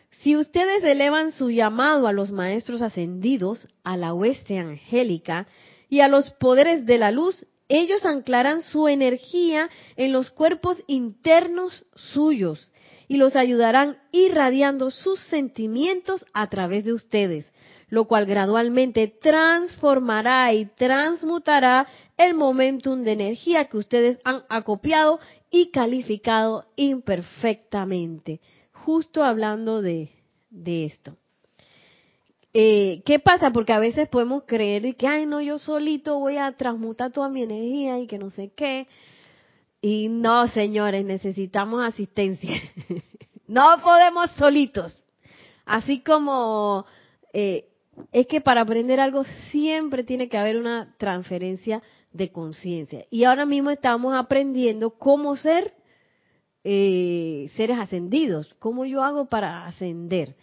Si 0.10 0.36
ustedes 0.36 0.84
elevan 0.84 1.32
su 1.32 1.52
llamado 1.52 2.08
a 2.08 2.12
los 2.12 2.34
maestros 2.34 2.82
ascendidos, 2.82 3.70
a 3.86 3.96
la 3.96 4.14
hueste 4.14 4.58
angélica 4.58 5.48
y 5.90 6.02
a 6.02 6.08
los 6.08 6.32
poderes 6.32 6.86
de 6.86 6.98
la 6.98 7.12
luz, 7.12 7.46
ellos 7.68 8.06
anclarán 8.06 8.62
su 8.62 8.88
energía 8.88 9.70
en 9.96 10.12
los 10.12 10.30
cuerpos 10.32 10.82
internos 10.88 11.86
suyos 11.96 12.72
y 13.08 13.18
los 13.18 13.36
ayudarán 13.36 13.98
irradiando 14.12 14.92
sus 14.92 15.20
sentimientos 15.28 16.26
a 16.34 16.50
través 16.50 16.86
de 16.86 16.94
ustedes, 16.94 17.52
lo 17.90 18.06
cual 18.06 18.26
gradualmente 18.26 19.08
transformará 19.08 20.54
y 20.54 20.66
transmutará 20.66 21.88
el 22.18 22.34
momentum 22.34 23.04
de 23.04 23.14
energía 23.14 23.66
que 23.66 23.78
ustedes 23.78 24.20
han 24.24 24.44
acopiado 24.50 25.20
y 25.52 25.72
calificado 25.72 26.66
imperfectamente. 26.76 28.42
Justo 28.72 29.24
hablando 29.24 29.82
de, 29.82 30.12
de 30.50 30.86
esto. 30.86 31.18
Eh, 32.58 33.02
¿Qué 33.04 33.20
pasa? 33.20 33.52
Porque 33.52 33.74
a 33.74 33.80
veces 33.80 34.08
podemos 34.08 34.44
creer 34.46 34.96
que, 34.96 35.08
ay, 35.08 35.26
no, 35.26 35.42
yo 35.42 35.60
solito 35.60 36.20
voy 36.20 36.38
a 36.38 36.54
transmutar 36.54 37.12
toda 37.12 37.28
mi 37.28 37.44
energía 37.44 38.00
y 38.00 38.08
que 38.08 38.18
no 38.18 38.30
sé 38.30 38.54
qué. 38.56 38.88
Y 39.82 40.08
no, 40.08 40.48
señores, 40.48 41.04
necesitamos 41.04 41.84
asistencia. 41.84 42.62
no 43.48 43.82
podemos 43.84 44.32
solitos. 44.38 44.98
Así 45.66 46.00
como 46.00 46.86
eh, 47.34 47.66
es 48.14 48.26
que 48.28 48.40
para 48.40 48.62
aprender 48.62 49.02
algo 49.02 49.26
siempre 49.52 50.06
tiene 50.06 50.30
que 50.30 50.38
haber 50.38 50.56
una 50.58 50.96
transferencia 50.98 51.84
de 52.14 52.32
conciencia. 52.32 53.06
Y 53.10 53.26
ahora 53.26 53.46
mismo 53.46 53.70
estamos 53.70 54.16
aprendiendo 54.16 54.92
cómo 54.92 55.36
ser 55.36 55.74
eh, 56.64 57.52
seres 57.58 57.78
ascendidos, 57.80 58.56
cómo 58.60 58.86
yo 58.86 59.04
hago 59.04 59.26
para 59.26 59.66
ascender. 59.66 60.38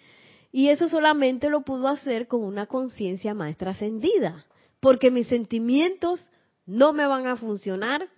Y 0.53 0.69
eso 0.69 0.89
solamente 0.89 1.49
lo 1.49 1.63
puedo 1.63 1.89
hacer 1.89 2.29
con 2.29 2.45
una 2.45 2.67
conciencia 2.67 3.35
maestra 3.35 3.71
ascendida, 3.73 4.47
porque 4.81 5.11
mis 5.11 5.27
sentimientos 5.27 6.29
no 6.67 6.93
me 6.93 7.07
van 7.07 7.27
a 7.27 7.37
funcionar 7.37 8.09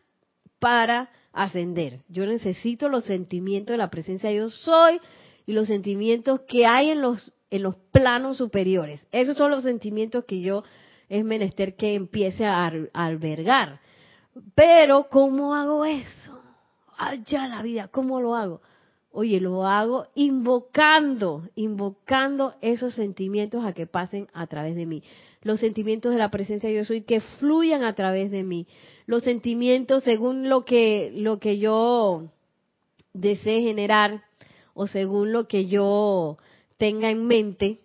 para 0.59 1.11
ascender. 1.33 2.01
Yo 2.09 2.27
necesito 2.27 2.89
los 2.89 3.05
sentimientos 3.05 3.75
de 3.75 3.79
la 3.79 3.91
presencia 3.91 4.31
de 4.31 4.37
yo 4.37 4.51
soy 4.51 5.01
y 5.47 5.53
los 5.53 5.69
sentimientos 5.69 6.41
que 6.49 6.67
hay 6.67 6.91
en 6.91 7.01
los 7.01 7.33
en 7.55 7.63
los 7.63 7.77
planos 7.93 8.39
superiores. 8.39 9.07
Esos 9.13 9.37
son 9.37 9.53
los 9.53 9.63
sentimientos 9.63 10.25
que 10.25 10.41
yo 10.41 10.65
es 11.09 11.25
menester 11.25 11.77
que 11.77 11.95
empiece 11.95 12.45
a, 12.45 12.69
albergar. 12.93 13.81
Pero 14.57 15.07
¿cómo 15.09 15.55
hago 15.55 15.85
eso? 15.85 16.43
Allá 16.99 17.47
la 17.47 17.63
vida, 17.63 17.87
¿cómo 17.87 18.21
lo 18.21 18.35
hago? 18.35 18.61
Oye, 19.17 19.41
lo 19.41 19.65
hago 19.65 20.09
invocando, 20.15 21.49
invocando 21.55 22.55
esos 22.61 22.95
sentimientos 22.95 23.65
a 23.65 23.73
que 23.73 23.87
pasen 23.87 24.29
a 24.35 24.47
través 24.47 24.75
de 24.75 24.87
mí 24.87 25.03
los 25.45 25.61
sentimientos 25.61 26.11
de 26.11 26.19
la 26.19 26.31
presencia 26.31 26.69
de 26.69 26.77
yo 26.77 26.85
soy 26.85 27.03
que 27.03 27.21
fluyan 27.21 27.85
a 27.85 27.95
través 27.95 28.31
de 28.31 28.43
mí. 28.43 28.67
Los 29.07 29.23
sentimientos 29.23 30.03
según 30.03 30.49
lo 30.49 30.65
que, 30.65 31.13
lo 31.15 31.39
que 31.39 31.59
yo 31.59 32.31
desee 33.13 33.61
generar 33.61 34.25
o 34.73 34.87
según 34.87 35.33
lo 35.33 35.47
que 35.47 35.67
yo 35.67 36.39
tenga 36.79 37.11
en 37.11 37.27
mente, 37.27 37.81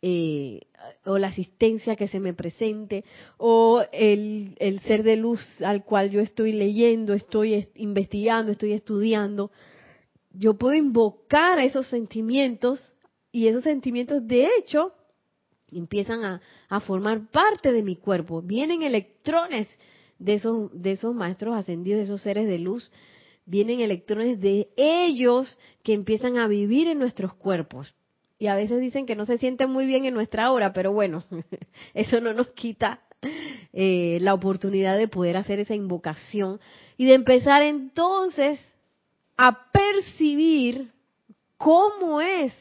eh, 0.00 0.60
o 1.04 1.18
la 1.18 1.26
asistencia 1.26 1.96
que 1.96 2.08
se 2.08 2.20
me 2.20 2.32
presente, 2.32 3.04
o 3.36 3.82
el, 3.92 4.54
el 4.58 4.80
ser 4.80 5.02
de 5.02 5.16
luz 5.16 5.40
al 5.60 5.84
cual 5.84 6.10
yo 6.10 6.20
estoy 6.20 6.52
leyendo, 6.52 7.12
estoy 7.12 7.68
investigando, 7.74 8.52
estoy 8.52 8.72
estudiando, 8.72 9.50
yo 10.32 10.54
puedo 10.54 10.74
invocar 10.74 11.58
esos 11.58 11.88
sentimientos 11.88 12.80
y 13.32 13.48
esos 13.48 13.62
sentimientos 13.62 14.26
de 14.26 14.48
hecho 14.58 14.92
empiezan 15.72 16.24
a, 16.68 16.80
formar 16.80 17.30
parte 17.30 17.72
de 17.72 17.82
mi 17.82 17.96
cuerpo. 17.96 18.42
Vienen 18.42 18.82
electrones 18.82 19.68
de 20.18 20.34
esos, 20.34 20.70
de 20.72 20.92
esos 20.92 21.14
maestros 21.14 21.56
ascendidos, 21.56 21.98
de 21.98 22.04
esos 22.04 22.22
seres 22.22 22.48
de 22.48 22.58
luz, 22.58 22.90
vienen 23.46 23.80
electrones 23.80 24.40
de 24.40 24.68
ellos 24.76 25.58
que 25.82 25.94
empiezan 25.94 26.38
a 26.38 26.48
vivir 26.48 26.88
en 26.88 26.98
nuestros 26.98 27.34
cuerpos. 27.34 27.94
Y 28.38 28.46
a 28.46 28.54
veces 28.54 28.80
dicen 28.80 29.06
que 29.06 29.16
no 29.16 29.26
se 29.26 29.38
sienten 29.38 29.70
muy 29.70 29.86
bien 29.86 30.04
en 30.04 30.14
nuestra 30.14 30.50
hora, 30.50 30.72
pero 30.72 30.92
bueno, 30.92 31.24
eso 31.94 32.20
no 32.20 32.32
nos 32.32 32.48
quita 32.48 33.02
eh, 33.72 34.18
la 34.22 34.34
oportunidad 34.34 34.96
de 34.96 35.08
poder 35.08 35.36
hacer 35.36 35.60
esa 35.60 35.74
invocación 35.74 36.58
y 36.96 37.04
de 37.06 37.14
empezar 37.14 37.62
entonces 37.62 38.58
a 39.42 39.70
percibir 39.72 40.92
cómo 41.56 42.20
es 42.20 42.52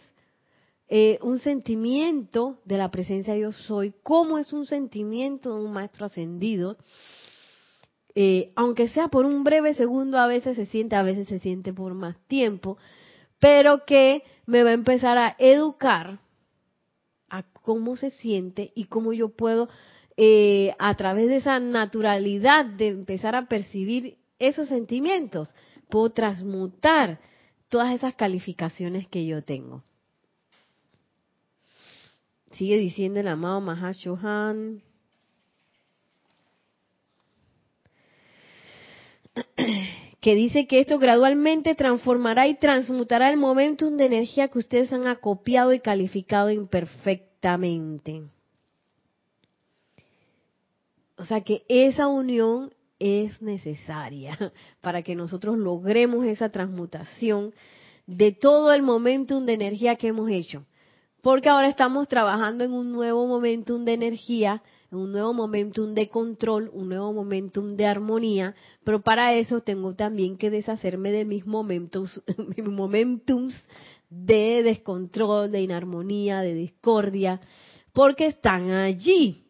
eh, 0.88 1.20
un 1.22 1.40
sentimiento 1.40 2.62
de 2.64 2.78
la 2.78 2.90
presencia 2.90 3.34
de 3.34 3.42
yo 3.42 3.52
soy, 3.52 3.94
cómo 4.02 4.38
es 4.38 4.54
un 4.54 4.66
sentimiento 4.66 5.54
de 5.54 5.66
un 5.66 5.74
maestro 5.74 6.06
ascendido, 6.06 6.78
eh, 8.16 8.54
aunque 8.56 8.88
sea 8.88 9.10
por 9.10 9.26
un 9.26 9.44
breve 9.44 9.74
segundo, 9.74 10.20
a 10.20 10.28
veces 10.28 10.56
se 10.56 10.68
siente, 10.68 10.96
a 10.96 11.04
veces 11.04 11.28
se 11.28 11.40
siente 11.40 11.74
por 11.74 11.96
más 11.96 12.16
tiempo, 12.28 12.78
pero 13.40 13.84
que 13.84 14.24
me 14.46 14.64
va 14.64 14.70
a 14.70 14.74
empezar 14.74 15.18
a 15.18 15.36
educar 15.38 16.20
a 17.30 17.44
cómo 17.44 17.98
se 17.98 18.10
siente 18.10 18.72
y 18.74 18.86
cómo 18.86 19.12
yo 19.12 19.36
puedo, 19.36 19.68
eh, 20.16 20.76
a 20.80 20.96
través 20.96 21.28
de 21.28 21.38
esa 21.38 21.60
naturalidad 21.60 22.64
de 22.66 22.88
empezar 22.88 23.36
a 23.36 23.50
percibir 23.50 24.18
esos 24.40 24.70
sentimientos, 24.70 25.54
puedo 25.90 26.12
transmutar 26.12 27.20
todas 27.68 27.94
esas 27.94 28.16
calificaciones 28.16 29.08
que 29.08 29.26
yo 29.26 29.44
tengo. 29.44 29.84
Sigue 32.52 32.78
diciendo 32.78 33.20
el 33.20 33.28
amado 33.28 33.60
Mahashohan. 33.62 34.82
que 40.20 40.36
dice 40.36 40.68
que 40.68 40.80
esto 40.82 41.00
gradualmente 41.00 41.76
transformará 41.76 42.48
y 42.48 42.56
transmutará 42.56 43.30
el 43.30 43.38
momentum 43.38 43.96
de 43.96 44.06
energía 44.06 44.50
que 44.50 44.60
ustedes 44.60 44.92
han 44.92 45.08
acopiado 45.08 45.74
y 45.74 45.80
calificado 45.80 46.50
imperfectamente. 46.50 48.24
O 51.18 51.26
sea 51.26 51.42
que 51.42 51.64
esa 51.68 52.08
unión 52.08 52.74
es 53.00 53.42
necesaria 53.42 54.38
para 54.82 55.02
que 55.02 55.16
nosotros 55.16 55.58
logremos 55.58 56.26
esa 56.26 56.50
transmutación 56.50 57.54
de 58.06 58.32
todo 58.32 58.74
el 58.74 58.82
momentum 58.82 59.46
de 59.46 59.54
energía 59.54 59.96
que 59.96 60.08
hemos 60.08 60.30
hecho. 60.30 60.66
Porque 61.22 61.50
ahora 61.50 61.68
estamos 61.68 62.08
trabajando 62.08 62.64
en 62.64 62.72
un 62.72 62.92
nuevo 62.92 63.28
momentum 63.28 63.84
de 63.84 63.94
energía, 63.94 64.64
un 64.90 65.12
nuevo 65.12 65.34
momentum 65.34 65.94
de 65.94 66.08
control, 66.10 66.70
un 66.74 66.90
nuevo 66.90 67.14
momentum 67.14 67.76
de 67.76 67.86
armonía, 67.86 68.56
pero 68.86 69.02
para 69.02 69.34
eso 69.34 69.60
tengo 69.60 69.96
también 69.96 70.38
que 70.38 70.50
deshacerme 70.50 71.12
de 71.12 71.26
mis 71.26 71.46
momentos, 71.46 72.24
mis 72.56 72.66
momentums 72.66 73.54
de 74.10 74.64
descontrol, 74.64 75.52
de 75.52 75.62
inarmonía, 75.62 76.40
de 76.42 76.54
discordia, 76.54 77.42
porque 77.94 78.28
están 78.28 78.72
allí. 78.72 79.49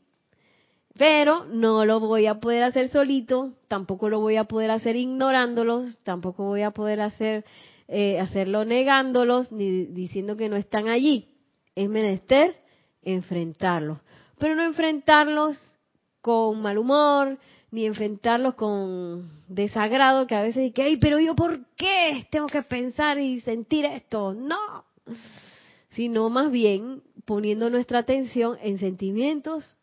Pero 0.99 1.45
no 1.45 1.85
lo 1.85 2.01
voy 2.01 2.27
a 2.27 2.41
poder 2.41 2.61
hacer 2.61 2.89
solito, 2.89 3.53
tampoco 3.69 4.09
lo 4.09 4.19
voy 4.19 4.35
a 4.35 4.43
poder 4.43 4.69
hacer 4.69 4.97
ignorándolos, 4.97 5.97
tampoco 6.03 6.43
voy 6.43 6.63
a 6.63 6.71
poder 6.71 6.99
hacer 6.99 7.45
eh, 7.87 8.19
hacerlo 8.19 8.65
negándolos 8.65 9.49
ni 9.49 9.85
diciendo 9.85 10.35
que 10.35 10.49
no 10.49 10.57
están 10.57 10.89
allí. 10.89 11.29
Es 11.73 11.87
menester 11.87 12.57
enfrentarlos. 13.01 13.99
Pero 14.39 14.55
no 14.55 14.63
enfrentarlos 14.63 15.57
con 16.19 16.61
mal 16.61 16.77
humor, 16.77 17.37
ni 17.71 17.85
enfrentarlos 17.85 18.55
con 18.55 19.31
desagrado, 19.47 20.27
que 20.27 20.35
a 20.35 20.41
veces 20.41 20.63
dice, 20.63 20.81
ay, 20.81 20.97
pero 20.97 21.17
yo 21.17 21.33
por 21.33 21.65
qué 21.77 22.27
tengo 22.29 22.47
que 22.47 22.63
pensar 22.63 23.19
y 23.19 23.39
sentir 23.39 23.85
esto? 23.85 24.33
No, 24.33 24.83
sino 25.91 26.29
más 26.29 26.51
bien 26.51 27.03
poniendo 27.23 27.69
nuestra 27.69 27.99
atención 27.99 28.57
en 28.61 28.79
sentimientos 28.79 29.78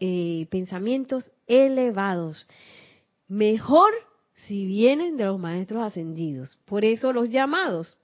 eh, 0.00 0.46
pensamientos 0.50 1.30
elevados. 1.46 2.46
Mejor 3.28 3.92
si 4.46 4.66
vienen 4.66 5.16
de 5.16 5.24
los 5.24 5.38
maestros 5.38 5.82
ascendidos. 5.82 6.58
Por 6.64 6.84
eso 6.84 7.12
los 7.12 7.30
llamados. 7.30 7.96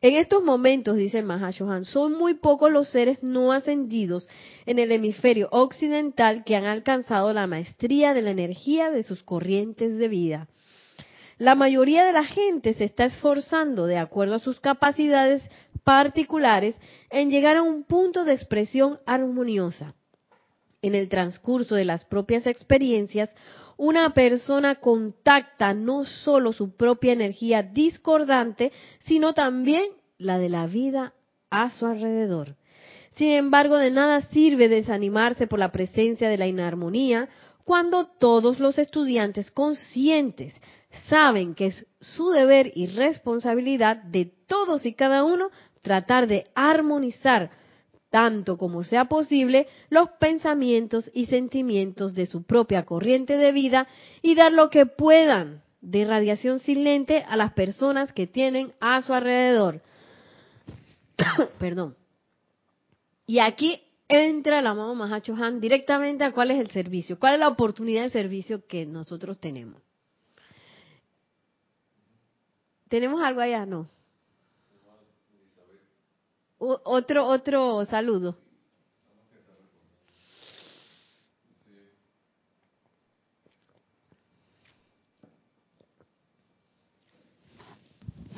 En 0.00 0.14
estos 0.14 0.44
momentos, 0.44 0.96
dice 0.96 1.18
el 1.18 1.24
Mahashohan, 1.24 1.84
son 1.84 2.12
muy 2.12 2.34
pocos 2.34 2.70
los 2.70 2.88
seres 2.88 3.22
no 3.22 3.50
ascendidos 3.52 4.28
en 4.64 4.78
el 4.78 4.92
hemisferio 4.92 5.48
occidental 5.50 6.44
que 6.44 6.54
han 6.54 6.66
alcanzado 6.66 7.32
la 7.32 7.48
maestría 7.48 8.14
de 8.14 8.22
la 8.22 8.30
energía 8.30 8.90
de 8.90 9.02
sus 9.02 9.24
corrientes 9.24 9.98
de 9.98 10.08
vida. 10.08 10.48
La 11.36 11.56
mayoría 11.56 12.04
de 12.04 12.12
la 12.12 12.24
gente 12.24 12.74
se 12.74 12.84
está 12.84 13.06
esforzando, 13.06 13.86
de 13.86 13.98
acuerdo 13.98 14.36
a 14.36 14.40
sus 14.40 14.60
capacidades 14.60 15.42
particulares, 15.82 16.76
en 17.10 17.30
llegar 17.30 17.56
a 17.56 17.62
un 17.62 17.82
punto 17.84 18.24
de 18.24 18.34
expresión 18.34 19.00
armoniosa 19.06 19.94
en 20.82 20.94
el 20.94 21.08
transcurso 21.08 21.74
de 21.74 21.84
las 21.84 22.04
propias 22.04 22.46
experiencias, 22.46 23.34
una 23.76 24.12
persona 24.14 24.76
contacta 24.76 25.74
no 25.74 26.04
solo 26.04 26.52
su 26.52 26.76
propia 26.76 27.12
energía 27.12 27.62
discordante, 27.62 28.72
sino 29.06 29.34
también 29.34 29.90
la 30.18 30.38
de 30.38 30.48
la 30.48 30.66
vida 30.66 31.14
a 31.50 31.70
su 31.70 31.86
alrededor. 31.86 32.56
Sin 33.14 33.30
embargo, 33.30 33.76
de 33.76 33.90
nada 33.90 34.20
sirve 34.22 34.68
desanimarse 34.68 35.46
por 35.46 35.58
la 35.58 35.72
presencia 35.72 36.28
de 36.28 36.38
la 36.38 36.46
inarmonía 36.46 37.28
cuando 37.64 38.06
todos 38.06 38.60
los 38.60 38.78
estudiantes 38.78 39.50
conscientes 39.50 40.54
saben 41.08 41.54
que 41.54 41.66
es 41.66 41.86
su 42.00 42.30
deber 42.30 42.72
y 42.74 42.86
responsabilidad 42.86 43.96
de 43.96 44.32
todos 44.46 44.86
y 44.86 44.94
cada 44.94 45.24
uno 45.24 45.50
tratar 45.82 46.26
de 46.26 46.46
armonizar 46.54 47.50
tanto 48.10 48.56
como 48.56 48.84
sea 48.84 49.06
posible, 49.06 49.68
los 49.90 50.10
pensamientos 50.18 51.10
y 51.14 51.26
sentimientos 51.26 52.14
de 52.14 52.26
su 52.26 52.42
propia 52.44 52.84
corriente 52.84 53.36
de 53.36 53.52
vida 53.52 53.86
y 54.22 54.34
dar 54.34 54.52
lo 54.52 54.70
que 54.70 54.86
puedan 54.86 55.62
de 55.80 56.04
radiación 56.04 56.58
silente 56.58 57.24
a 57.28 57.36
las 57.36 57.52
personas 57.52 58.12
que 58.12 58.26
tienen 58.26 58.72
a 58.80 59.00
su 59.02 59.12
alrededor. 59.12 59.82
Perdón. 61.58 61.96
Y 63.26 63.40
aquí 63.40 63.82
entra 64.08 64.60
el 64.60 64.66
amado 64.66 64.94
Mahacho 64.94 65.34
Han 65.34 65.60
directamente 65.60 66.24
a 66.24 66.32
cuál 66.32 66.50
es 66.50 66.58
el 66.58 66.70
servicio, 66.70 67.18
cuál 67.18 67.34
es 67.34 67.40
la 67.40 67.48
oportunidad 67.48 68.02
de 68.02 68.08
servicio 68.08 68.66
que 68.66 68.86
nosotros 68.86 69.38
tenemos. 69.38 69.82
¿Tenemos 72.88 73.22
algo 73.22 73.42
allá? 73.42 73.66
No 73.66 73.86
otro, 76.58 77.26
otro 77.26 77.84
saludo. 77.84 78.36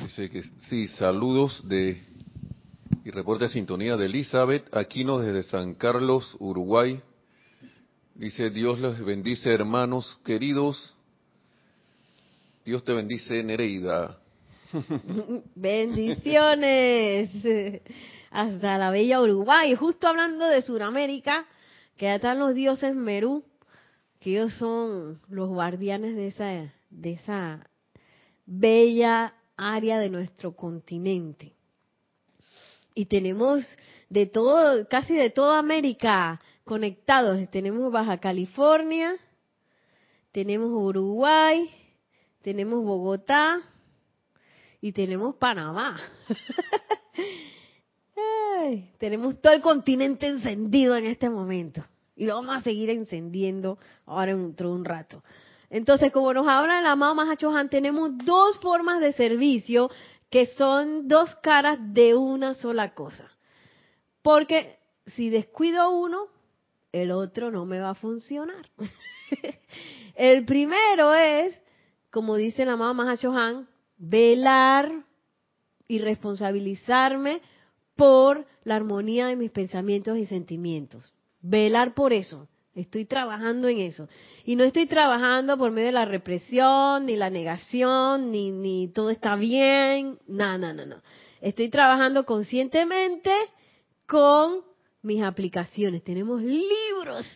Dice 0.02 0.30
que 0.30 0.42
sí, 0.68 0.88
saludos 0.88 1.66
de 1.68 2.02
y 3.04 3.10
reporte 3.10 3.44
de 3.44 3.50
sintonía 3.50 3.96
de 3.96 4.06
Elizabeth 4.06 4.74
Aquino 4.76 5.18
desde 5.18 5.42
San 5.42 5.74
Carlos, 5.74 6.36
Uruguay. 6.38 7.00
Dice, 8.14 8.50
Dios 8.50 8.78
les 8.80 9.02
bendice 9.04 9.50
hermanos 9.52 10.18
queridos. 10.24 10.94
Dios 12.64 12.84
te 12.84 12.92
bendice 12.92 13.42
Nereida. 13.42 14.18
Bendiciones. 15.54 17.30
Hasta 18.30 18.78
la 18.78 18.90
bella 18.90 19.20
Uruguay. 19.20 19.74
Justo 19.74 20.08
hablando 20.08 20.46
de 20.46 20.62
Sudamérica, 20.62 21.46
que 21.96 22.14
están 22.14 22.38
los 22.38 22.54
dioses 22.54 22.94
Merú, 22.94 23.44
que 24.20 24.30
ellos 24.30 24.54
son 24.54 25.20
los 25.28 25.48
guardianes 25.48 26.14
de 26.14 26.28
esa, 26.28 26.72
de 26.90 27.12
esa 27.12 27.66
bella 28.46 29.34
área 29.56 29.98
de 29.98 30.10
nuestro 30.10 30.52
continente. 30.52 31.54
Y 32.94 33.06
tenemos 33.06 33.64
de 34.08 34.26
todo, 34.26 34.86
casi 34.88 35.14
de 35.14 35.30
toda 35.30 35.58
América 35.58 36.40
conectados. 36.64 37.48
Tenemos 37.50 37.90
Baja 37.92 38.18
California, 38.18 39.14
tenemos 40.32 40.70
Uruguay, 40.72 41.68
tenemos 42.42 42.82
Bogotá, 42.84 43.58
y 44.80 44.92
tenemos 44.92 45.36
Panamá. 45.36 46.00
tenemos 48.98 49.40
todo 49.40 49.52
el 49.52 49.62
continente 49.62 50.26
encendido 50.26 50.96
en 50.96 51.06
este 51.06 51.30
momento 51.30 51.84
y 52.20 52.26
lo 52.26 52.34
vamos 52.34 52.56
a 52.56 52.60
seguir 52.60 52.90
encendiendo 52.90 53.78
ahora 54.04 54.36
dentro 54.36 54.68
de 54.68 54.74
un 54.74 54.84
rato. 54.84 55.24
Entonces, 55.70 56.12
como 56.12 56.34
nos 56.34 56.46
habla 56.46 56.80
el 56.80 56.86
amado 56.86 57.14
Mahachohan, 57.14 57.70
tenemos 57.70 58.10
dos 58.26 58.58
formas 58.58 59.00
de 59.00 59.14
servicio 59.14 59.88
que 60.28 60.44
son 60.46 61.08
dos 61.08 61.34
caras 61.36 61.78
de 61.80 62.14
una 62.14 62.52
sola 62.52 62.92
cosa. 62.92 63.30
Porque 64.20 64.78
si 65.06 65.30
descuido 65.30 65.90
uno, 65.90 66.26
el 66.92 67.10
otro 67.10 67.50
no 67.50 67.64
me 67.64 67.80
va 67.80 67.90
a 67.90 67.94
funcionar. 67.94 68.68
el 70.14 70.44
primero 70.44 71.14
es, 71.14 71.58
como 72.10 72.36
dice 72.36 72.64
el 72.64 72.68
amado 72.68 72.92
Mahachohan, 72.92 73.66
velar 74.00 74.90
y 75.86 75.98
responsabilizarme 75.98 77.40
por 77.94 78.46
la 78.64 78.76
armonía 78.76 79.26
de 79.26 79.36
mis 79.36 79.50
pensamientos 79.50 80.16
y 80.16 80.26
sentimientos. 80.26 81.12
Velar 81.42 81.94
por 81.94 82.12
eso. 82.12 82.48
Estoy 82.74 83.04
trabajando 83.04 83.68
en 83.68 83.80
eso. 83.80 84.08
Y 84.44 84.56
no 84.56 84.64
estoy 84.64 84.86
trabajando 84.86 85.58
por 85.58 85.70
medio 85.70 85.88
de 85.88 85.92
la 85.92 86.04
represión, 86.04 87.06
ni 87.06 87.16
la 87.16 87.28
negación, 87.28 88.30
ni, 88.30 88.50
ni 88.50 88.88
todo 88.88 89.10
está 89.10 89.36
bien. 89.36 90.18
No, 90.26 90.56
no, 90.56 90.72
no, 90.72 90.86
no. 90.86 91.02
Estoy 91.40 91.68
trabajando 91.68 92.24
conscientemente 92.24 93.32
con 94.06 94.62
mis 95.02 95.22
aplicaciones. 95.22 96.04
Tenemos 96.04 96.40
libros 96.40 97.26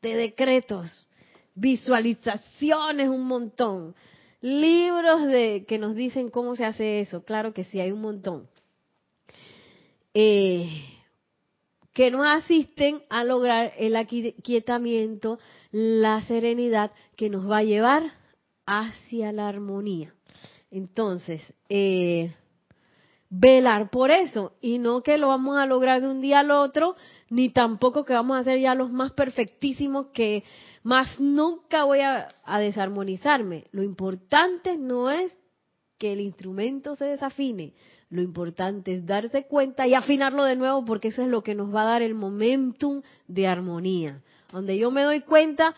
de 0.00 0.14
decretos, 0.14 1.06
visualizaciones 1.54 3.08
un 3.08 3.24
montón 3.24 3.94
libros 4.46 5.26
de 5.26 5.64
que 5.66 5.78
nos 5.78 5.94
dicen 5.94 6.30
cómo 6.30 6.54
se 6.54 6.64
hace 6.64 7.00
eso. 7.00 7.24
Claro 7.24 7.52
que 7.52 7.64
sí, 7.64 7.80
hay 7.80 7.90
un 7.90 8.00
montón. 8.00 8.48
Eh, 10.14 10.84
que 11.92 12.10
nos 12.10 12.26
asisten 12.26 13.02
a 13.08 13.24
lograr 13.24 13.72
el 13.78 13.96
aquietamiento, 13.96 15.38
la 15.72 16.22
serenidad 16.22 16.92
que 17.16 17.28
nos 17.28 17.50
va 17.50 17.58
a 17.58 17.64
llevar 17.64 18.12
hacia 18.66 19.32
la 19.32 19.48
armonía. 19.48 20.14
Entonces, 20.70 21.42
eh, 21.68 22.34
velar 23.28 23.90
por 23.90 24.10
eso 24.10 24.52
y 24.60 24.78
no 24.78 25.02
que 25.02 25.18
lo 25.18 25.28
vamos 25.28 25.58
a 25.58 25.66
lograr 25.66 26.00
de 26.00 26.08
un 26.08 26.20
día 26.20 26.40
al 26.40 26.50
otro, 26.50 26.96
ni 27.28 27.48
tampoco 27.50 28.04
que 28.04 28.12
vamos 28.12 28.38
a 28.38 28.44
ser 28.44 28.60
ya 28.60 28.74
los 28.74 28.92
más 28.92 29.12
perfectísimos 29.12 30.06
que 30.12 30.44
más 30.82 31.20
nunca 31.20 31.84
voy 31.84 32.00
a, 32.00 32.28
desarmonizarme. 32.58 33.64
Lo 33.72 33.82
importante 33.82 34.76
no 34.76 35.10
es 35.10 35.36
que 35.98 36.12
el 36.12 36.20
instrumento 36.20 36.94
se 36.94 37.06
desafine, 37.06 37.72
lo 38.10 38.22
importante 38.22 38.94
es 38.94 39.06
darse 39.06 39.46
cuenta 39.46 39.86
y 39.86 39.94
afinarlo 39.94 40.44
de 40.44 40.54
nuevo 40.54 40.84
porque 40.84 41.08
eso 41.08 41.22
es 41.22 41.28
lo 41.28 41.42
que 41.42 41.54
nos 41.54 41.74
va 41.74 41.82
a 41.82 41.86
dar 41.86 42.02
el 42.02 42.14
momentum 42.14 43.02
de 43.26 43.48
armonía. 43.48 44.22
Donde 44.52 44.78
yo 44.78 44.90
me 44.90 45.02
doy 45.02 45.22
cuenta, 45.22 45.74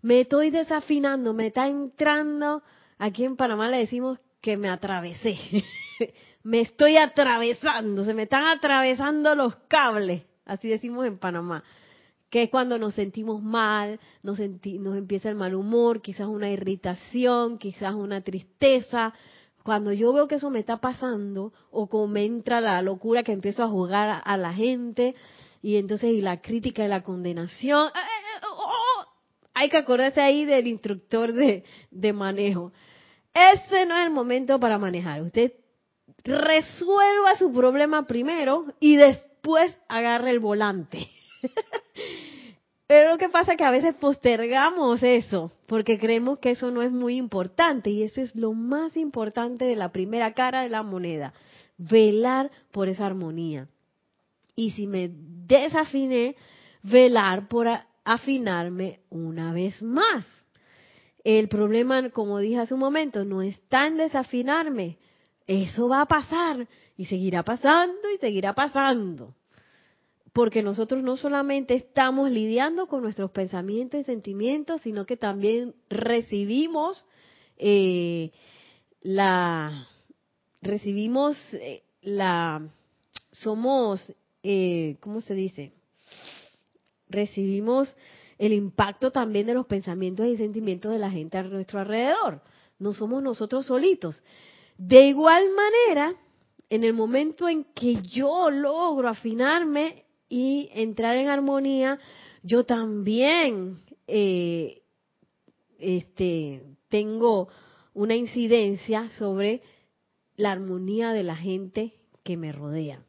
me 0.00 0.20
estoy 0.20 0.50
desafinando, 0.50 1.34
me 1.34 1.48
está 1.48 1.66
entrando, 1.66 2.62
aquí 2.96 3.24
en 3.24 3.36
Panamá 3.36 3.68
le 3.68 3.78
decimos 3.78 4.18
que 4.40 4.56
me 4.56 4.68
atravesé. 4.68 5.36
me 6.46 6.60
estoy 6.60 6.96
atravesando, 6.96 8.04
se 8.04 8.14
me 8.14 8.22
están 8.22 8.46
atravesando 8.46 9.34
los 9.34 9.56
cables, 9.66 10.22
así 10.44 10.68
decimos 10.68 11.04
en 11.04 11.18
Panamá, 11.18 11.64
que 12.30 12.44
es 12.44 12.50
cuando 12.50 12.78
nos 12.78 12.94
sentimos 12.94 13.42
mal, 13.42 13.98
nos, 14.22 14.38
nos 14.38 14.96
empieza 14.96 15.28
el 15.28 15.34
mal 15.34 15.56
humor, 15.56 16.00
quizás 16.00 16.28
una 16.28 16.48
irritación, 16.48 17.58
quizás 17.58 17.94
una 17.94 18.20
tristeza. 18.20 19.12
Cuando 19.64 19.92
yo 19.92 20.12
veo 20.12 20.28
que 20.28 20.36
eso 20.36 20.48
me 20.50 20.60
está 20.60 20.76
pasando, 20.76 21.52
o 21.72 21.88
como 21.88 22.16
entra 22.16 22.60
la 22.60 22.80
locura 22.80 23.24
que 23.24 23.32
empiezo 23.32 23.64
a 23.64 23.68
jugar 23.68 24.22
a, 24.24 24.36
la 24.36 24.52
gente, 24.52 25.16
y 25.62 25.78
entonces 25.78 26.10
y 26.12 26.20
la 26.20 26.40
crítica 26.40 26.84
y 26.84 26.88
la 26.88 27.02
condenación, 27.02 27.88
¡eh, 27.88 27.90
eh, 27.96 28.36
eh, 28.36 28.46
oh, 28.48 28.68
oh! 28.68 29.06
hay 29.52 29.68
que 29.68 29.78
acordarse 29.78 30.20
ahí 30.20 30.44
del 30.44 30.68
instructor 30.68 31.32
de, 31.32 31.64
de 31.90 32.12
manejo. 32.12 32.72
Ese 33.34 33.84
no 33.84 33.98
es 33.98 34.06
el 34.06 34.12
momento 34.12 34.60
para 34.60 34.78
manejar. 34.78 35.22
Usted 35.22 35.52
resuelva 36.24 37.36
su 37.38 37.52
problema 37.52 38.06
primero 38.06 38.64
y 38.80 38.96
después 38.96 39.76
agarre 39.88 40.30
el 40.30 40.40
volante. 40.40 41.10
Pero 42.86 43.10
lo 43.10 43.18
que 43.18 43.28
pasa 43.28 43.52
es 43.52 43.58
que 43.58 43.64
a 43.64 43.70
veces 43.70 43.94
postergamos 43.96 45.02
eso 45.02 45.50
porque 45.66 45.98
creemos 45.98 46.38
que 46.38 46.52
eso 46.52 46.70
no 46.70 46.82
es 46.82 46.92
muy 46.92 47.16
importante 47.16 47.90
y 47.90 48.04
eso 48.04 48.20
es 48.20 48.34
lo 48.36 48.52
más 48.52 48.96
importante 48.96 49.64
de 49.64 49.74
la 49.74 49.90
primera 49.90 50.34
cara 50.34 50.62
de 50.62 50.68
la 50.68 50.84
moneda, 50.84 51.34
velar 51.76 52.50
por 52.70 52.88
esa 52.88 53.06
armonía. 53.06 53.68
Y 54.54 54.70
si 54.70 54.86
me 54.86 55.10
desafiné, 55.12 56.36
velar 56.82 57.48
por 57.48 57.68
afinarme 58.04 59.00
una 59.10 59.52
vez 59.52 59.82
más. 59.82 60.24
El 61.24 61.48
problema, 61.48 62.10
como 62.10 62.38
dije 62.38 62.60
hace 62.60 62.74
un 62.74 62.80
momento, 62.80 63.24
no 63.24 63.42
está 63.42 63.88
en 63.88 63.96
desafinarme, 63.96 64.96
eso 65.46 65.88
va 65.88 66.02
a 66.02 66.06
pasar 66.06 66.66
y 66.96 67.04
seguirá 67.06 67.42
pasando 67.42 68.10
y 68.14 68.18
seguirá 68.18 68.54
pasando. 68.54 69.34
Porque 70.32 70.62
nosotros 70.62 71.02
no 71.02 71.16
solamente 71.16 71.74
estamos 71.74 72.30
lidiando 72.30 72.86
con 72.86 73.02
nuestros 73.02 73.30
pensamientos 73.30 74.00
y 74.00 74.04
sentimientos, 74.04 74.82
sino 74.82 75.06
que 75.06 75.16
también 75.16 75.74
recibimos 75.88 77.04
eh, 77.58 78.32
la, 79.02 79.88
recibimos 80.60 81.38
eh, 81.54 81.82
la, 82.02 82.68
somos, 83.32 84.12
eh, 84.42 84.96
¿cómo 85.00 85.20
se 85.20 85.34
dice? 85.34 85.72
Recibimos 87.08 87.94
el 88.38 88.52
impacto 88.52 89.10
también 89.10 89.46
de 89.46 89.54
los 89.54 89.66
pensamientos 89.66 90.26
y 90.26 90.36
sentimientos 90.36 90.92
de 90.92 90.98
la 90.98 91.10
gente 91.10 91.38
a 91.38 91.44
nuestro 91.44 91.80
alrededor. 91.80 92.42
No 92.78 92.92
somos 92.92 93.22
nosotros 93.22 93.66
solitos. 93.66 94.22
De 94.78 95.06
igual 95.08 95.44
manera, 95.54 96.14
en 96.68 96.84
el 96.84 96.92
momento 96.92 97.48
en 97.48 97.64
que 97.74 98.02
yo 98.02 98.50
logro 98.50 99.08
afinarme 99.08 100.04
y 100.28 100.68
entrar 100.72 101.16
en 101.16 101.28
armonía, 101.28 101.98
yo 102.42 102.64
también 102.64 103.82
eh, 104.06 104.82
este, 105.78 106.62
tengo 106.88 107.48
una 107.94 108.14
incidencia 108.14 109.08
sobre 109.10 109.62
la 110.36 110.52
armonía 110.52 111.12
de 111.12 111.22
la 111.22 111.36
gente 111.36 111.94
que 112.22 112.36
me 112.36 112.52
rodea. 112.52 113.02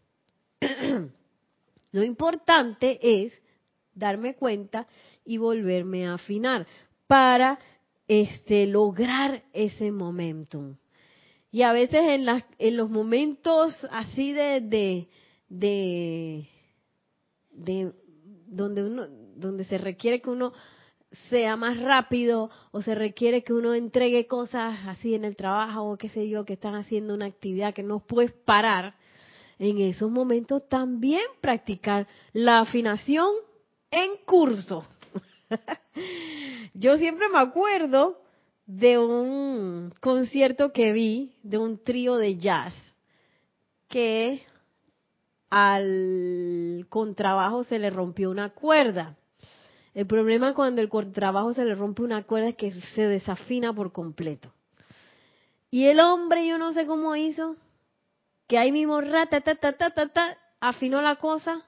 Lo 1.91 2.03
importante 2.03 2.99
es 3.01 3.33
darme 3.93 4.35
cuenta 4.35 4.87
y 5.25 5.37
volverme 5.37 6.07
a 6.07 6.13
afinar 6.13 6.67
para 7.07 7.59
este 8.07 8.67
lograr 8.67 9.43
ese 9.53 9.91
momentum. 9.91 10.77
Y 11.57 11.63
a 11.63 11.73
veces 11.73 12.01
en, 12.03 12.23
las, 12.23 12.43
en 12.59 12.77
los 12.77 12.87
momentos 12.87 13.75
así 13.89 14.31
de, 14.31 14.61
de, 14.61 15.09
de, 15.49 16.47
de 17.49 17.93
donde 18.45 18.83
uno, 18.83 19.07
donde 19.35 19.63
se 19.63 19.79
requiere 19.79 20.21
que 20.21 20.29
uno 20.29 20.53
sea 21.31 21.55
más 21.55 21.79
rápido 21.79 22.51
o 22.69 22.83
se 22.83 22.93
requiere 22.93 23.43
que 23.43 23.53
uno 23.53 23.73
entregue 23.73 24.27
cosas 24.27 24.81
así 24.85 25.15
en 25.15 25.25
el 25.25 25.35
trabajo 25.35 25.89
o 25.89 25.97
qué 25.97 26.09
sé 26.09 26.29
yo, 26.29 26.45
que 26.45 26.53
están 26.53 26.75
haciendo 26.75 27.15
una 27.15 27.25
actividad 27.25 27.73
que 27.73 27.81
no 27.81 28.05
puedes 28.05 28.33
parar, 28.33 28.93
en 29.57 29.79
esos 29.79 30.11
momentos 30.11 30.69
también 30.69 31.23
practicar 31.41 32.07
la 32.33 32.59
afinación 32.59 33.31
en 33.89 34.11
curso. 34.27 34.85
yo 36.75 36.97
siempre 36.97 37.29
me 37.29 37.39
acuerdo 37.39 38.26
de 38.67 38.99
un 38.99 39.93
concierto 40.01 40.73
que 40.73 40.91
vi 40.91 41.33
de 41.41 41.57
un 41.57 41.81
trío 41.81 42.17
de 42.17 42.37
jazz 42.37 42.73
que 43.87 44.43
al 45.49 46.85
contrabajo 46.89 47.63
se 47.63 47.79
le 47.79 47.89
rompió 47.89 48.29
una 48.29 48.49
cuerda. 48.49 49.15
El 49.93 50.05
problema 50.05 50.53
cuando 50.53 50.81
el 50.81 50.89
contrabajo 50.89 51.53
se 51.53 51.63
le 51.63 51.73
rompe 51.73 52.03
una 52.03 52.23
cuerda 52.23 52.49
es 52.49 52.55
que 52.55 52.71
se 52.71 53.03
desafina 53.03 53.73
por 53.73 53.93
completo. 53.93 54.53
Y 55.71 55.85
el 55.85 56.01
hombre, 56.01 56.45
yo 56.45 56.57
no 56.57 56.73
sé 56.73 56.85
cómo 56.85 57.15
hizo, 57.15 57.55
que 58.47 58.57
ahí 58.57 58.71
mismo 58.71 58.99
rata, 58.99 59.41
ta, 59.41 59.55
ta, 59.55 59.73
ta, 59.73 59.91
ta, 59.91 60.37
afinó 60.59 61.01
la 61.01 61.15
cosa 61.15 61.61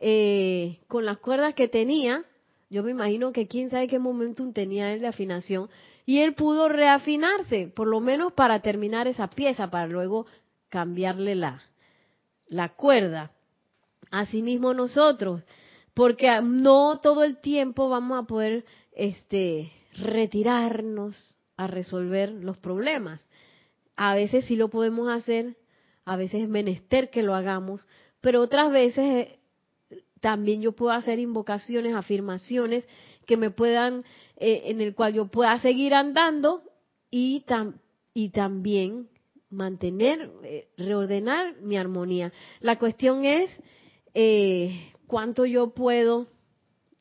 eh, 0.00 0.78
con 0.86 1.04
las 1.04 1.18
cuerdas 1.18 1.54
que 1.54 1.68
tenía. 1.68 2.24
Yo 2.70 2.84
me 2.84 2.92
imagino 2.92 3.32
que 3.32 3.48
quién 3.48 3.70
sabe 3.70 3.88
qué 3.88 3.98
momentum 3.98 4.52
tenía 4.52 4.92
él 4.92 5.00
de 5.00 5.08
afinación 5.08 5.68
y 6.08 6.20
él 6.20 6.32
pudo 6.32 6.70
reafinarse, 6.70 7.66
por 7.68 7.86
lo 7.86 8.00
menos 8.00 8.32
para 8.32 8.62
terminar 8.62 9.06
esa 9.06 9.28
pieza, 9.28 9.68
para 9.68 9.86
luego 9.86 10.24
cambiarle 10.70 11.34
la, 11.34 11.60
la 12.46 12.70
cuerda. 12.70 13.32
Asimismo 14.10 14.72
nosotros, 14.72 15.42
porque 15.92 16.40
no 16.42 16.98
todo 17.00 17.24
el 17.24 17.36
tiempo 17.42 17.90
vamos 17.90 18.24
a 18.24 18.26
poder 18.26 18.64
este, 18.92 19.70
retirarnos 19.98 21.34
a 21.58 21.66
resolver 21.66 22.30
los 22.30 22.56
problemas. 22.56 23.28
A 23.94 24.14
veces 24.14 24.46
sí 24.46 24.56
lo 24.56 24.70
podemos 24.70 25.10
hacer, 25.10 25.58
a 26.06 26.16
veces 26.16 26.44
es 26.44 26.48
menester 26.48 27.10
que 27.10 27.22
lo 27.22 27.34
hagamos, 27.34 27.86
pero 28.22 28.40
otras 28.40 28.72
veces 28.72 29.04
eh, 29.04 29.38
también 30.20 30.62
yo 30.62 30.72
puedo 30.72 30.92
hacer 30.92 31.18
invocaciones, 31.18 31.94
afirmaciones 31.94 32.88
que 33.26 33.36
me 33.36 33.50
puedan, 33.50 34.04
eh, 34.40 34.62
en 34.66 34.80
el 34.80 34.94
cual 34.94 35.14
yo 35.14 35.26
pueda 35.26 35.58
seguir 35.58 35.94
andando 35.94 36.62
y, 37.10 37.44
y 38.14 38.28
también 38.30 39.08
mantener, 39.50 40.30
eh, 40.44 40.68
reordenar 40.76 41.60
mi 41.60 41.76
armonía. 41.76 42.32
La 42.60 42.78
cuestión 42.78 43.24
es 43.24 43.50
eh, 44.14 44.92
cuánto 45.06 45.44
yo 45.44 45.74
puedo, 45.74 46.28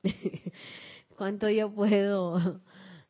cuánto 1.15 1.49
yo 1.49 1.71
puedo 1.71 2.61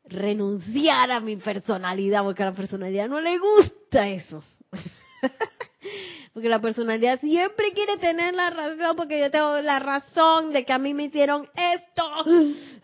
renunciar 0.03 1.11
a 1.11 1.21
mi 1.21 1.37
personalidad, 1.37 2.23
porque 2.23 2.43
a 2.43 2.47
la 2.47 2.53
personalidad 2.55 3.07
no 3.07 3.21
le 3.21 3.37
gusta 3.37 4.09
eso. 4.09 4.43
Porque 6.33 6.49
la 6.49 6.61
personalidad 6.61 7.19
siempre 7.19 7.71
quiere 7.73 7.97
tener 7.97 8.35
la 8.35 8.51
razón, 8.51 8.95
porque 8.95 9.19
yo 9.19 9.31
tengo 9.31 9.59
la 9.61 9.79
razón 9.79 10.53
de 10.53 10.65
que 10.65 10.71
a 10.71 10.77
mí 10.77 10.93
me 10.93 11.05
hicieron 11.05 11.49
esto. 11.55 12.03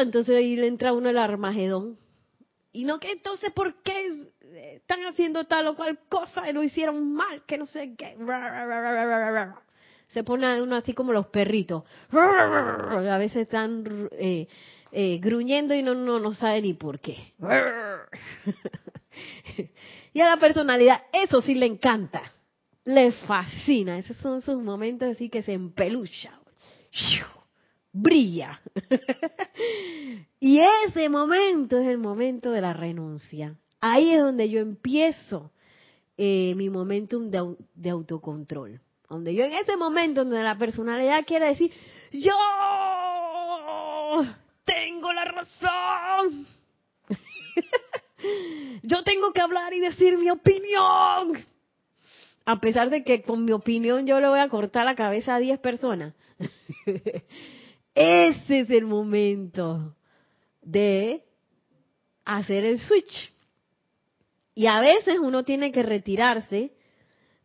Entonces 0.00 0.36
ahí 0.36 0.56
le 0.56 0.66
entra 0.66 0.92
uno 0.92 1.08
el 1.10 1.18
armagedón. 1.18 1.98
Y 2.72 2.84
no 2.84 2.98
que 2.98 3.12
entonces, 3.12 3.52
¿por 3.52 3.82
qué 3.82 4.08
están 4.76 5.04
haciendo 5.04 5.44
tal 5.44 5.66
o 5.66 5.76
cual 5.76 5.98
cosa 6.08 6.48
y 6.48 6.54
lo 6.54 6.62
hicieron 6.62 7.12
mal? 7.12 7.42
Que 7.46 7.58
no 7.58 7.66
sé 7.66 7.94
qué. 7.96 8.16
Se 10.08 10.24
pone 10.24 10.62
uno 10.62 10.76
así 10.76 10.94
como 10.94 11.12
los 11.12 11.26
perritos. 11.26 11.84
A 12.10 13.18
veces 13.18 13.42
están 13.42 14.08
eh, 14.12 14.48
eh, 14.90 15.18
gruñendo 15.22 15.74
y 15.74 15.82
no, 15.82 15.94
no, 15.94 16.18
no 16.18 16.32
sabe 16.32 16.62
ni 16.62 16.74
por 16.74 17.00
qué. 17.00 17.34
Y 20.14 20.20
a 20.20 20.28
la 20.28 20.36
personalidad, 20.36 21.02
eso 21.12 21.40
sí 21.40 21.54
le 21.54 21.66
encanta. 21.66 22.22
Le 22.84 23.12
fascina. 23.12 23.98
Esos 23.98 24.16
son 24.18 24.42
sus 24.42 24.62
momentos 24.62 25.08
así 25.08 25.28
que 25.28 25.42
se 25.42 25.52
empelucha. 25.52 26.38
Brilla. 27.92 28.60
y 30.40 30.60
ese 30.86 31.08
momento 31.08 31.78
es 31.78 31.88
el 31.88 31.98
momento 31.98 32.50
de 32.50 32.60
la 32.60 32.72
renuncia. 32.72 33.54
Ahí 33.80 34.12
es 34.12 34.20
donde 34.20 34.48
yo 34.48 34.60
empiezo 34.60 35.52
eh, 36.16 36.54
mi 36.56 36.70
momentum 36.70 37.30
de, 37.30 37.56
de 37.74 37.90
autocontrol. 37.90 38.80
Donde 39.08 39.34
yo 39.34 39.44
en 39.44 39.52
ese 39.52 39.76
momento 39.76 40.24
donde 40.24 40.42
la 40.42 40.56
personalidad 40.56 41.26
quiere 41.26 41.48
decir, 41.48 41.70
yo 42.12 42.32
tengo 44.64 45.12
la 45.12 45.24
razón. 45.24 46.46
yo 48.82 49.02
tengo 49.04 49.32
que 49.32 49.40
hablar 49.40 49.74
y 49.74 49.80
decir 49.80 50.16
mi 50.16 50.30
opinión. 50.30 51.44
A 52.44 52.60
pesar 52.60 52.90
de 52.90 53.04
que 53.04 53.22
con 53.22 53.44
mi 53.44 53.52
opinión 53.52 54.06
yo 54.06 54.18
le 54.20 54.28
voy 54.28 54.40
a 54.40 54.48
cortar 54.48 54.84
la 54.84 54.94
cabeza 54.94 55.34
a 55.34 55.38
10 55.38 55.60
personas. 55.60 56.14
Ese 57.94 58.60
es 58.60 58.70
el 58.70 58.86
momento 58.86 59.96
de 60.62 61.24
hacer 62.24 62.64
el 62.64 62.78
switch. 62.78 63.32
Y 64.54 64.66
a 64.66 64.80
veces 64.80 65.18
uno 65.18 65.44
tiene 65.44 65.72
que 65.72 65.82
retirarse, 65.82 66.72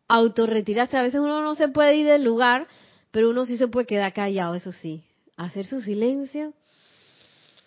autorretirarse. 0.08 0.96
A 0.96 1.02
veces 1.02 1.20
uno 1.20 1.42
no 1.42 1.54
se 1.54 1.68
puede 1.68 1.96
ir 1.96 2.06
del 2.06 2.24
lugar, 2.24 2.66
pero 3.10 3.30
uno 3.30 3.44
sí 3.46 3.56
se 3.56 3.68
puede 3.68 3.86
quedar 3.86 4.12
callado, 4.12 4.54
eso 4.54 4.72
sí. 4.72 5.04
Hacer 5.36 5.66
su 5.66 5.80
silencio, 5.80 6.54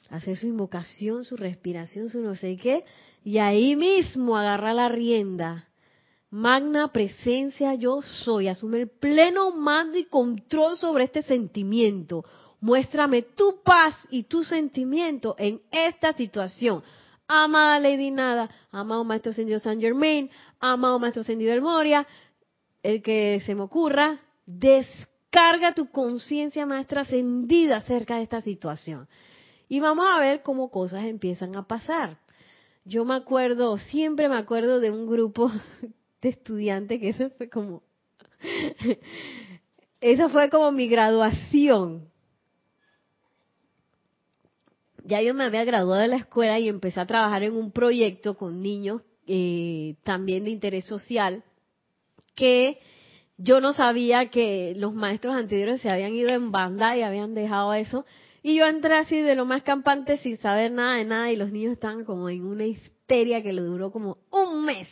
hacer 0.10 0.38
su 0.38 0.48
invocación, 0.48 1.24
su 1.26 1.38
respiración, 1.38 2.10
su 2.10 2.22
no 2.22 2.36
sé 2.36 2.58
qué, 2.58 2.84
y 3.24 3.38
ahí 3.38 3.76
mismo 3.76 4.38
agarrar 4.38 4.76
la 4.76 4.90
rienda. 4.90 5.68
Magna 6.30 6.92
presencia 6.92 7.76
yo 7.76 8.02
soy, 8.02 8.48
asume 8.48 8.82
el 8.82 8.90
pleno 8.90 9.52
mando 9.52 9.98
y 9.98 10.06
control 10.06 10.78
sobre 10.78 11.04
este 11.04 11.24
sentimiento. 11.24 12.24
Muéstrame 12.62 13.24
tu 13.24 13.62
paz 13.64 13.96
y 14.12 14.24
tu 14.24 14.44
sentimiento 14.44 15.36
en 15.40 15.62
esta 15.72 16.14
situación. 16.14 16.84
Amada 17.28 17.80
Lady 17.80 18.12
Nada, 18.12 18.52
amado 18.72 19.04
Maestro 19.04 19.32
Ascendido 19.32 19.60
San 19.60 19.82
Germain, 19.82 20.30
amado 20.60 21.00
Maestro 21.00 21.24
Ascendido 21.24 21.52
del 21.52 21.62
Moria, 21.62 22.06
el 22.84 23.02
que 23.02 23.42
se 23.48 23.56
me 23.56 23.64
ocurra, 23.64 24.20
descarga 24.46 25.74
tu 25.74 25.90
conciencia 25.90 26.68
más 26.68 26.86
trascendida 26.86 27.78
acerca 27.78 28.18
de 28.18 28.24
esta 28.24 28.42
situación. 28.42 29.08
Y 29.68 29.80
vamos 29.80 30.06
a 30.12 30.20
ver 30.20 30.44
cómo 30.44 30.70
cosas 30.70 31.06
empiezan 31.06 31.56
a 31.56 31.68
pasar. 31.68 32.20
Yo 32.86 33.06
me 33.06 33.16
acuerdo, 33.16 33.80
siempre 33.80 34.30
me 34.30 34.36
acuerdo 34.36 34.80
de 34.80 34.92
un 34.92 35.08
grupo 35.08 35.52
de 36.22 36.30
estudiantes 36.30 37.00
que 37.00 37.10
eso 37.10 37.32
fue 37.40 37.50
como, 37.50 37.82
esa 40.00 40.30
fue 40.30 40.52
como 40.52 40.72
mi 40.72 40.88
graduación. 40.88 42.11
Ya 45.04 45.22
yo 45.22 45.34
me 45.34 45.44
había 45.44 45.66
graduado 45.66 46.02
de 46.02 46.08
la 46.08 46.18
escuela 46.18 46.60
y 46.60 46.68
empecé 46.68 47.00
a 47.00 47.08
trabajar 47.08 47.44
en 47.44 47.56
un 47.56 47.72
proyecto 47.72 48.36
con 48.36 48.62
niños 48.62 49.02
eh, 49.28 49.96
también 50.04 50.44
de 50.44 50.52
interés 50.52 50.86
social 50.86 51.44
que 52.36 52.80
yo 53.38 53.60
no 53.60 53.74
sabía 53.74 54.30
que 54.30 54.74
los 54.76 54.94
maestros 54.94 55.36
anteriores 55.36 55.82
se 55.82 55.90
habían 55.90 56.14
ido 56.14 56.30
en 56.30 56.52
banda 56.52 56.96
y 56.96 57.02
habían 57.02 57.34
dejado 57.34 57.74
eso. 57.74 58.06
Y 58.44 58.56
yo 58.56 58.66
entré 58.66 58.96
así 58.96 59.20
de 59.20 59.36
lo 59.36 59.46
más 59.46 59.64
campante 59.64 60.18
sin 60.18 60.38
saber 60.38 60.72
nada 60.72 60.98
de 60.98 61.06
nada 61.06 61.32
y 61.32 61.36
los 61.36 61.52
niños 61.52 61.74
estaban 61.74 62.06
como 62.06 62.30
en 62.30 62.46
una 62.46 62.66
histeria 62.66 63.42
que 63.42 63.54
le 63.54 63.62
duró 63.62 63.92
como 63.92 64.18
un 64.32 64.66
mes. 64.66 64.88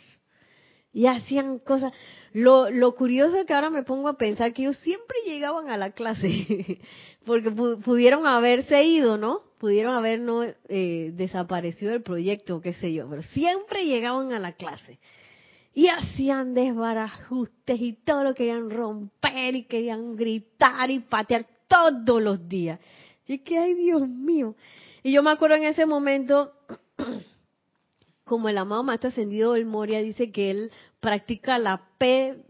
Y 0.92 1.06
hacían 1.06 1.60
cosas. 1.60 1.94
Lo, 2.34 2.70
lo 2.72 2.96
curioso 2.96 3.46
que 3.46 3.54
ahora 3.54 3.70
me 3.70 3.84
pongo 3.84 4.08
a 4.10 4.18
pensar 4.18 4.54
que 4.54 4.64
ellos 4.64 4.78
siempre 4.78 5.18
llegaban 5.26 5.70
a 5.70 5.78
la 5.78 5.92
clase, 5.92 6.80
porque 7.26 7.52
pudieron 7.52 8.26
haberse 8.26 8.84
ido, 8.84 9.18
¿no? 9.18 9.49
Pudieron 9.60 9.94
haber 9.94 10.20
no, 10.20 10.44
eh, 10.44 11.12
desaparecido 11.14 11.94
el 11.94 12.02
proyecto, 12.02 12.62
qué 12.62 12.74
sé 12.74 12.94
yo, 12.94 13.08
pero 13.10 13.22
siempre 13.22 13.86
llegaban 13.86 14.34
a 14.34 14.40
la 14.40 14.54
clase 14.54 15.00
y 15.74 15.88
hacían 15.88 16.54
desbarajustes 16.54 17.80
y 17.80 17.94
todo 17.94 18.24
lo 18.24 18.34
querían 18.34 18.70
romper 18.70 19.56
y 19.56 19.66
querían 19.66 20.16
gritar 20.16 20.90
y 20.90 21.00
patear 21.00 21.46
todos 21.68 22.22
los 22.22 22.50
días. 22.50 22.80
Y 23.28 23.40
que, 23.40 23.60
ay 23.60 23.76
Dios 23.76 24.08
mío. 24.08 24.56
Y 25.04 25.12
yo 25.12 25.22
me 25.22 25.32
acuerdo 25.32 25.56
en 25.56 25.66
ese 25.66 25.86
momento, 25.86 26.52
como 28.24 28.50
el 28.50 28.58
amado 28.58 28.84
Maestro 28.84 29.10
Ascendido 29.10 29.54
del 29.54 29.66
Moria 29.66 30.02
dice 30.02 30.32
que 30.32 30.50
él 30.50 30.72
practica 31.00 31.58
la 31.60 31.88
P 31.98 32.44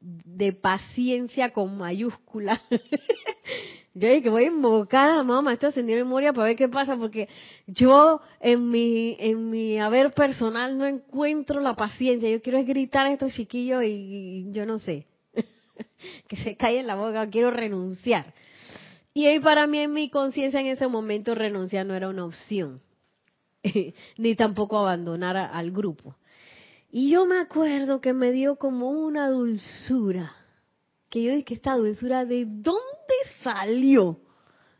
de 0.00 0.52
paciencia 0.52 1.52
con 1.52 1.76
mayúscula. 1.76 2.62
Yo 3.98 4.08
dije 4.08 4.24
que 4.24 4.28
voy 4.28 4.44
a 4.44 4.48
invocar 4.48 5.08
a 5.08 5.20
amado 5.20 5.40
maestro 5.40 5.70
ascendido 5.70 6.04
memoria 6.04 6.34
para 6.34 6.48
ver 6.48 6.56
qué 6.56 6.68
pasa, 6.68 6.98
porque 6.98 7.30
yo 7.66 8.20
en 8.40 8.68
mi, 8.68 9.16
en 9.18 9.48
mi 9.48 9.78
haber 9.78 10.12
personal 10.12 10.76
no 10.76 10.84
encuentro 10.84 11.62
la 11.62 11.74
paciencia. 11.76 12.28
Yo 12.28 12.42
quiero 12.42 12.62
gritar 12.62 13.06
a 13.06 13.12
estos 13.12 13.32
chiquillos 13.32 13.82
y, 13.84 14.52
yo 14.52 14.66
no 14.66 14.78
sé. 14.78 15.06
que 16.28 16.36
se 16.36 16.58
en 16.60 16.86
la 16.86 16.94
boca, 16.94 17.26
quiero 17.30 17.50
renunciar. 17.50 18.34
Y 19.14 19.24
ahí 19.28 19.40
para 19.40 19.66
mí 19.66 19.78
en 19.78 19.94
mi 19.94 20.10
conciencia 20.10 20.60
en 20.60 20.66
ese 20.66 20.88
momento 20.88 21.34
renunciar 21.34 21.86
no 21.86 21.94
era 21.94 22.10
una 22.10 22.26
opción. 22.26 22.82
Ni 24.18 24.34
tampoco 24.34 24.76
abandonar 24.76 25.38
al 25.38 25.70
grupo. 25.70 26.16
Y 26.90 27.12
yo 27.12 27.24
me 27.24 27.38
acuerdo 27.38 28.02
que 28.02 28.12
me 28.12 28.30
dio 28.30 28.56
como 28.56 28.90
una 28.90 29.30
dulzura 29.30 30.34
que 31.10 31.22
yo 31.22 31.32
dije, 31.32 31.54
esta 31.54 31.76
dulzura, 31.76 32.24
¿de 32.24 32.44
dónde 32.46 33.14
salió? 33.42 34.18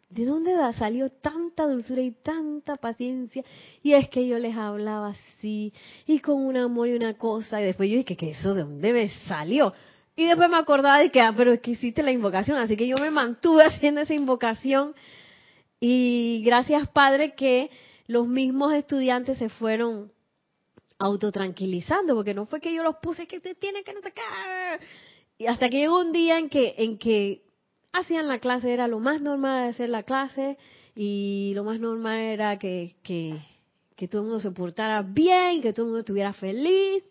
¿De 0.08 0.24
dónde 0.24 0.52
salió 0.78 1.10
tanta 1.10 1.66
dulzura 1.66 2.00
y 2.00 2.12
tanta 2.12 2.76
paciencia? 2.76 3.44
Y 3.82 3.92
es 3.92 4.08
que 4.08 4.26
yo 4.26 4.38
les 4.38 4.56
hablaba 4.56 5.08
así, 5.08 5.72
y 6.06 6.20
con 6.20 6.44
un 6.44 6.56
amor 6.56 6.88
y 6.88 6.94
una 6.94 7.14
cosa, 7.14 7.60
y 7.60 7.64
después 7.64 7.90
yo 7.90 7.96
dije, 7.96 8.16
¿que 8.16 8.30
eso 8.30 8.54
de 8.54 8.62
dónde 8.62 8.92
me 8.92 9.08
salió? 9.26 9.72
Y 10.14 10.26
después 10.26 10.48
me 10.48 10.56
acordaba 10.56 10.98
de 11.00 11.10
que, 11.10 11.20
ah, 11.20 11.34
pero 11.36 11.52
es 11.52 11.60
que 11.60 11.72
hiciste 11.72 12.02
la 12.02 12.12
invocación, 12.12 12.58
así 12.58 12.76
que 12.76 12.86
yo 12.86 12.96
me 12.98 13.10
mantuve 13.10 13.64
haciendo 13.66 14.00
esa 14.00 14.14
invocación, 14.14 14.94
y 15.80 16.42
gracias 16.44 16.88
Padre 16.88 17.34
que 17.34 17.70
los 18.06 18.26
mismos 18.26 18.72
estudiantes 18.72 19.38
se 19.38 19.48
fueron 19.48 20.12
autotranquilizando, 20.98 22.14
porque 22.14 22.32
no 22.32 22.46
fue 22.46 22.60
que 22.60 22.72
yo 22.72 22.82
los 22.82 22.96
puse 22.96 23.26
que 23.26 23.40
te 23.40 23.54
tiene 23.54 23.82
que 23.82 23.92
no 23.92 24.00
te 24.00 24.12
caer 24.12 24.80
y 25.38 25.46
hasta 25.46 25.68
que 25.68 25.78
llegó 25.78 26.00
un 26.00 26.12
día 26.12 26.38
en 26.38 26.48
que, 26.48 26.74
en 26.78 26.98
que 26.98 27.42
hacían 27.92 28.28
la 28.28 28.38
clase, 28.38 28.72
era 28.72 28.88
lo 28.88 29.00
más 29.00 29.20
normal 29.20 29.64
de 29.64 29.68
hacer 29.70 29.88
la 29.90 30.02
clase 30.02 30.56
y 30.94 31.52
lo 31.54 31.64
más 31.64 31.78
normal 31.78 32.18
era 32.18 32.58
que, 32.58 32.96
que, 33.02 33.38
que 33.96 34.08
todo 34.08 34.22
el 34.22 34.28
mundo 34.28 34.40
se 34.40 34.50
portara 34.50 35.02
bien, 35.02 35.60
que 35.60 35.72
todo 35.72 35.86
el 35.86 35.90
mundo 35.90 36.00
estuviera 36.00 36.32
feliz. 36.32 37.04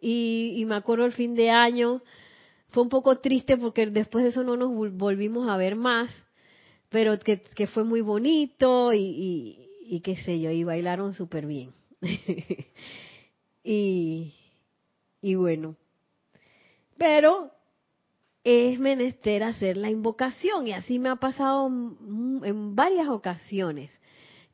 Y, 0.00 0.62
me 0.66 0.76
acuerdo 0.76 1.04
el 1.04 1.12
fin 1.12 1.34
de 1.34 1.50
año, 1.50 2.02
fue 2.68 2.84
un 2.84 2.88
poco 2.88 3.18
triste 3.18 3.56
porque 3.56 3.86
después 3.86 4.22
de 4.24 4.30
eso 4.30 4.44
no 4.44 4.56
nos 4.56 4.70
volvimos 4.92 5.48
a 5.48 5.56
ver 5.56 5.74
más, 5.74 6.10
pero 6.88 7.18
que, 7.18 7.40
que 7.40 7.66
fue 7.66 7.84
muy 7.84 8.00
bonito 8.00 8.92
y 8.94 10.00
qué 10.04 10.16
sé 10.16 10.40
yo, 10.40 10.50
y 10.52 10.64
bailaron 10.64 11.14
súper 11.14 11.46
bien. 11.46 11.72
y, 13.64 14.32
y 15.20 15.34
bueno, 15.34 15.76
pero 16.96 17.50
es 18.48 18.78
menester 18.78 19.42
hacer 19.42 19.76
la 19.76 19.90
invocación 19.90 20.66
y 20.66 20.72
así 20.72 20.98
me 20.98 21.10
ha 21.10 21.16
pasado 21.16 21.66
en 21.66 22.74
varias 22.74 23.08
ocasiones 23.08 23.90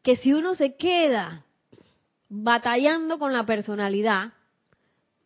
que 0.02 0.16
si 0.16 0.32
uno 0.32 0.56
se 0.56 0.74
queda 0.74 1.44
batallando 2.28 3.18
con 3.20 3.32
la 3.32 3.46
personalidad, 3.46 4.32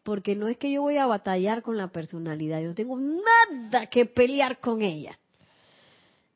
porque 0.03 0.37
no 0.37 0.49
es 0.49 0.59
que 0.59 0.71
yo 0.71 0.83
voy 0.83 0.99
a 0.99 1.07
batallar 1.07 1.62
con 1.62 1.79
la 1.79 1.89
personalidad, 1.89 2.61
yo 2.61 2.69
no 2.69 2.75
tengo 2.75 2.99
nada 2.99 3.87
que 3.87 4.05
pelear 4.05 4.61
con 4.61 4.83
ella. 4.83 5.19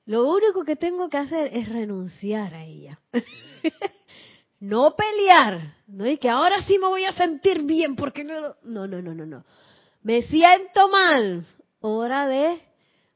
Lo 0.06 0.26
único 0.26 0.64
que 0.64 0.76
tengo 0.76 1.10
que 1.10 1.18
hacer 1.18 1.50
es 1.54 1.68
renunciar 1.68 2.54
a 2.54 2.64
ella. 2.64 2.98
no 4.60 4.96
pelear, 4.96 5.74
no 5.86 6.06
es 6.06 6.18
que 6.18 6.30
ahora 6.30 6.62
sí 6.62 6.78
me 6.78 6.88
voy 6.88 7.04
a 7.04 7.12
sentir 7.12 7.62
bien 7.64 7.94
porque 7.94 8.24
no 8.24 8.56
no 8.62 8.86
no 8.86 9.02
no 9.02 9.14
no 9.14 9.26
no. 9.26 9.44
Me 10.02 10.22
siento 10.22 10.88
mal, 10.88 11.46
hora 11.82 12.26
de 12.26 12.58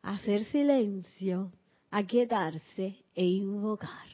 hacer 0.03 0.45
silencio, 0.47 1.53
aquietarse 1.91 2.97
e 3.15 3.25
invocar. 3.25 4.07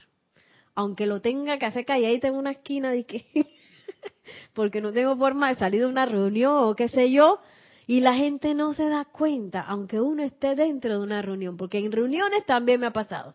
Aunque 0.74 1.06
lo 1.06 1.20
tenga 1.20 1.58
que 1.58 1.66
hacer 1.66 1.84
calladita 1.84 2.28
en 2.28 2.34
una 2.34 2.52
esquina 2.52 2.92
de 2.92 3.04
que 3.04 3.24
porque 4.54 4.80
no 4.80 4.92
tengo 4.92 5.16
forma 5.16 5.48
de 5.48 5.56
salir 5.56 5.80
de 5.80 5.86
una 5.86 6.06
reunión 6.06 6.52
o 6.56 6.76
qué 6.76 6.88
sé 6.88 7.10
yo, 7.10 7.40
y 7.86 8.00
la 8.00 8.14
gente 8.14 8.54
no 8.54 8.74
se 8.74 8.88
da 8.88 9.04
cuenta, 9.04 9.62
aunque 9.62 10.00
uno 10.00 10.22
esté 10.22 10.54
dentro 10.54 10.98
de 10.98 11.04
una 11.04 11.20
reunión, 11.20 11.56
porque 11.56 11.78
en 11.78 11.90
reuniones 11.90 12.46
también 12.46 12.80
me 12.80 12.86
ha 12.86 12.92
pasado. 12.92 13.34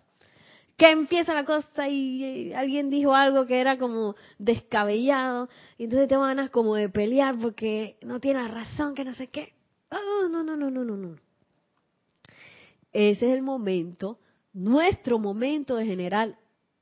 Que 0.77 0.91
empieza 0.91 1.33
la 1.33 1.43
cosa 1.43 1.89
y 1.89 2.53
alguien 2.53 2.89
dijo 2.89 3.15
algo 3.15 3.47
que 3.47 3.59
era 3.59 3.77
como 3.77 4.15
descabellado, 4.37 5.49
y 5.77 5.85
entonces 5.85 6.07
tengo 6.07 6.23
ganas 6.23 6.51
como 6.51 6.75
de 6.75 6.89
pelear 6.89 7.37
porque 7.39 7.97
no 8.01 8.19
tiene 8.19 8.47
razón, 8.47 8.93
que 8.93 9.03
no 9.03 9.15
sé 9.15 9.27
qué. 9.27 9.56
Oh, 9.89 10.27
no, 10.29 10.43
no, 10.43 10.55
no, 10.55 10.69
no, 10.69 10.83
no, 10.83 10.97
no. 10.97 11.15
Ese 12.91 13.31
es 13.31 13.37
el 13.37 13.41
momento, 13.41 14.19
nuestro 14.53 15.19
momento 15.19 15.75
de 15.75 15.85
generar 15.85 16.35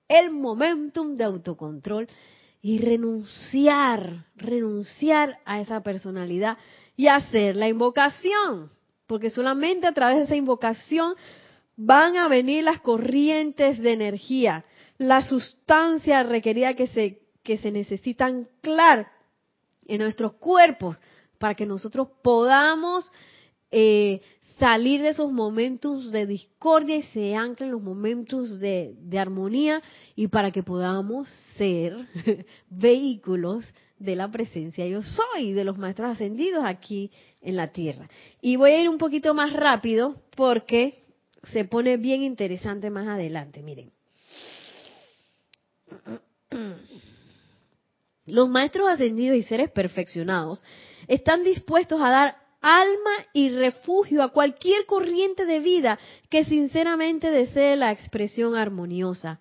el 0.08 0.32
momentum 0.32 1.18
de 1.18 1.24
autocontrol 1.24 2.08
y 2.62 2.80
renunciar, 2.80 4.26
renunciar 4.36 5.40
a 5.46 5.60
esa 5.60 5.82
personalidad 5.82 6.58
y 6.96 7.08
hacer 7.08 7.56
la 7.56 7.68
invocación, 7.68 8.72
porque 9.08 9.30
solamente 9.30 9.88
a 9.88 9.94
través 9.94 10.18
de 10.18 10.24
esa 10.24 10.36
invocación 10.36 11.16
van 11.76 12.18
a 12.18 12.28
venir 12.28 12.64
las 12.64 12.80
corrientes 12.80 13.80
de 13.80 13.94
energía, 13.94 14.64
la 14.98 15.22
sustancia 15.22 16.24
requerida 16.24 16.76
que 16.76 16.88
se, 16.88 17.22
que 17.44 17.58
se 17.58 17.72
necesita 17.72 18.26
anclar 18.26 19.12
en 19.86 20.02
nuestros 20.02 20.34
cuerpos 20.34 20.98
para 21.38 21.56
que 21.56 21.66
nosotros 21.66 22.08
podamos 22.22 23.12
eh, 23.72 24.22
salir 24.58 25.02
de 25.02 25.10
esos 25.10 25.32
momentos 25.32 26.12
de 26.12 26.26
discordia 26.26 26.98
y 26.98 27.04
se 27.04 27.36
anclen 27.36 27.72
los 27.72 27.82
momentos 27.82 28.60
de, 28.60 28.96
armonía 29.18 29.82
y 30.16 30.28
para 30.28 30.52
que 30.52 30.64
podamos 30.64 31.28
ser 31.58 31.96
vehículos 32.70 33.66
de 34.00 34.16
la 34.16 34.30
presencia 34.30 34.86
yo 34.88 35.02
soy, 35.02 35.54
de 35.54 35.64
los 35.64 35.78
maestros 35.78 36.12
ascendidos 36.12 36.64
aquí 36.66 37.12
en 37.42 37.56
la 37.56 37.68
tierra. 37.68 38.10
Y 38.42 38.56
voy 38.56 38.72
a 38.72 38.82
ir 38.82 38.90
un 38.90 38.98
poquito 38.98 39.34
más 39.34 39.54
rápido 39.54 40.22
porque 40.36 41.04
se 41.52 41.66
pone 41.66 41.98
bien 41.98 42.24
interesante 42.24 42.90
más 42.90 43.08
adelante, 43.08 43.62
miren. 43.62 43.92
Los 48.26 48.50
maestros 48.50 48.90
ascendidos 48.90 49.38
y 49.38 49.44
seres 49.44 49.70
perfeccionados 49.70 50.64
están 51.08 51.44
dispuestos 51.44 52.02
a 52.02 52.10
dar 52.10 52.38
alma 52.62 53.12
y 53.34 53.50
refugio 53.50 54.24
a 54.24 54.30
cualquier 54.30 54.86
corriente 54.86 55.46
de 55.46 55.60
vida 55.60 56.00
que 56.30 56.46
sinceramente 56.46 57.30
desee 57.30 57.76
la 57.76 57.92
expresión 57.92 58.56
armoniosa. 58.56 59.40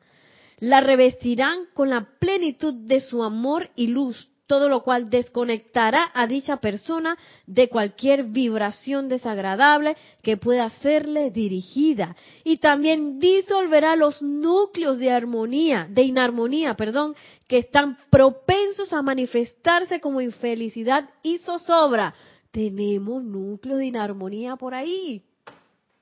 La 0.59 0.81
revestirán 0.81 1.67
con 1.75 1.91
la 1.91 2.07
plenitud 2.19 2.75
de 2.75 3.01
su 3.01 3.23
amor 3.23 3.71
y 3.77 3.89
luz, 3.89 4.29
todo 4.47 4.69
lo 4.69 4.83
cual 4.83 5.09
desconectará 5.09 6.11
a 6.13 6.27
dicha 6.27 6.59
persona 6.59 7.17
de 7.47 7.69
cualquier 7.69 8.25
vibración 8.25 9.09
desagradable 9.09 9.97
que 10.23 10.37
pueda 10.37 10.69
serle 10.81 11.31
dirigida 11.31 12.15
y 12.45 12.59
también 12.59 13.19
disolverá 13.19 13.97
los 13.97 14.21
núcleos 14.21 14.99
de 14.99 15.11
armonía, 15.11 15.87
de 15.91 16.03
inarmonía, 16.03 16.75
perdón, 16.75 17.15
que 17.47 17.59
están 17.59 17.99
propensos 18.11 18.93
a 18.93 19.03
manifestarse 19.03 20.01
como 20.01 20.21
infelicidad 20.21 21.09
y 21.23 21.39
zozobra, 21.39 22.15
tenemos 22.51 23.25
núcleos 23.25 23.79
de 23.79 23.87
inarmonía 23.87 24.57
por 24.57 24.75
ahí. 24.75 25.25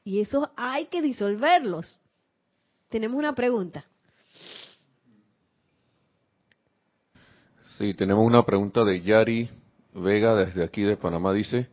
Y 0.04 0.20
eso 0.20 0.50
hay 0.56 0.86
que 0.86 1.00
disolverlos. 1.00 1.98
Tenemos 2.88 3.16
una 3.16 3.34
pregunta. 3.34 3.86
Sí, 7.78 7.94
tenemos 7.94 8.26
una 8.26 8.44
pregunta 8.44 8.84
de 8.84 9.00
Yari 9.00 9.48
Vega 9.94 10.34
desde 10.34 10.62
aquí 10.62 10.82
de 10.82 10.96
Panamá. 10.96 11.32
Dice, 11.32 11.68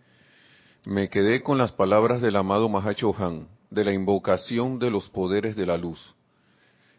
me 0.86 1.10
quedé 1.10 1.42
con 1.42 1.58
las 1.58 1.74
palabras 1.74 2.22
del 2.22 2.38
amado 2.38 2.70
Mahacho 2.70 3.14
Han, 3.18 3.48
de 3.70 3.84
la 3.84 3.94
invocación 3.94 4.80
de 4.80 4.92
los 4.92 5.10
poderes 5.10 5.56
de 5.58 5.66
la 5.66 5.78
luz. 5.78 6.16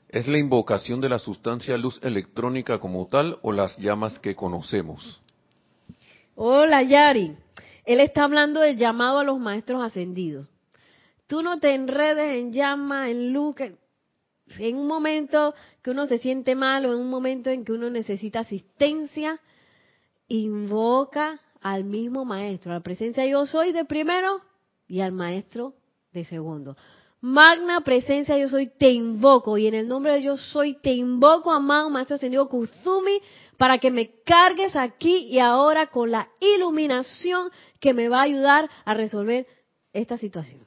¿Es 0.09 0.28
la 0.28 0.38
invocación 0.38 1.01
de 1.01 1.09
la 1.09 1.18
sustancia 1.18 1.78
luz 1.78 1.98
electrónica 2.03 2.78
como 2.78 3.07
tal 3.07 3.38
o 3.42 3.53
las 3.53 3.78
llamas 3.78 4.18
que 4.18 4.34
conocemos? 4.34 5.22
Hola 6.34 6.82
Yari. 6.82 7.36
Él 7.86 8.01
está 8.01 8.24
hablando 8.24 8.61
del 8.61 8.76
llamado 8.76 9.20
a 9.20 9.24
los 9.24 9.38
maestros 9.38 9.82
ascendidos. 9.82 10.46
Tú 11.26 11.42
no 11.42 11.59
te 11.59 11.74
enredes 11.74 12.36
en 12.36 12.53
llama, 12.53 13.09
en 13.09 13.32
luz, 13.32 13.55
en 14.59 14.76
un 14.76 14.86
momento 14.86 15.55
que 15.82 15.90
uno 15.90 16.07
se 16.07 16.18
siente 16.18 16.55
mal 16.55 16.84
o 16.86 16.92
en 16.92 17.01
un 17.01 17.11
momento 17.11 17.51
en 17.51 17.64
que 17.64 17.72
uno 17.72 17.90
necesita 17.90 18.40
asistencia, 18.40 19.40
invoca 20.28 21.40
al 21.61 21.84
mismo 21.84 22.24
maestro, 22.24 22.72
a 22.72 22.76
la 22.76 22.80
presencia 22.80 23.26
yo 23.26 23.46
soy 23.46 23.72
de 23.72 23.84
primero 23.84 24.40
y 24.86 25.01
al 25.01 25.12
maestro 25.12 25.74
de 26.12 26.24
segundo. 26.24 26.76
Magna 27.22 27.82
presencia 27.82 28.38
yo 28.38 28.48
soy, 28.48 28.68
te 28.68 28.90
invoco 28.90 29.59
y 29.59 29.66
en 29.66 29.74
el 29.74 29.86
nombre 29.86 30.14
de 30.14 30.22
yo 30.22 30.38
soy, 30.38 30.74
te 30.80 30.92
invoco, 30.92 31.53
amado 31.53 31.90
maestro 31.90 32.16
ascendido 32.16 32.48
Kuzumi, 32.48 33.20
para 33.59 33.76
que 33.78 33.90
me 33.90 34.22
cargues 34.24 34.74
aquí 34.74 35.26
y 35.26 35.38
ahora 35.38 35.88
con 35.88 36.11
la 36.11 36.30
iluminación 36.40 37.51
que 37.78 37.92
me 37.92 38.09
va 38.09 38.20
a 38.20 38.24
ayudar 38.24 38.70
a 38.86 38.94
resolver 38.94 39.46
esta 39.92 40.16
situación. 40.16 40.66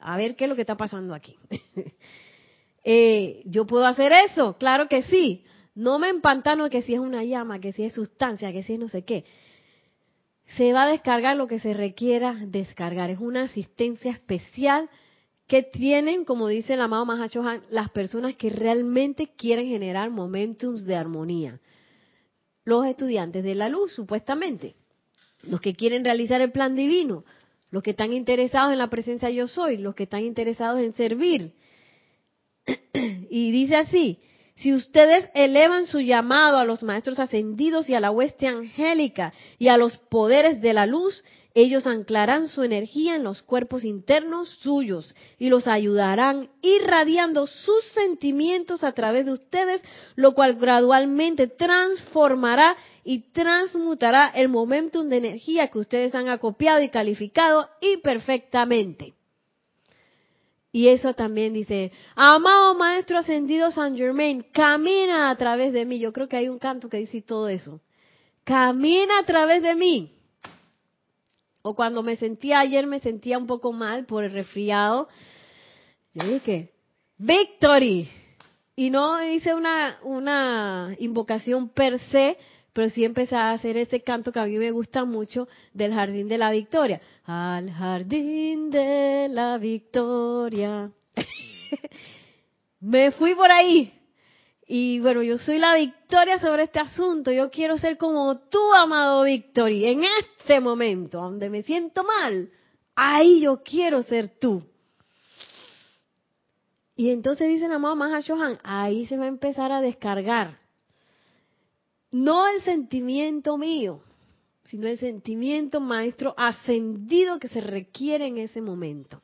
a 0.00 0.16
ver 0.16 0.36
qué 0.36 0.44
es 0.44 0.50
lo 0.50 0.56
que 0.56 0.62
está 0.62 0.76
pasando 0.76 1.14
aquí. 1.14 1.36
Eh, 2.90 3.42
¿Yo 3.44 3.66
puedo 3.66 3.84
hacer 3.86 4.12
eso? 4.12 4.56
Claro 4.58 4.88
que 4.88 5.02
sí. 5.02 5.44
No 5.74 5.98
me 5.98 6.08
empantano 6.08 6.70
que 6.70 6.80
si 6.82 6.94
es 6.94 7.00
una 7.00 7.22
llama, 7.22 7.60
que 7.60 7.72
si 7.72 7.84
es 7.84 7.92
sustancia, 7.92 8.50
que 8.52 8.62
si 8.62 8.74
es 8.74 8.78
no 8.78 8.88
sé 8.88 9.02
qué. 9.02 9.24
Se 10.56 10.72
va 10.72 10.84
a 10.84 10.88
descargar 10.88 11.36
lo 11.36 11.46
que 11.46 11.58
se 11.58 11.74
requiera 11.74 12.34
descargar. 12.46 13.10
Es 13.10 13.18
una 13.18 13.42
asistencia 13.42 14.10
especial 14.10 14.88
que 15.46 15.62
tienen, 15.62 16.24
como 16.24 16.48
dice 16.48 16.74
el 16.74 16.80
amado 16.80 17.04
Mahacho 17.04 17.42
las 17.70 17.90
personas 17.90 18.36
que 18.36 18.48
realmente 18.48 19.32
quieren 19.36 19.68
generar 19.68 20.10
momentums 20.10 20.84
de 20.84 20.96
armonía 20.96 21.60
los 22.68 22.86
estudiantes 22.86 23.42
de 23.42 23.54
la 23.54 23.70
luz, 23.70 23.92
supuestamente, 23.94 24.74
los 25.42 25.60
que 25.60 25.74
quieren 25.74 26.04
realizar 26.04 26.42
el 26.42 26.52
plan 26.52 26.76
divino, 26.76 27.24
los 27.70 27.82
que 27.82 27.92
están 27.92 28.12
interesados 28.12 28.72
en 28.72 28.78
la 28.78 28.90
presencia 28.90 29.30
yo 29.30 29.46
soy, 29.46 29.78
los 29.78 29.94
que 29.94 30.02
están 30.02 30.22
interesados 30.22 30.80
en 30.80 30.92
servir. 30.92 31.54
y 33.30 33.50
dice 33.50 33.76
así, 33.76 34.18
si 34.56 34.74
ustedes 34.74 35.30
elevan 35.34 35.86
su 35.86 36.00
llamado 36.00 36.58
a 36.58 36.64
los 36.64 36.82
maestros 36.82 37.20
ascendidos 37.20 37.88
y 37.88 37.94
a 37.94 38.00
la 38.00 38.10
hueste 38.10 38.48
angélica 38.48 39.32
y 39.58 39.68
a 39.68 39.76
los 39.76 39.98
poderes 39.98 40.60
de 40.60 40.72
la 40.72 40.84
luz, 40.84 41.22
ellos 41.54 41.86
anclarán 41.86 42.48
su 42.48 42.62
energía 42.62 43.14
en 43.14 43.24
los 43.24 43.42
cuerpos 43.42 43.84
internos 43.84 44.48
suyos 44.60 45.14
y 45.38 45.48
los 45.48 45.66
ayudarán 45.66 46.50
irradiando 46.60 47.46
sus 47.46 47.84
sentimientos 47.94 48.84
a 48.84 48.92
través 48.92 49.26
de 49.26 49.32
ustedes, 49.32 49.80
lo 50.16 50.34
cual 50.34 50.54
gradualmente 50.54 51.46
transformará 51.46 52.76
y 53.04 53.30
transmutará 53.30 54.28
el 54.28 54.48
momentum 54.48 55.08
de 55.08 55.18
energía 55.18 55.68
que 55.68 55.78
ustedes 55.78 56.14
han 56.14 56.28
acopiado 56.28 56.82
y 56.82 56.90
calificado 56.90 57.68
y 57.80 57.98
perfectamente. 57.98 59.17
Y 60.78 60.86
eso 60.90 61.12
también 61.12 61.54
dice, 61.54 61.90
amado 62.14 62.76
Maestro 62.76 63.18
Ascendido 63.18 63.72
San 63.72 63.96
Germain, 63.96 64.46
camina 64.52 65.28
a 65.28 65.36
través 65.36 65.72
de 65.72 65.84
mí. 65.84 65.98
Yo 65.98 66.12
creo 66.12 66.28
que 66.28 66.36
hay 66.36 66.48
un 66.48 66.60
canto 66.60 66.88
que 66.88 66.98
dice 66.98 67.20
todo 67.20 67.48
eso. 67.48 67.80
Camina 68.44 69.18
a 69.18 69.24
través 69.24 69.60
de 69.60 69.74
mí 69.74 70.12
o 71.62 71.74
cuando 71.74 72.04
me 72.04 72.14
sentía 72.14 72.60
ayer, 72.60 72.86
me 72.86 73.00
sentía 73.00 73.38
un 73.38 73.48
poco 73.48 73.72
mal 73.72 74.06
por 74.06 74.22
el 74.22 74.30
resfriado. 74.30 75.08
Yo 76.14 76.28
dije, 76.28 76.70
victory. 77.16 78.08
Y 78.76 78.90
no 78.90 79.20
hice 79.20 79.54
una, 79.54 79.98
una 80.04 80.94
invocación 81.00 81.70
per 81.70 81.98
se, 81.98 82.38
pero 82.78 82.90
sí 82.90 83.04
empecé 83.04 83.34
a 83.34 83.50
hacer 83.50 83.76
ese 83.76 84.02
canto 84.02 84.30
que 84.30 84.38
a 84.38 84.44
mí 84.44 84.56
me 84.56 84.70
gusta 84.70 85.04
mucho 85.04 85.48
del 85.74 85.92
Jardín 85.92 86.28
de 86.28 86.38
la 86.38 86.52
Victoria. 86.52 87.00
Al 87.24 87.72
Jardín 87.72 88.70
de 88.70 89.26
la 89.28 89.58
Victoria. 89.58 90.88
me 92.80 93.10
fui 93.10 93.34
por 93.34 93.50
ahí. 93.50 93.92
Y 94.64 95.00
bueno, 95.00 95.24
yo 95.24 95.38
soy 95.38 95.58
la 95.58 95.74
victoria 95.74 96.38
sobre 96.38 96.62
este 96.62 96.78
asunto. 96.78 97.32
Yo 97.32 97.50
quiero 97.50 97.78
ser 97.78 97.96
como 97.96 98.38
tú, 98.48 98.72
amado 98.72 99.24
Victory, 99.24 99.86
en 99.86 100.04
este 100.04 100.60
momento, 100.60 101.18
donde 101.20 101.50
me 101.50 101.64
siento 101.64 102.04
mal. 102.04 102.48
Ahí 102.94 103.40
yo 103.40 103.60
quiero 103.64 104.04
ser 104.04 104.38
tú. 104.38 104.62
Y 106.94 107.10
entonces 107.10 107.48
dice 107.48 107.66
la 107.66 107.74
amado 107.74 107.96
Mahashohan, 107.96 108.60
ahí 108.62 109.04
se 109.06 109.16
va 109.16 109.24
a 109.24 109.26
empezar 109.26 109.72
a 109.72 109.80
descargar. 109.80 110.67
No 112.10 112.48
el 112.48 112.62
sentimiento 112.62 113.58
mío, 113.58 114.00
sino 114.64 114.86
el 114.86 114.98
sentimiento 114.98 115.80
maestro 115.80 116.34
ascendido 116.36 117.38
que 117.38 117.48
se 117.48 117.60
requiere 117.60 118.26
en 118.26 118.38
ese 118.38 118.60
momento. 118.60 119.22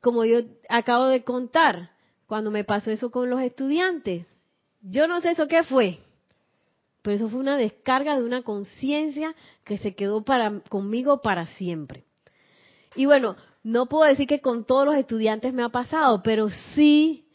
Como 0.00 0.24
yo 0.24 0.40
acabo 0.68 1.06
de 1.06 1.24
contar, 1.24 1.90
cuando 2.26 2.50
me 2.50 2.64
pasó 2.64 2.90
eso 2.90 3.10
con 3.10 3.30
los 3.30 3.40
estudiantes. 3.40 4.26
Yo 4.82 5.08
no 5.08 5.20
sé 5.20 5.30
eso 5.30 5.48
qué 5.48 5.62
fue, 5.62 5.98
pero 7.02 7.16
eso 7.16 7.28
fue 7.28 7.40
una 7.40 7.56
descarga 7.56 8.16
de 8.16 8.24
una 8.24 8.42
conciencia 8.42 9.34
que 9.64 9.78
se 9.78 9.94
quedó 9.94 10.24
para, 10.24 10.60
conmigo 10.68 11.22
para 11.22 11.46
siempre. 11.46 12.04
Y 12.94 13.06
bueno, 13.06 13.36
no 13.62 13.86
puedo 13.86 14.04
decir 14.04 14.26
que 14.26 14.40
con 14.40 14.64
todos 14.64 14.86
los 14.86 14.96
estudiantes 14.96 15.52
me 15.52 15.62
ha 15.62 15.68
pasado, 15.68 16.22
pero 16.22 16.48
sí 16.74 17.26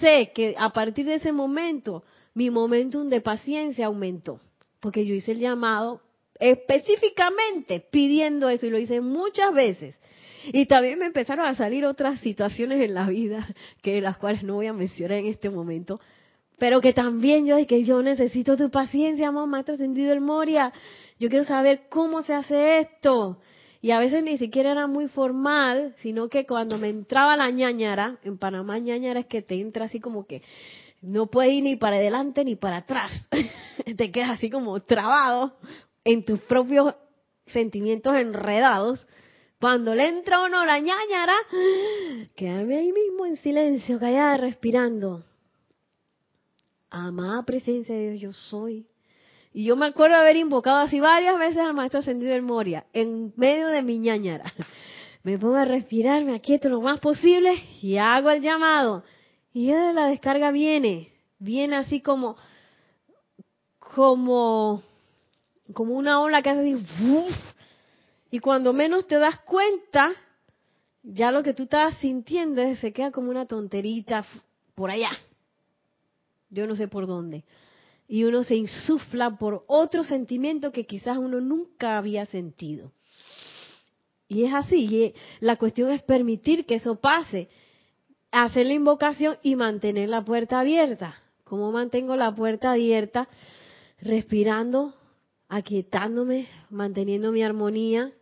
sé 0.00 0.32
que 0.34 0.54
a 0.58 0.70
partir 0.70 1.06
de 1.06 1.14
ese 1.14 1.32
momento 1.32 2.04
mi 2.34 2.50
momentum 2.50 3.08
de 3.08 3.20
paciencia 3.20 3.86
aumentó, 3.86 4.40
porque 4.80 5.04
yo 5.04 5.14
hice 5.14 5.32
el 5.32 5.40
llamado 5.40 6.00
específicamente 6.38 7.80
pidiendo 7.90 8.48
eso 8.48 8.66
y 8.66 8.70
lo 8.70 8.78
hice 8.78 9.00
muchas 9.00 9.52
veces. 9.52 9.98
Y 10.52 10.66
también 10.66 10.98
me 10.98 11.06
empezaron 11.06 11.44
a 11.44 11.54
salir 11.54 11.84
otras 11.84 12.18
situaciones 12.20 12.80
en 12.80 12.94
la 12.94 13.06
vida, 13.06 13.46
que 13.82 14.00
las 14.00 14.16
cuales 14.16 14.42
no 14.42 14.54
voy 14.54 14.66
a 14.66 14.72
mencionar 14.72 15.18
en 15.18 15.26
este 15.26 15.50
momento, 15.50 16.00
pero 16.58 16.80
que 16.80 16.92
también 16.92 17.46
yo 17.46 17.56
que 17.66 17.84
yo 17.84 18.02
necesito 18.02 18.56
tu 18.56 18.70
paciencia, 18.70 19.28
amado 19.28 19.46
maestro 19.46 19.76
sentido 19.76 20.12
el 20.12 20.20
Moria. 20.20 20.72
Yo 21.18 21.28
quiero 21.28 21.44
saber 21.44 21.82
cómo 21.88 22.22
se 22.22 22.34
hace 22.34 22.80
esto. 22.80 23.38
Y 23.82 23.92
a 23.92 23.98
veces 23.98 24.22
ni 24.22 24.36
siquiera 24.36 24.72
era 24.72 24.86
muy 24.86 25.08
formal, 25.08 25.94
sino 26.02 26.28
que 26.28 26.44
cuando 26.44 26.76
me 26.76 26.88
entraba 26.88 27.34
la 27.36 27.50
ñañara, 27.50 28.18
en 28.24 28.36
Panamá 28.36 28.78
ñañara 28.78 29.20
es 29.20 29.26
que 29.26 29.40
te 29.40 29.58
entra 29.58 29.86
así 29.86 30.00
como 30.00 30.26
que 30.26 30.42
no 31.02 31.26
puedes 31.26 31.52
ir 31.52 31.62
ni 31.62 31.76
para 31.76 31.96
adelante 31.96 32.44
ni 32.44 32.56
para 32.56 32.78
atrás. 32.78 33.12
te 33.96 34.10
quedas 34.10 34.30
así 34.30 34.50
como 34.50 34.80
trabado 34.82 35.56
en 36.04 36.24
tus 36.24 36.40
propios 36.40 36.94
sentimientos 37.46 38.14
enredados. 38.16 39.06
Cuando 39.60 39.94
le 39.94 40.08
entra 40.08 40.42
uno 40.42 40.64
la 40.64 40.78
ñañara, 40.78 41.34
quédame 42.34 42.78
ahí 42.78 42.92
mismo 42.92 43.26
en 43.26 43.36
silencio, 43.36 43.98
callada, 43.98 44.38
respirando. 44.38 45.24
Amada 46.88 47.44
presencia 47.44 47.94
de 47.94 48.10
Dios, 48.12 48.20
yo 48.20 48.32
soy. 48.32 48.86
Y 49.52 49.64
yo 49.64 49.76
me 49.76 49.86
acuerdo 49.86 50.16
haber 50.16 50.36
invocado 50.36 50.78
así 50.78 51.00
varias 51.00 51.38
veces 51.38 51.58
al 51.58 51.74
maestro 51.74 52.00
ascendido 52.00 52.32
del 52.32 52.42
Moria, 52.42 52.86
en 52.92 53.32
medio 53.36 53.68
de 53.68 53.82
mi 53.82 53.98
ñañara. 53.98 54.52
Me 55.22 55.38
pongo 55.38 55.56
a 55.56 55.66
respirar, 55.66 56.24
me 56.24 56.34
aquieto 56.34 56.70
lo 56.70 56.80
más 56.80 56.98
posible 56.98 57.52
y 57.82 57.98
hago 57.98 58.30
el 58.30 58.40
llamado. 58.40 59.04
Y 59.52 59.72
la 59.72 60.06
descarga 60.06 60.50
viene, 60.52 61.12
viene 61.38 61.76
así 61.76 62.00
como, 62.00 62.36
como, 63.78 64.82
como 65.74 65.96
una 65.96 66.20
ola 66.20 66.42
que 66.42 66.50
hace 66.50 66.78
y 68.30 68.38
cuando 68.38 68.72
menos 68.72 69.08
te 69.08 69.18
das 69.18 69.40
cuenta, 69.40 70.12
ya 71.02 71.32
lo 71.32 71.42
que 71.42 71.52
tú 71.52 71.64
estabas 71.64 71.98
sintiendo 71.98 72.62
se 72.76 72.92
queda 72.92 73.10
como 73.10 73.30
una 73.30 73.46
tonterita 73.46 74.24
por 74.76 74.90
allá. 74.90 75.10
Yo 76.48 76.66
no 76.66 76.76
sé 76.76 76.86
por 76.86 77.06
dónde 77.06 77.44
y 78.10 78.24
uno 78.24 78.42
se 78.42 78.56
insufla 78.56 79.38
por 79.38 79.64
otro 79.68 80.02
sentimiento 80.02 80.72
que 80.72 80.84
quizás 80.84 81.16
uno 81.16 81.40
nunca 81.40 81.96
había 81.96 82.26
sentido. 82.26 82.90
Y 84.26 84.44
es 84.44 84.52
así, 84.52 85.14
la 85.38 85.54
cuestión 85.54 85.92
es 85.92 86.02
permitir 86.02 86.66
que 86.66 86.74
eso 86.74 87.00
pase, 87.00 87.48
hacer 88.30 88.66
la 88.66 88.74
invocación 88.74 89.36
y 89.42 89.56
mantener 89.56 90.08
la 90.08 90.24
puerta 90.24 90.60
abierta. 90.60 91.14
¿Cómo 91.44 91.72
mantengo 91.72 92.16
la 92.16 92.34
puerta 92.34 92.72
abierta? 92.72 93.28
Respirando, 94.00 94.94
aquietándome, 95.48 96.48
manteniendo 96.70 97.32
mi 97.32 97.42
armonía 97.42 98.12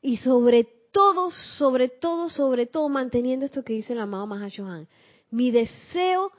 y 0.00 0.18
sobre 0.18 0.64
todo, 0.92 1.30
sobre 1.58 1.88
todo, 1.88 2.30
sobre 2.30 2.66
todo 2.66 2.88
manteniendo 2.88 3.46
esto 3.46 3.64
que 3.64 3.74
dice 3.74 3.92
el 3.92 4.00
amado 4.00 4.26
Mahashohan, 4.26 4.88
mi 5.30 5.50
deseo 5.50 6.32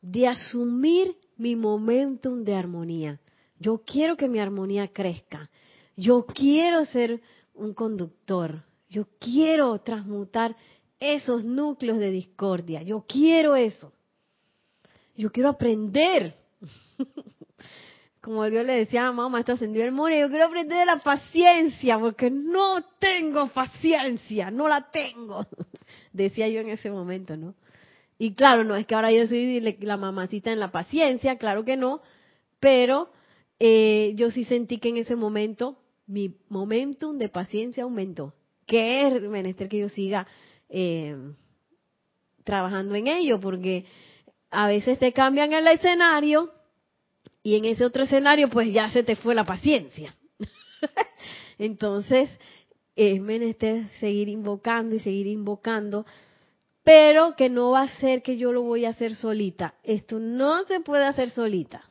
de 0.00 0.28
asumir 0.28 1.16
mi 1.36 1.56
momentum 1.56 2.44
de 2.44 2.54
armonía. 2.54 3.20
Yo 3.58 3.82
quiero 3.84 4.16
que 4.16 4.28
mi 4.28 4.38
armonía 4.38 4.88
crezca. 4.88 5.50
Yo 5.96 6.26
quiero 6.26 6.84
ser 6.84 7.20
un 7.54 7.74
conductor. 7.74 8.62
Yo 8.88 9.06
quiero 9.18 9.78
transmutar 9.78 10.56
esos 11.00 11.44
núcleos 11.44 11.98
de 11.98 12.10
discordia. 12.10 12.82
Yo 12.82 13.04
quiero 13.06 13.56
eso. 13.56 13.92
Yo 15.16 15.30
quiero 15.30 15.50
aprender. 15.50 16.34
Como 18.20 18.46
yo 18.48 18.62
le 18.64 18.74
decía 18.74 19.06
a 19.06 19.12
mamá, 19.12 19.28
maestro 19.28 19.54
ascendió 19.54 19.84
el 19.84 19.92
mono, 19.92 20.16
yo 20.16 20.28
quiero 20.28 20.46
aprender 20.46 20.78
de 20.78 20.86
la 20.86 20.98
paciencia, 20.98 21.96
porque 21.96 22.28
no 22.28 22.82
tengo 22.98 23.46
paciencia, 23.48 24.50
no 24.50 24.66
la 24.66 24.90
tengo. 24.90 25.46
Decía 26.12 26.48
yo 26.48 26.60
en 26.60 26.70
ese 26.70 26.90
momento, 26.90 27.36
¿no? 27.36 27.54
Y 28.18 28.32
claro, 28.34 28.64
no 28.64 28.74
es 28.74 28.84
que 28.84 28.96
ahora 28.96 29.12
yo 29.12 29.28
soy 29.28 29.60
la 29.60 29.96
mamacita 29.96 30.50
en 30.50 30.58
la 30.58 30.72
paciencia, 30.72 31.36
claro 31.36 31.64
que 31.64 31.76
no, 31.76 32.00
pero 32.58 33.10
eh, 33.60 34.12
yo 34.16 34.30
sí 34.30 34.44
sentí 34.44 34.78
que 34.78 34.88
en 34.88 34.96
ese 34.96 35.14
momento 35.14 35.78
mi 36.06 36.36
momentum 36.48 37.18
de 37.18 37.28
paciencia 37.28 37.84
aumentó. 37.84 38.34
Que 38.66 39.06
es 39.06 39.22
menester 39.22 39.68
que 39.68 39.78
yo 39.78 39.88
siga 39.88 40.26
eh, 40.68 41.16
trabajando 42.44 42.94
en 42.94 43.08
ello, 43.08 43.40
porque 43.40 43.84
a 44.50 44.68
veces 44.68 44.98
te 44.98 45.12
cambian 45.12 45.52
el 45.52 45.66
escenario 45.66 46.52
y 47.42 47.56
en 47.56 47.64
ese 47.64 47.84
otro 47.84 48.04
escenario 48.04 48.48
pues 48.48 48.72
ya 48.72 48.88
se 48.88 49.02
te 49.02 49.16
fue 49.16 49.34
la 49.34 49.44
paciencia. 49.44 50.14
Entonces 51.58 52.30
es 52.94 53.20
menester 53.20 53.88
seguir 54.00 54.28
invocando 54.28 54.94
y 54.94 55.00
seguir 55.00 55.26
invocando 55.26 56.06
pero 56.86 57.34
que 57.34 57.48
no 57.48 57.72
va 57.72 57.82
a 57.82 57.98
ser 57.98 58.22
que 58.22 58.36
yo 58.36 58.52
lo 58.52 58.62
voy 58.62 58.84
a 58.84 58.90
hacer 58.90 59.16
solita. 59.16 59.74
Esto 59.82 60.20
no 60.20 60.62
se 60.66 60.78
puede 60.78 61.04
hacer 61.04 61.30
solita. 61.30 61.82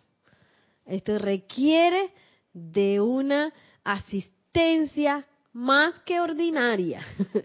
Esto 0.86 1.20
requiere 1.20 2.14
de 2.54 3.02
una 3.02 3.52
asistencia 3.84 5.28
más 5.52 6.00
que 6.06 6.22
ordinaria. 6.22 7.06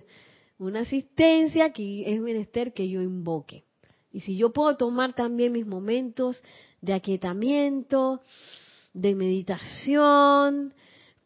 una 0.60 0.80
asistencia 0.80 1.72
que 1.72 2.12
es 2.12 2.20
menester 2.20 2.72
que 2.72 2.88
yo 2.88 3.00
invoque. 3.00 3.64
Y 4.12 4.20
si 4.20 4.36
yo 4.36 4.52
puedo 4.52 4.76
tomar 4.76 5.14
también 5.14 5.52
mis 5.52 5.66
momentos 5.66 6.42
de 6.82 6.92
aquietamiento, 6.92 8.20
de 8.92 9.14
meditación, 9.14 10.74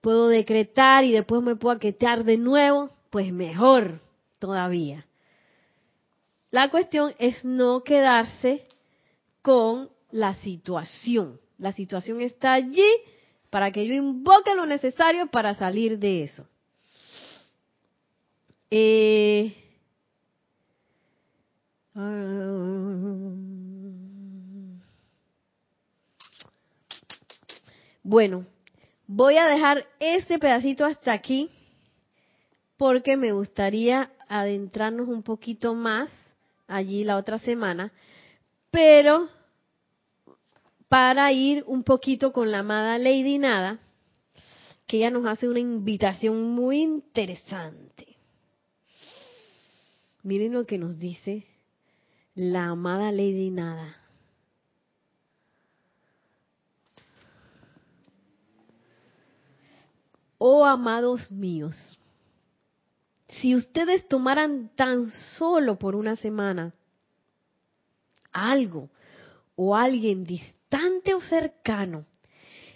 puedo 0.01 0.29
decretar 0.29 1.05
y 1.05 1.13
después 1.13 1.43
me 1.43 1.57
puedo 1.57 1.75
aquietar 1.75 2.25
de 2.25 2.37
nuevo, 2.37 2.91
pues 3.11 3.33
mejor 3.33 4.01
todavía. 4.39 5.07
La 6.51 6.71
cuestión 6.71 7.13
es 7.19 7.45
no 7.45 7.83
quedarse 7.83 8.65
con 9.43 9.91
la 10.13 10.35
situación. 10.35 11.41
La 11.59 11.73
situación 11.73 12.21
está 12.21 12.53
allí 12.53 12.87
para 13.51 13.73
que 13.73 13.87
yo 13.87 13.95
invoque 13.95 14.55
lo 14.55 14.67
necesario 14.67 15.27
para 15.27 15.55
salir 15.55 15.99
de 15.99 16.23
eso. 16.23 16.47
Eh, 18.71 19.55
bueno, 28.03 28.47
voy 29.07 29.37
a 29.37 29.47
dejar 29.47 29.87
este 30.01 30.39
pedacito 30.39 30.85
hasta 30.85 31.13
aquí 31.13 31.51
porque 32.77 33.17
me 33.17 33.33
gustaría 33.33 34.11
adentrarnos 34.29 35.09
un 35.09 35.23
poquito 35.23 35.75
más 35.75 36.11
allí 36.67 37.05
la 37.05 37.17
otra 37.17 37.39
semana, 37.39 37.93
pero 38.71 39.29
para 40.89 41.33
ir 41.33 41.65
un 41.67 41.83
poquito 41.83 42.33
con 42.33 42.51
la 42.51 42.61
amada 42.61 42.99
Lady 42.99 43.39
Nada, 43.39 43.79
que 44.87 44.99
ella 44.99 45.11
nos 45.11 45.27
hace 45.27 45.49
una 45.49 45.61
invitación 45.61 46.43
muy 46.43 46.81
interesante. 46.81 48.14
Miren 50.25 50.55
lo 50.55 50.65
que 50.65 50.79
nos 50.79 50.99
dice 50.99 51.47
la 52.35 52.69
amada 52.71 53.13
Lady 53.13 53.51
Nada. 53.51 53.95
Oh 60.39 60.65
amados 60.65 61.31
míos, 61.31 61.77
si 63.29 63.55
ustedes 63.55 64.09
tomaran 64.09 64.71
tan 64.75 65.11
solo 65.37 65.79
por 65.79 65.95
una 65.95 66.17
semana 66.17 66.75
algo 68.33 68.89
o 69.57 69.77
alguien 69.77 70.25
distante 70.25 71.13
o 71.13 71.21
cercano 71.21 72.07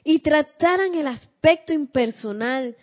y 0.04 0.18
trataran 0.18 0.94
el 0.94 1.08
aspecto 1.08 1.72
impersonal 1.72 2.76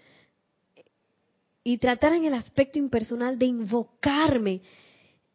y 1.65 1.79
trataran 1.79 2.23
el 2.23 2.35
aspecto 2.35 2.79
impersonal 2.79 3.37
de 3.37 3.47
invocarme 3.47 4.61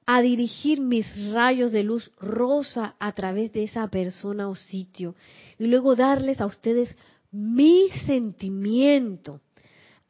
a 0.06 0.22
dirigir 0.22 0.80
mis 0.80 1.06
rayos 1.32 1.72
de 1.72 1.84
luz 1.84 2.10
rosa 2.18 2.94
a 2.98 3.12
través 3.12 3.52
de 3.52 3.64
esa 3.64 3.86
persona 3.88 4.48
o 4.48 4.54
sitio 4.54 5.14
y 5.58 5.66
luego 5.66 5.94
darles 5.94 6.40
a 6.40 6.46
ustedes 6.46 6.96
mi 7.30 7.90
sentimiento 8.06 9.42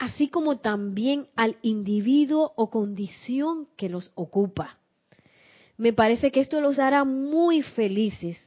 así 0.00 0.28
como 0.28 0.58
también 0.58 1.28
al 1.36 1.58
individuo 1.60 2.54
o 2.56 2.70
condición 2.70 3.68
que 3.76 3.90
los 3.90 4.10
ocupa. 4.14 4.78
Me 5.76 5.92
parece 5.92 6.32
que 6.32 6.40
esto 6.40 6.60
los 6.62 6.78
hará 6.78 7.04
muy 7.04 7.60
felices. 7.62 8.38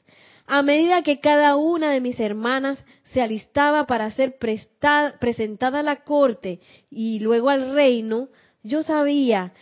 A 0.45 0.61
medida 0.61 1.03
que 1.03 1.19
cada 1.19 1.55
una 1.55 1.91
de 1.91 2.01
mis 2.01 2.19
hermanas 2.19 2.77
se 3.13 3.21
alistaba 3.21 3.85
para 3.85 4.11
ser 4.11 4.37
presentada 4.37 5.79
a 5.79 5.83
la 5.83 6.03
corte 6.03 6.59
y 6.89 7.19
luego 7.19 7.49
al 7.49 7.73
reino, 7.73 8.29
yo 8.61 8.83
sabía 8.83 9.53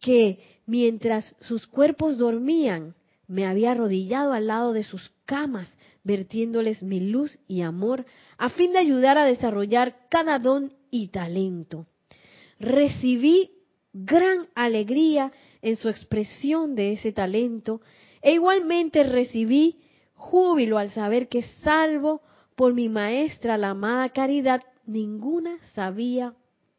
que 0.00 0.38
mientras 0.66 1.36
sus 1.40 1.66
cuerpos 1.66 2.16
dormían, 2.16 2.94
me 3.26 3.46
había 3.46 3.72
arrodillado 3.72 4.32
al 4.32 4.46
lado 4.46 4.72
de 4.72 4.82
sus 4.82 5.12
camas, 5.24 5.68
vertiéndoles 6.02 6.82
mi 6.82 7.00
luz 7.00 7.38
y 7.46 7.60
amor, 7.60 8.06
a 8.38 8.48
fin 8.48 8.72
de 8.72 8.78
ayudar 8.78 9.18
a 9.18 9.24
desarrollar 9.24 10.08
cada 10.08 10.38
don 10.38 10.72
y 10.90 11.08
talento. 11.08 11.86
Recibí 12.58 13.50
gran 13.92 14.48
alegría 14.54 15.32
en 15.62 15.76
su 15.76 15.88
expresión 15.88 16.74
de 16.74 16.92
ese 16.92 17.12
talento 17.12 17.80
e 18.22 18.32
igualmente 18.32 19.02
recibí 19.02 19.76
júbilo 20.20 20.76
al 20.76 20.90
saber 20.90 21.28
que 21.28 21.42
salvo 21.64 22.20
por 22.54 22.74
mi 22.74 22.88
maestra, 22.90 23.56
la 23.56 23.70
amada 23.70 24.10
caridad, 24.10 24.62
ninguna 24.84 25.56
sabía 25.74 26.34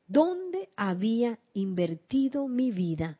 dónde 0.08 0.70
había 0.78 1.40
invertido 1.54 2.48
mi 2.48 2.72
vida. 2.72 3.18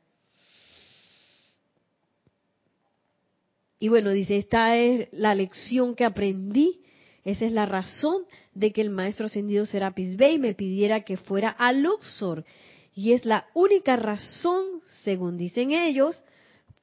Y 3.80 3.90
bueno, 3.90 4.12
dice, 4.12 4.38
esta 4.38 4.78
es 4.78 5.10
la 5.12 5.34
lección 5.34 5.96
que 5.96 6.06
aprendí, 6.06 6.82
esa 7.24 7.46
es 7.46 7.52
la 7.52 7.66
razón 7.66 8.24
de 8.54 8.72
que 8.72 8.82
el 8.82 8.92
maestro 8.92 9.26
ascendido 9.26 9.66
Serapis 9.66 10.18
Bey 10.18 10.38
me 10.38 10.54
pidiera 10.54 11.02
que 11.02 11.18
fuera 11.18 11.50
a 11.50 11.74
Luxor. 11.74 12.46
Y 12.94 13.14
es 13.14 13.26
la 13.26 13.48
única 13.56 13.96
razón, 13.96 14.82
según 15.04 15.38
dicen 15.38 15.72
ellos, 15.72 16.24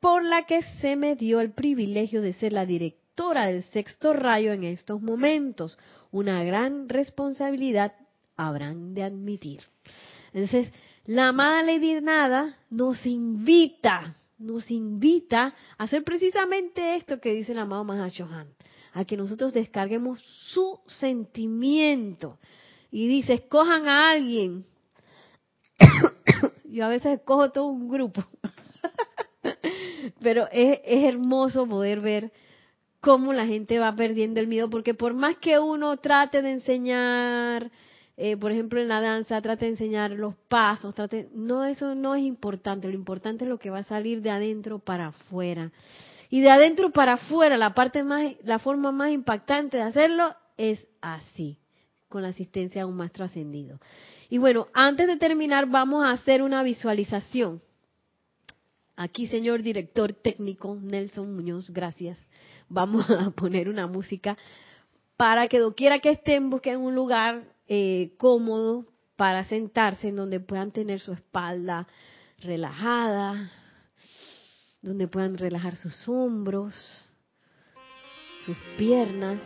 por 0.01 0.25
la 0.25 0.45
que 0.45 0.63
se 0.81 0.97
me 0.97 1.15
dio 1.15 1.41
el 1.41 1.53
privilegio 1.53 2.21
de 2.21 2.33
ser 2.33 2.53
la 2.53 2.67
directora 2.67 2.98
del 3.19 3.65
sexto 3.65 4.13
rayo 4.13 4.53
en 4.53 4.63
estos 4.63 5.03
momentos. 5.03 5.77
Una 6.13 6.45
gran 6.45 6.89
responsabilidad 6.89 7.93
habrán 8.37 8.95
de 8.95 9.03
admitir. 9.03 9.61
Entonces, 10.33 10.71
la 11.05 11.29
amada 11.29 11.65
Lady 11.65 12.01
Nada 12.01 12.57
nos 12.71 13.05
invita, 13.07 14.17
nos 14.39 14.71
invita 14.71 15.55
a 15.77 15.85
hacer 15.85 16.05
precisamente 16.05 16.95
esto 16.95 17.21
que 17.21 17.35
dice 17.35 17.53
el 17.53 17.59
amado 17.59 17.83
Mahashohan, 17.85 18.55
a 18.93 19.05
que 19.05 19.17
nosotros 19.17 19.53
descarguemos 19.53 20.23
su 20.53 20.79
sentimiento. 20.87 22.39
Y 22.93 23.09
dice, 23.09 23.35
escojan 23.35 23.89
a 23.89 24.11
alguien. 24.11 24.65
Yo 26.65 26.87
a 26.87 26.89
veces 26.89 27.19
escojo 27.19 27.51
todo 27.51 27.67
un 27.67 27.89
grupo. 27.89 28.25
Pero 30.21 30.49
es, 30.53 30.79
es 30.85 31.05
hermoso 31.05 31.67
poder 31.67 32.01
ver 32.01 32.33
cómo 33.01 33.33
la 33.33 33.47
gente 33.47 33.79
va 33.79 33.95
perdiendo 33.95 34.41
el 34.41 34.47
miedo, 34.47 34.69
porque 34.71 34.95
por 34.95 35.15
más 35.15 35.37
que 35.37 35.59
uno 35.59 35.97
trate 35.99 36.43
de 36.43 36.53
enseñar, 36.53 37.71
eh, 38.17 38.37
por 38.37 38.51
ejemplo 38.53 38.81
en 38.81 38.89
la 38.89 39.01
danza, 39.01 39.41
trate 39.41 39.67
de 39.67 39.73
enseñar 39.73 40.11
los 40.11 40.35
pasos, 40.49 40.95
trate, 40.95 41.29
no, 41.33 41.65
eso 41.65 41.95
no 41.95 42.15
es 42.15 42.23
importante, 42.23 42.89
lo 42.89 42.95
importante 42.95 43.45
es 43.45 43.51
lo 43.51 43.59
que 43.59 43.71
va 43.71 43.79
a 43.79 43.85
salir 43.85 44.23
de 44.23 44.31
adentro 44.31 44.79
para 44.79 45.09
afuera. 45.09 45.71
Y 46.31 46.41
de 46.41 46.51
adentro 46.51 46.91
para 46.91 47.15
afuera, 47.15 47.57
la 47.57 47.75
parte 47.75 48.03
más, 48.03 48.35
la 48.45 48.59
forma 48.59 48.93
más 48.93 49.13
impactante 49.13 49.79
de 49.79 49.85
hacerlo 49.85 50.35
es 50.57 50.87
así, 51.01 51.59
con 52.09 52.23
la 52.23 52.29
asistencia 52.29 52.83
de 52.83 52.85
un 52.85 52.97
maestro 52.97 53.25
ascendido. 53.25 53.79
Y 54.29 54.37
bueno, 54.37 54.67
antes 54.75 55.07
de 55.07 55.17
terminar, 55.17 55.67
vamos 55.67 56.05
a 56.05 56.11
hacer 56.11 56.43
una 56.43 56.63
visualización. 56.63 57.63
Aquí, 58.95 59.29
señor 59.29 59.63
director 59.63 60.13
técnico 60.13 60.75
Nelson 60.75 61.35
Muñoz, 61.35 61.71
gracias. 61.71 62.19
Vamos 62.69 63.09
a 63.11 63.31
poner 63.31 63.69
una 63.69 63.87
música 63.87 64.37
para 65.17 65.49
que 65.49 65.59
doquiera 65.59 65.99
que 65.99 66.11
estén 66.11 66.51
busquen 66.51 66.81
un 66.81 66.95
lugar 66.95 67.45
eh, 67.67 68.15
cómodo 68.19 68.87
para 69.17 69.45
sentarse 69.45 70.09
en 70.09 70.17
donde 70.17 70.39
puedan 70.39 70.71
tener 70.71 71.01
su 71.01 71.13
espalda 71.13 71.89
relajada, 72.39 73.51
donde 74.81 75.09
puedan 75.09 75.37
relajar 75.37 75.75
sus 75.75 76.09
hombros, 76.09 76.73
sus 78.47 78.57
piernas, 78.79 79.41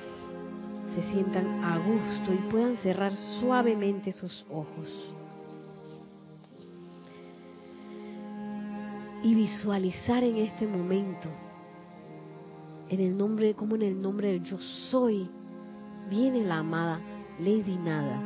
se 0.94 1.02
sientan 1.10 1.64
a 1.64 1.78
gusto 1.78 2.34
y 2.34 2.50
puedan 2.50 2.76
cerrar 2.78 3.16
suavemente 3.40 4.12
sus 4.12 4.44
ojos. 4.50 4.88
Y 9.22 9.34
visualizar 9.34 10.22
en 10.22 10.36
este 10.36 10.66
momento, 10.66 11.30
en 12.92 13.00
el 13.00 13.16
nombre, 13.16 13.54
como 13.54 13.74
en 13.76 13.82
el 13.82 14.02
nombre 14.02 14.32
del 14.32 14.44
yo 14.44 14.58
soy, 14.90 15.26
viene 16.10 16.44
la 16.44 16.58
amada 16.58 17.00
Lady 17.38 17.78
Nada, 17.78 18.20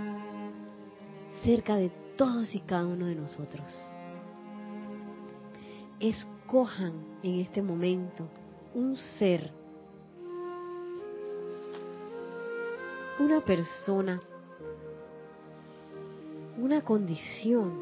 cerca 1.44 1.76
de 1.76 1.88
todos 2.16 2.52
y 2.52 2.58
cada 2.58 2.84
uno 2.84 3.06
de 3.06 3.14
nosotros. 3.14 3.64
Escojan 6.00 6.94
en 7.22 7.36
este 7.36 7.62
momento 7.62 8.26
un 8.74 8.96
ser, 8.96 9.52
una 13.20 13.40
persona, 13.42 14.20
una 16.58 16.82
condición, 16.82 17.72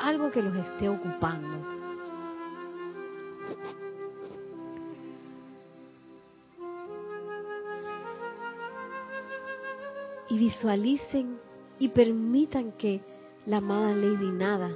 algo 0.00 0.30
que 0.30 0.40
los 0.40 0.56
esté 0.56 0.88
ocupando. 0.88 1.71
Y 10.32 10.38
visualicen 10.38 11.36
y 11.78 11.90
permitan 11.90 12.72
que 12.72 13.02
la 13.44 13.58
amada 13.58 13.94
Lady 13.94 14.30
Nada 14.30 14.70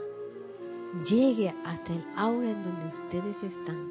llegue 1.09 1.48
hasta 1.64 1.94
el 1.94 2.04
aura 2.14 2.50
en 2.50 2.62
donde 2.62 2.86
ustedes 2.88 3.36
están. 3.42 3.90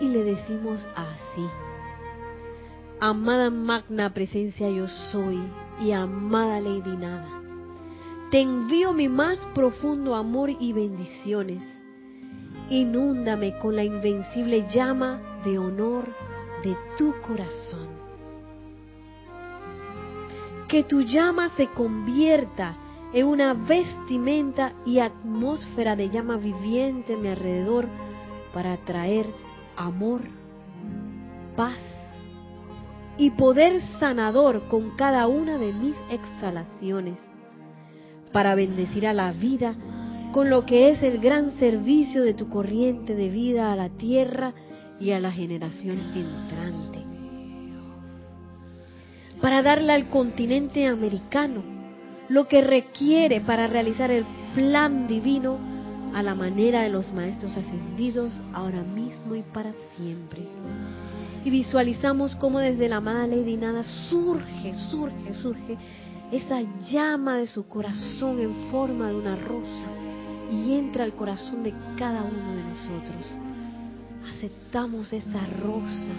Y 0.00 0.08
le 0.10 0.22
decimos 0.22 0.88
así, 0.94 1.44
amada 3.00 3.50
magna 3.50 4.14
presencia 4.14 4.70
yo 4.70 4.86
soy 5.10 5.40
y 5.80 5.90
amada 5.90 6.60
Lady 6.60 6.96
Nada, 6.96 7.42
te 8.30 8.42
envío 8.42 8.92
mi 8.92 9.08
más 9.08 9.44
profundo 9.56 10.14
amor 10.14 10.50
y 10.50 10.72
bendiciones. 10.72 11.64
Inúndame 12.68 13.58
con 13.58 13.74
la 13.74 13.82
invencible 13.82 14.68
llama 14.72 15.20
de 15.44 15.58
honor 15.58 16.29
de 16.62 16.76
tu 16.96 17.14
corazón. 17.26 17.88
Que 20.68 20.84
tu 20.84 21.02
llama 21.02 21.48
se 21.56 21.66
convierta 21.68 22.76
en 23.12 23.26
una 23.26 23.54
vestimenta 23.54 24.72
y 24.86 25.00
atmósfera 25.00 25.96
de 25.96 26.10
llama 26.10 26.36
viviente 26.36 27.14
a 27.14 27.16
mi 27.16 27.28
alrededor 27.28 27.88
para 28.54 28.76
traer 28.78 29.26
amor, 29.76 30.22
paz 31.56 31.78
y 33.18 33.30
poder 33.32 33.82
sanador 33.98 34.68
con 34.68 34.90
cada 34.96 35.26
una 35.26 35.58
de 35.58 35.72
mis 35.72 35.96
exhalaciones, 36.10 37.18
para 38.32 38.54
bendecir 38.54 39.06
a 39.06 39.12
la 39.12 39.32
vida 39.32 39.74
con 40.32 40.48
lo 40.48 40.64
que 40.64 40.90
es 40.90 41.02
el 41.02 41.18
gran 41.18 41.58
servicio 41.58 42.22
de 42.22 42.34
tu 42.34 42.48
corriente 42.48 43.14
de 43.16 43.28
vida 43.28 43.72
a 43.72 43.76
la 43.76 43.88
tierra 43.88 44.54
y 45.00 45.12
a 45.12 45.20
la 45.20 45.32
generación 45.32 45.98
entrante. 46.14 47.00
Para 49.40 49.62
darle 49.62 49.94
al 49.94 50.08
continente 50.10 50.86
americano 50.86 51.62
lo 52.28 52.46
que 52.46 52.60
requiere 52.60 53.40
para 53.40 53.66
realizar 53.66 54.10
el 54.10 54.24
plan 54.54 55.08
divino 55.08 55.58
a 56.14 56.22
la 56.22 56.34
manera 56.34 56.82
de 56.82 56.90
los 56.90 57.12
maestros 57.12 57.56
ascendidos 57.56 58.30
ahora 58.52 58.82
mismo 58.82 59.34
y 59.34 59.42
para 59.42 59.72
siempre. 59.96 60.46
Y 61.44 61.50
visualizamos 61.50 62.36
cómo 62.36 62.58
desde 62.58 62.88
la 62.88 62.96
amada 62.96 63.26
Lady 63.26 63.56
Nada 63.56 63.82
surge, 64.10 64.74
surge, 64.90 65.32
surge 65.40 65.78
esa 66.30 66.60
llama 66.90 67.38
de 67.38 67.46
su 67.46 67.66
corazón 67.66 68.38
en 68.40 68.54
forma 68.70 69.08
de 69.08 69.16
una 69.16 69.36
rosa 69.36 69.86
y 70.52 70.74
entra 70.74 71.04
al 71.04 71.14
corazón 71.14 71.62
de 71.62 71.72
cada 71.96 72.22
uno 72.22 72.54
de 72.54 72.62
nosotros 72.62 73.49
aceptamos 74.28 75.12
esa 75.12 75.46
rosa, 75.46 76.12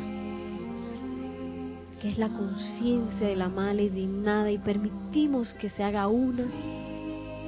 que 2.01 2.09
es 2.09 2.17
la 2.17 2.29
conciencia 2.29 3.27
de 3.27 3.35
la 3.35 3.49
mala 3.49 3.81
y 3.81 4.05
nada, 4.07 4.51
y 4.51 4.57
permitimos 4.57 5.53
que 5.55 5.69
se 5.69 5.83
haga 5.83 6.07
una 6.07 6.43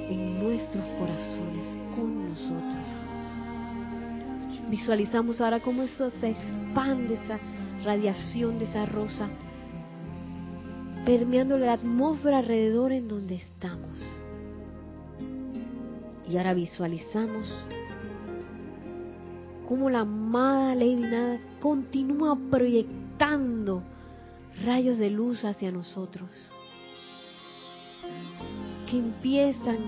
en 0.08 0.42
nuestros 0.42 0.84
corazones, 0.98 1.66
con 1.96 2.28
nosotros. 2.28 2.84
Visualizamos 4.70 5.40
ahora 5.40 5.60
cómo 5.60 5.82
eso 5.82 6.10
se 6.20 6.30
expande, 6.30 7.14
esa 7.14 7.38
radiación 7.84 8.58
de 8.58 8.64
esa 8.66 8.86
rosa, 8.86 9.28
permeando 11.04 11.58
la 11.58 11.74
atmósfera 11.74 12.38
alrededor 12.38 12.92
en 12.92 13.08
donde 13.08 13.36
estamos. 13.36 13.90
Y 16.28 16.36
ahora 16.38 16.54
visualizamos 16.54 17.46
cómo 19.68 19.90
la 19.90 20.00
amada 20.00 20.74
Lady 20.74 20.96
Nada 20.96 21.38
continúa 21.60 22.36
proyectando 22.50 23.82
rayos 24.64 24.98
de 24.98 25.10
luz 25.10 25.44
hacia 25.44 25.72
nosotros, 25.72 26.28
que 28.90 28.98
empiezan 28.98 29.78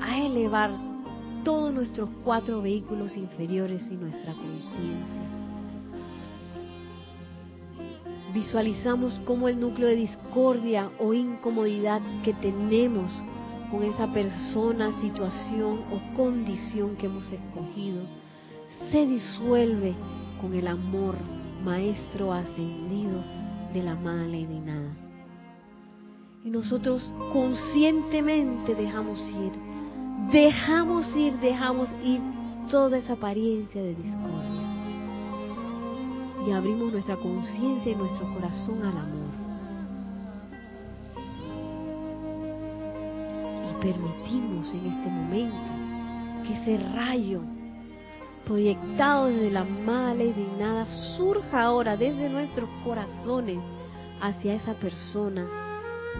a 0.00 0.24
elevar 0.24 0.70
todos 1.44 1.74
nuestros 1.74 2.08
cuatro 2.24 2.62
vehículos 2.62 3.16
inferiores 3.16 3.82
y 3.90 3.96
nuestra 3.96 4.32
conciencia. 4.32 5.22
Visualizamos 8.32 9.20
cómo 9.26 9.48
el 9.48 9.60
núcleo 9.60 9.88
de 9.88 9.96
discordia 9.96 10.90
o 10.98 11.12
incomodidad 11.12 12.00
que 12.24 12.32
tenemos 12.32 13.10
con 13.70 13.82
esa 13.82 14.10
persona, 14.12 14.98
situación 15.00 15.80
o 15.92 16.16
condición 16.16 16.96
que 16.96 17.06
hemos 17.06 17.30
escogido 17.30 18.21
se 18.90 19.06
disuelve 19.06 19.94
con 20.40 20.54
el 20.54 20.66
amor 20.66 21.16
maestro 21.64 22.32
ascendido 22.32 23.22
de 23.72 23.82
la 23.82 23.92
amada 23.92 24.24
Lady 24.24 24.60
Nada. 24.60 24.96
Y 26.44 26.50
nosotros 26.50 27.02
conscientemente 27.32 28.74
dejamos 28.74 29.20
ir, 29.20 29.52
dejamos 30.32 31.16
ir, 31.16 31.38
dejamos 31.38 31.88
ir 32.02 32.20
toda 32.70 32.98
esa 32.98 33.12
apariencia 33.12 33.80
de 33.80 33.94
discordia. 33.94 34.62
Y 36.46 36.50
abrimos 36.50 36.92
nuestra 36.92 37.16
conciencia 37.16 37.92
y 37.92 37.94
nuestro 37.94 38.32
corazón 38.34 38.82
al 38.82 38.96
amor. 38.96 39.32
Y 43.70 43.82
permitimos 43.82 44.74
en 44.74 44.86
este 44.86 45.08
momento 45.08 45.56
que 46.44 46.54
ese 46.54 46.84
rayo 46.92 47.42
proyectado 48.44 49.26
desde 49.26 49.50
la 49.50 49.60
amada 49.60 50.14
ley 50.14 50.32
de 50.32 50.46
nada, 50.58 50.86
surja 51.16 51.62
ahora 51.62 51.96
desde 51.96 52.28
nuestros 52.28 52.68
corazones 52.84 53.62
hacia 54.20 54.54
esa 54.54 54.74
persona, 54.74 55.46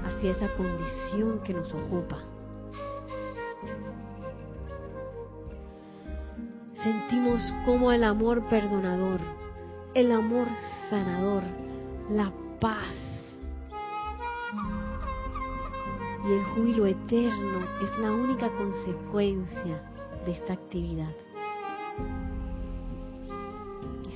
hacia 0.04 0.32
esa 0.32 0.48
condición 0.56 1.40
que 1.44 1.54
nos 1.54 1.72
ocupa. 1.72 2.18
Sentimos 6.82 7.40
como 7.64 7.92
el 7.92 8.02
amor 8.02 8.48
perdonador, 8.48 9.20
el 9.94 10.10
amor 10.10 10.48
sanador, 10.90 11.42
la 12.10 12.32
paz 12.60 12.94
y 16.28 16.32
el 16.32 16.44
júbilo 16.54 16.86
eterno 16.86 17.60
es 17.82 17.98
la 17.98 18.10
única 18.12 18.48
consecuencia 18.50 19.80
de 20.24 20.32
esta 20.32 20.54
actividad 20.54 21.21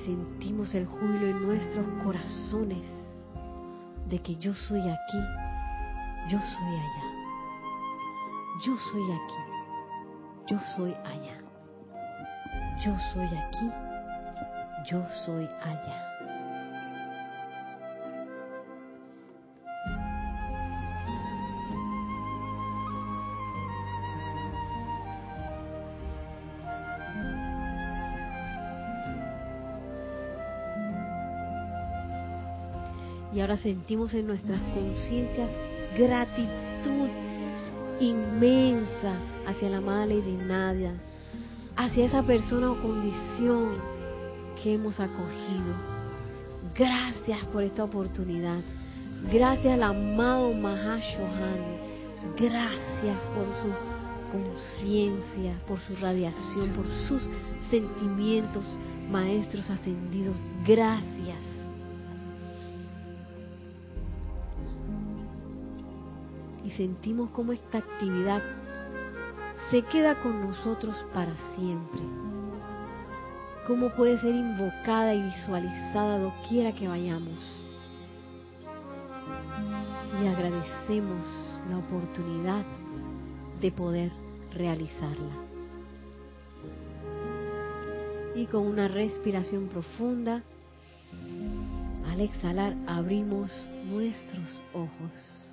sentimos 0.05 0.73
el 0.73 0.85
júbilo 0.85 1.27
en 1.27 1.47
nuestros 1.47 1.85
corazones 2.03 2.87
de 4.09 4.19
que 4.19 4.35
yo 4.37 4.53
soy 4.53 4.79
aquí, 4.79 5.19
yo 6.29 6.39
soy 6.39 6.75
allá. 6.75 7.07
Yo 8.65 8.75
soy 8.91 9.03
aquí, 9.11 9.43
yo 10.47 10.59
soy 10.75 10.93
allá. 11.05 11.37
Yo 12.83 12.95
soy 13.13 13.25
aquí, 13.25 13.71
yo 14.89 15.03
soy 15.25 15.47
allá. 15.61 16.06
Y 33.37 33.39
ahora 33.39 33.57
sentimos 33.57 34.15
en 34.15 34.25
nuestras 34.25 34.59
conciencias 34.73 35.51
gratitud 35.95 37.07
inmensa 37.99 39.13
hacia 39.45 39.69
la 39.69 39.77
amada 39.77 40.07
Lady 40.07 40.35
Nadia, 40.43 40.95
hacia 41.75 42.05
esa 42.05 42.23
persona 42.23 42.71
o 42.71 42.81
condición 42.81 43.75
que 44.59 44.73
hemos 44.73 44.99
acogido. 44.99 45.75
Gracias 46.75 47.45
por 47.53 47.61
esta 47.61 47.83
oportunidad. 47.83 48.57
Gracias 49.31 49.71
al 49.71 49.83
amado 49.83 50.51
Mahashohan. 50.55 51.77
Gracias 52.39 53.19
por 53.35 53.45
su 53.61 54.31
conciencia, 54.31 55.59
por 55.67 55.79
su 55.81 55.95
radiación, 55.97 56.71
por 56.71 56.87
sus 57.07 57.29
sentimientos, 57.69 58.65
maestros 59.11 59.69
ascendidos. 59.69 60.37
Gracias. 60.65 61.36
Sentimos 66.77 67.31
como 67.31 67.51
esta 67.51 67.79
actividad 67.79 68.41
se 69.71 69.81
queda 69.81 70.19
con 70.21 70.47
nosotros 70.47 70.95
para 71.13 71.33
siempre. 71.55 72.01
Cómo 73.65 73.89
puede 73.95 74.19
ser 74.21 74.33
invocada 74.33 75.13
y 75.13 75.23
visualizada 75.23 76.19
doquiera 76.19 76.71
que 76.71 76.87
vayamos. 76.87 77.39
Y 80.23 80.27
agradecemos 80.27 81.25
la 81.69 81.79
oportunidad 81.79 82.63
de 83.59 83.71
poder 83.71 84.11
realizarla. 84.53 85.33
Y 88.35 88.45
con 88.45 88.67
una 88.67 88.87
respiración 88.87 89.67
profunda, 89.67 90.43
al 92.09 92.21
exhalar 92.21 92.75
abrimos 92.87 93.51
nuestros 93.89 94.63
ojos. 94.73 95.46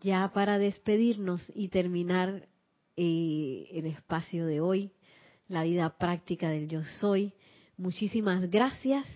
Ya 0.00 0.30
para 0.32 0.58
despedirnos 0.58 1.42
y 1.54 1.68
terminar 1.68 2.48
eh, 2.96 3.68
el 3.72 3.86
espacio 3.86 4.46
de 4.46 4.60
hoy, 4.60 4.92
la 5.48 5.62
vida 5.62 5.96
práctica 5.98 6.48
del 6.48 6.68
yo 6.68 6.82
soy. 7.00 7.32
Muchísimas 7.76 8.50
gracias. 8.50 9.06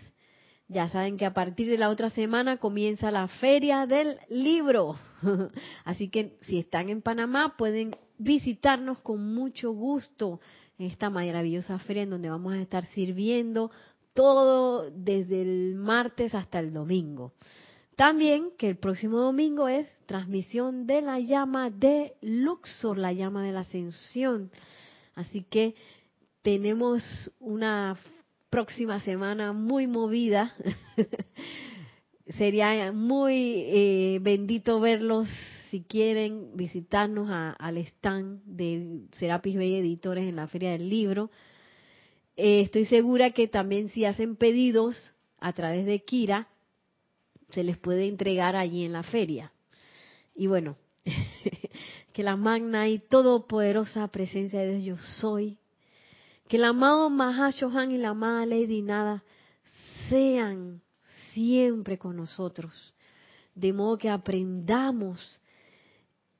Ya 0.68 0.89
saben 0.89 1.16
que 1.16 1.26
a 1.26 1.35
partir 1.35 1.68
de 1.68 1.78
la 1.78 1.89
otra 1.89 2.11
semana 2.11 2.59
comienza 2.59 3.11
la 3.11 3.26
feria 3.26 3.87
del 3.87 4.18
libro. 4.28 4.97
Así 5.85 6.09
que 6.09 6.39
si 6.43 6.59
están 6.59 6.89
en 6.89 7.03
Panamá 7.03 7.57
pueden 7.57 7.97
visitarnos 8.18 8.99
con 9.01 9.35
mucho 9.35 9.72
gusto 9.72 10.41
en 10.78 10.87
esta 10.87 11.11
maravillosa 11.11 11.78
feria 11.81 12.05
en 12.05 12.11
donde 12.11 12.31
vamos 12.31 12.53
a 12.53 12.61
estar 12.61 12.87
sirviendo 12.87 13.70
todo 14.14 14.91
desde 14.91 15.43
el 15.43 15.74
martes 15.74 16.35
hasta 16.35 16.59
el 16.59 16.72
domingo. 16.72 17.33
También 18.01 18.53
que 18.57 18.66
el 18.66 18.78
próximo 18.78 19.18
domingo 19.18 19.68
es 19.68 19.86
transmisión 20.07 20.86
de 20.86 21.03
la 21.03 21.20
llama 21.20 21.68
de 21.68 22.14
Luxor, 22.22 22.96
la 22.96 23.12
llama 23.12 23.44
de 23.44 23.53
la 23.53 23.61
ascensión. 23.61 24.51
Así 25.14 25.42
que 25.42 25.74
tenemos 26.40 27.03
una 27.40 27.98
próxima 28.48 29.01
semana 29.01 29.53
muy 29.53 29.86
movida. 29.86 30.55
Sería 32.38 32.90
muy 32.90 33.64
eh, 33.66 34.18
bendito 34.22 34.80
verlos 34.80 35.28
si 35.70 35.82
quieren 35.82 36.57
visitarnos 36.57 37.28
al 37.30 37.76
stand 37.76 38.40
de 38.46 39.03
Serapis 39.12 39.57
Bay 39.57 39.74
Editores 39.74 40.26
en 40.26 40.36
la 40.36 40.46
Feria 40.46 40.70
del 40.70 40.88
Libro. 40.88 41.30
Eh, 42.38 42.62
estoy 42.62 42.86
segura 42.86 43.32
que 43.32 43.46
también 43.46 43.90
si 43.90 44.07
hacen 44.07 44.36
pedidos 44.36 45.12
a 45.38 45.53
través 45.53 45.84
de 45.84 46.03
Kira, 46.03 46.48
se 47.53 47.62
les 47.62 47.78
puede 47.78 48.07
entregar 48.07 48.57
allí 48.57 48.84
en 48.84 48.92
la 48.92 49.03
feria. 49.03 49.53
Y 50.34 50.46
bueno, 50.46 50.76
que 52.12 52.22
la 52.22 52.36
magna 52.36 52.88
y 52.88 52.98
todopoderosa 52.98 54.09
presencia 54.09 54.61
de 54.61 54.78
Dios 54.78 54.98
yo 54.98 55.05
soy, 55.20 55.59
que 56.48 56.57
el 56.57 56.64
amado 56.64 57.11
Mahashohan 57.11 57.92
y 57.92 57.98
la 57.98 58.11
amada 58.11 58.44
Lady 58.46 58.82
Nada 58.82 59.22
sean 60.09 60.82
siempre 61.32 61.98
con 61.98 62.16
nosotros, 62.16 62.94
de 63.55 63.72
modo 63.72 63.98
que 63.98 64.11
aprendamos 64.11 65.40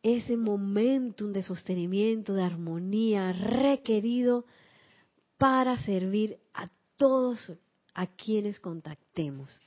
ese 0.02 0.36
momentum 0.36 1.32
de 1.32 1.42
sostenimiento, 1.42 2.34
de 2.34 2.42
armonía 2.42 3.32
requerido 3.32 4.46
para 5.36 5.78
servir 5.84 6.38
a 6.54 6.70
todos 6.96 7.52
a 7.94 8.06
quienes 8.06 8.61
contactemos. 8.61 9.61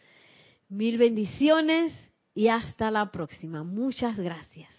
Mil 0.73 0.97
bendiciones 0.97 1.93
y 2.33 2.47
hasta 2.47 2.89
la 2.89 3.11
próxima. 3.11 3.63
Muchas 3.63 4.17
gracias. 4.17 4.71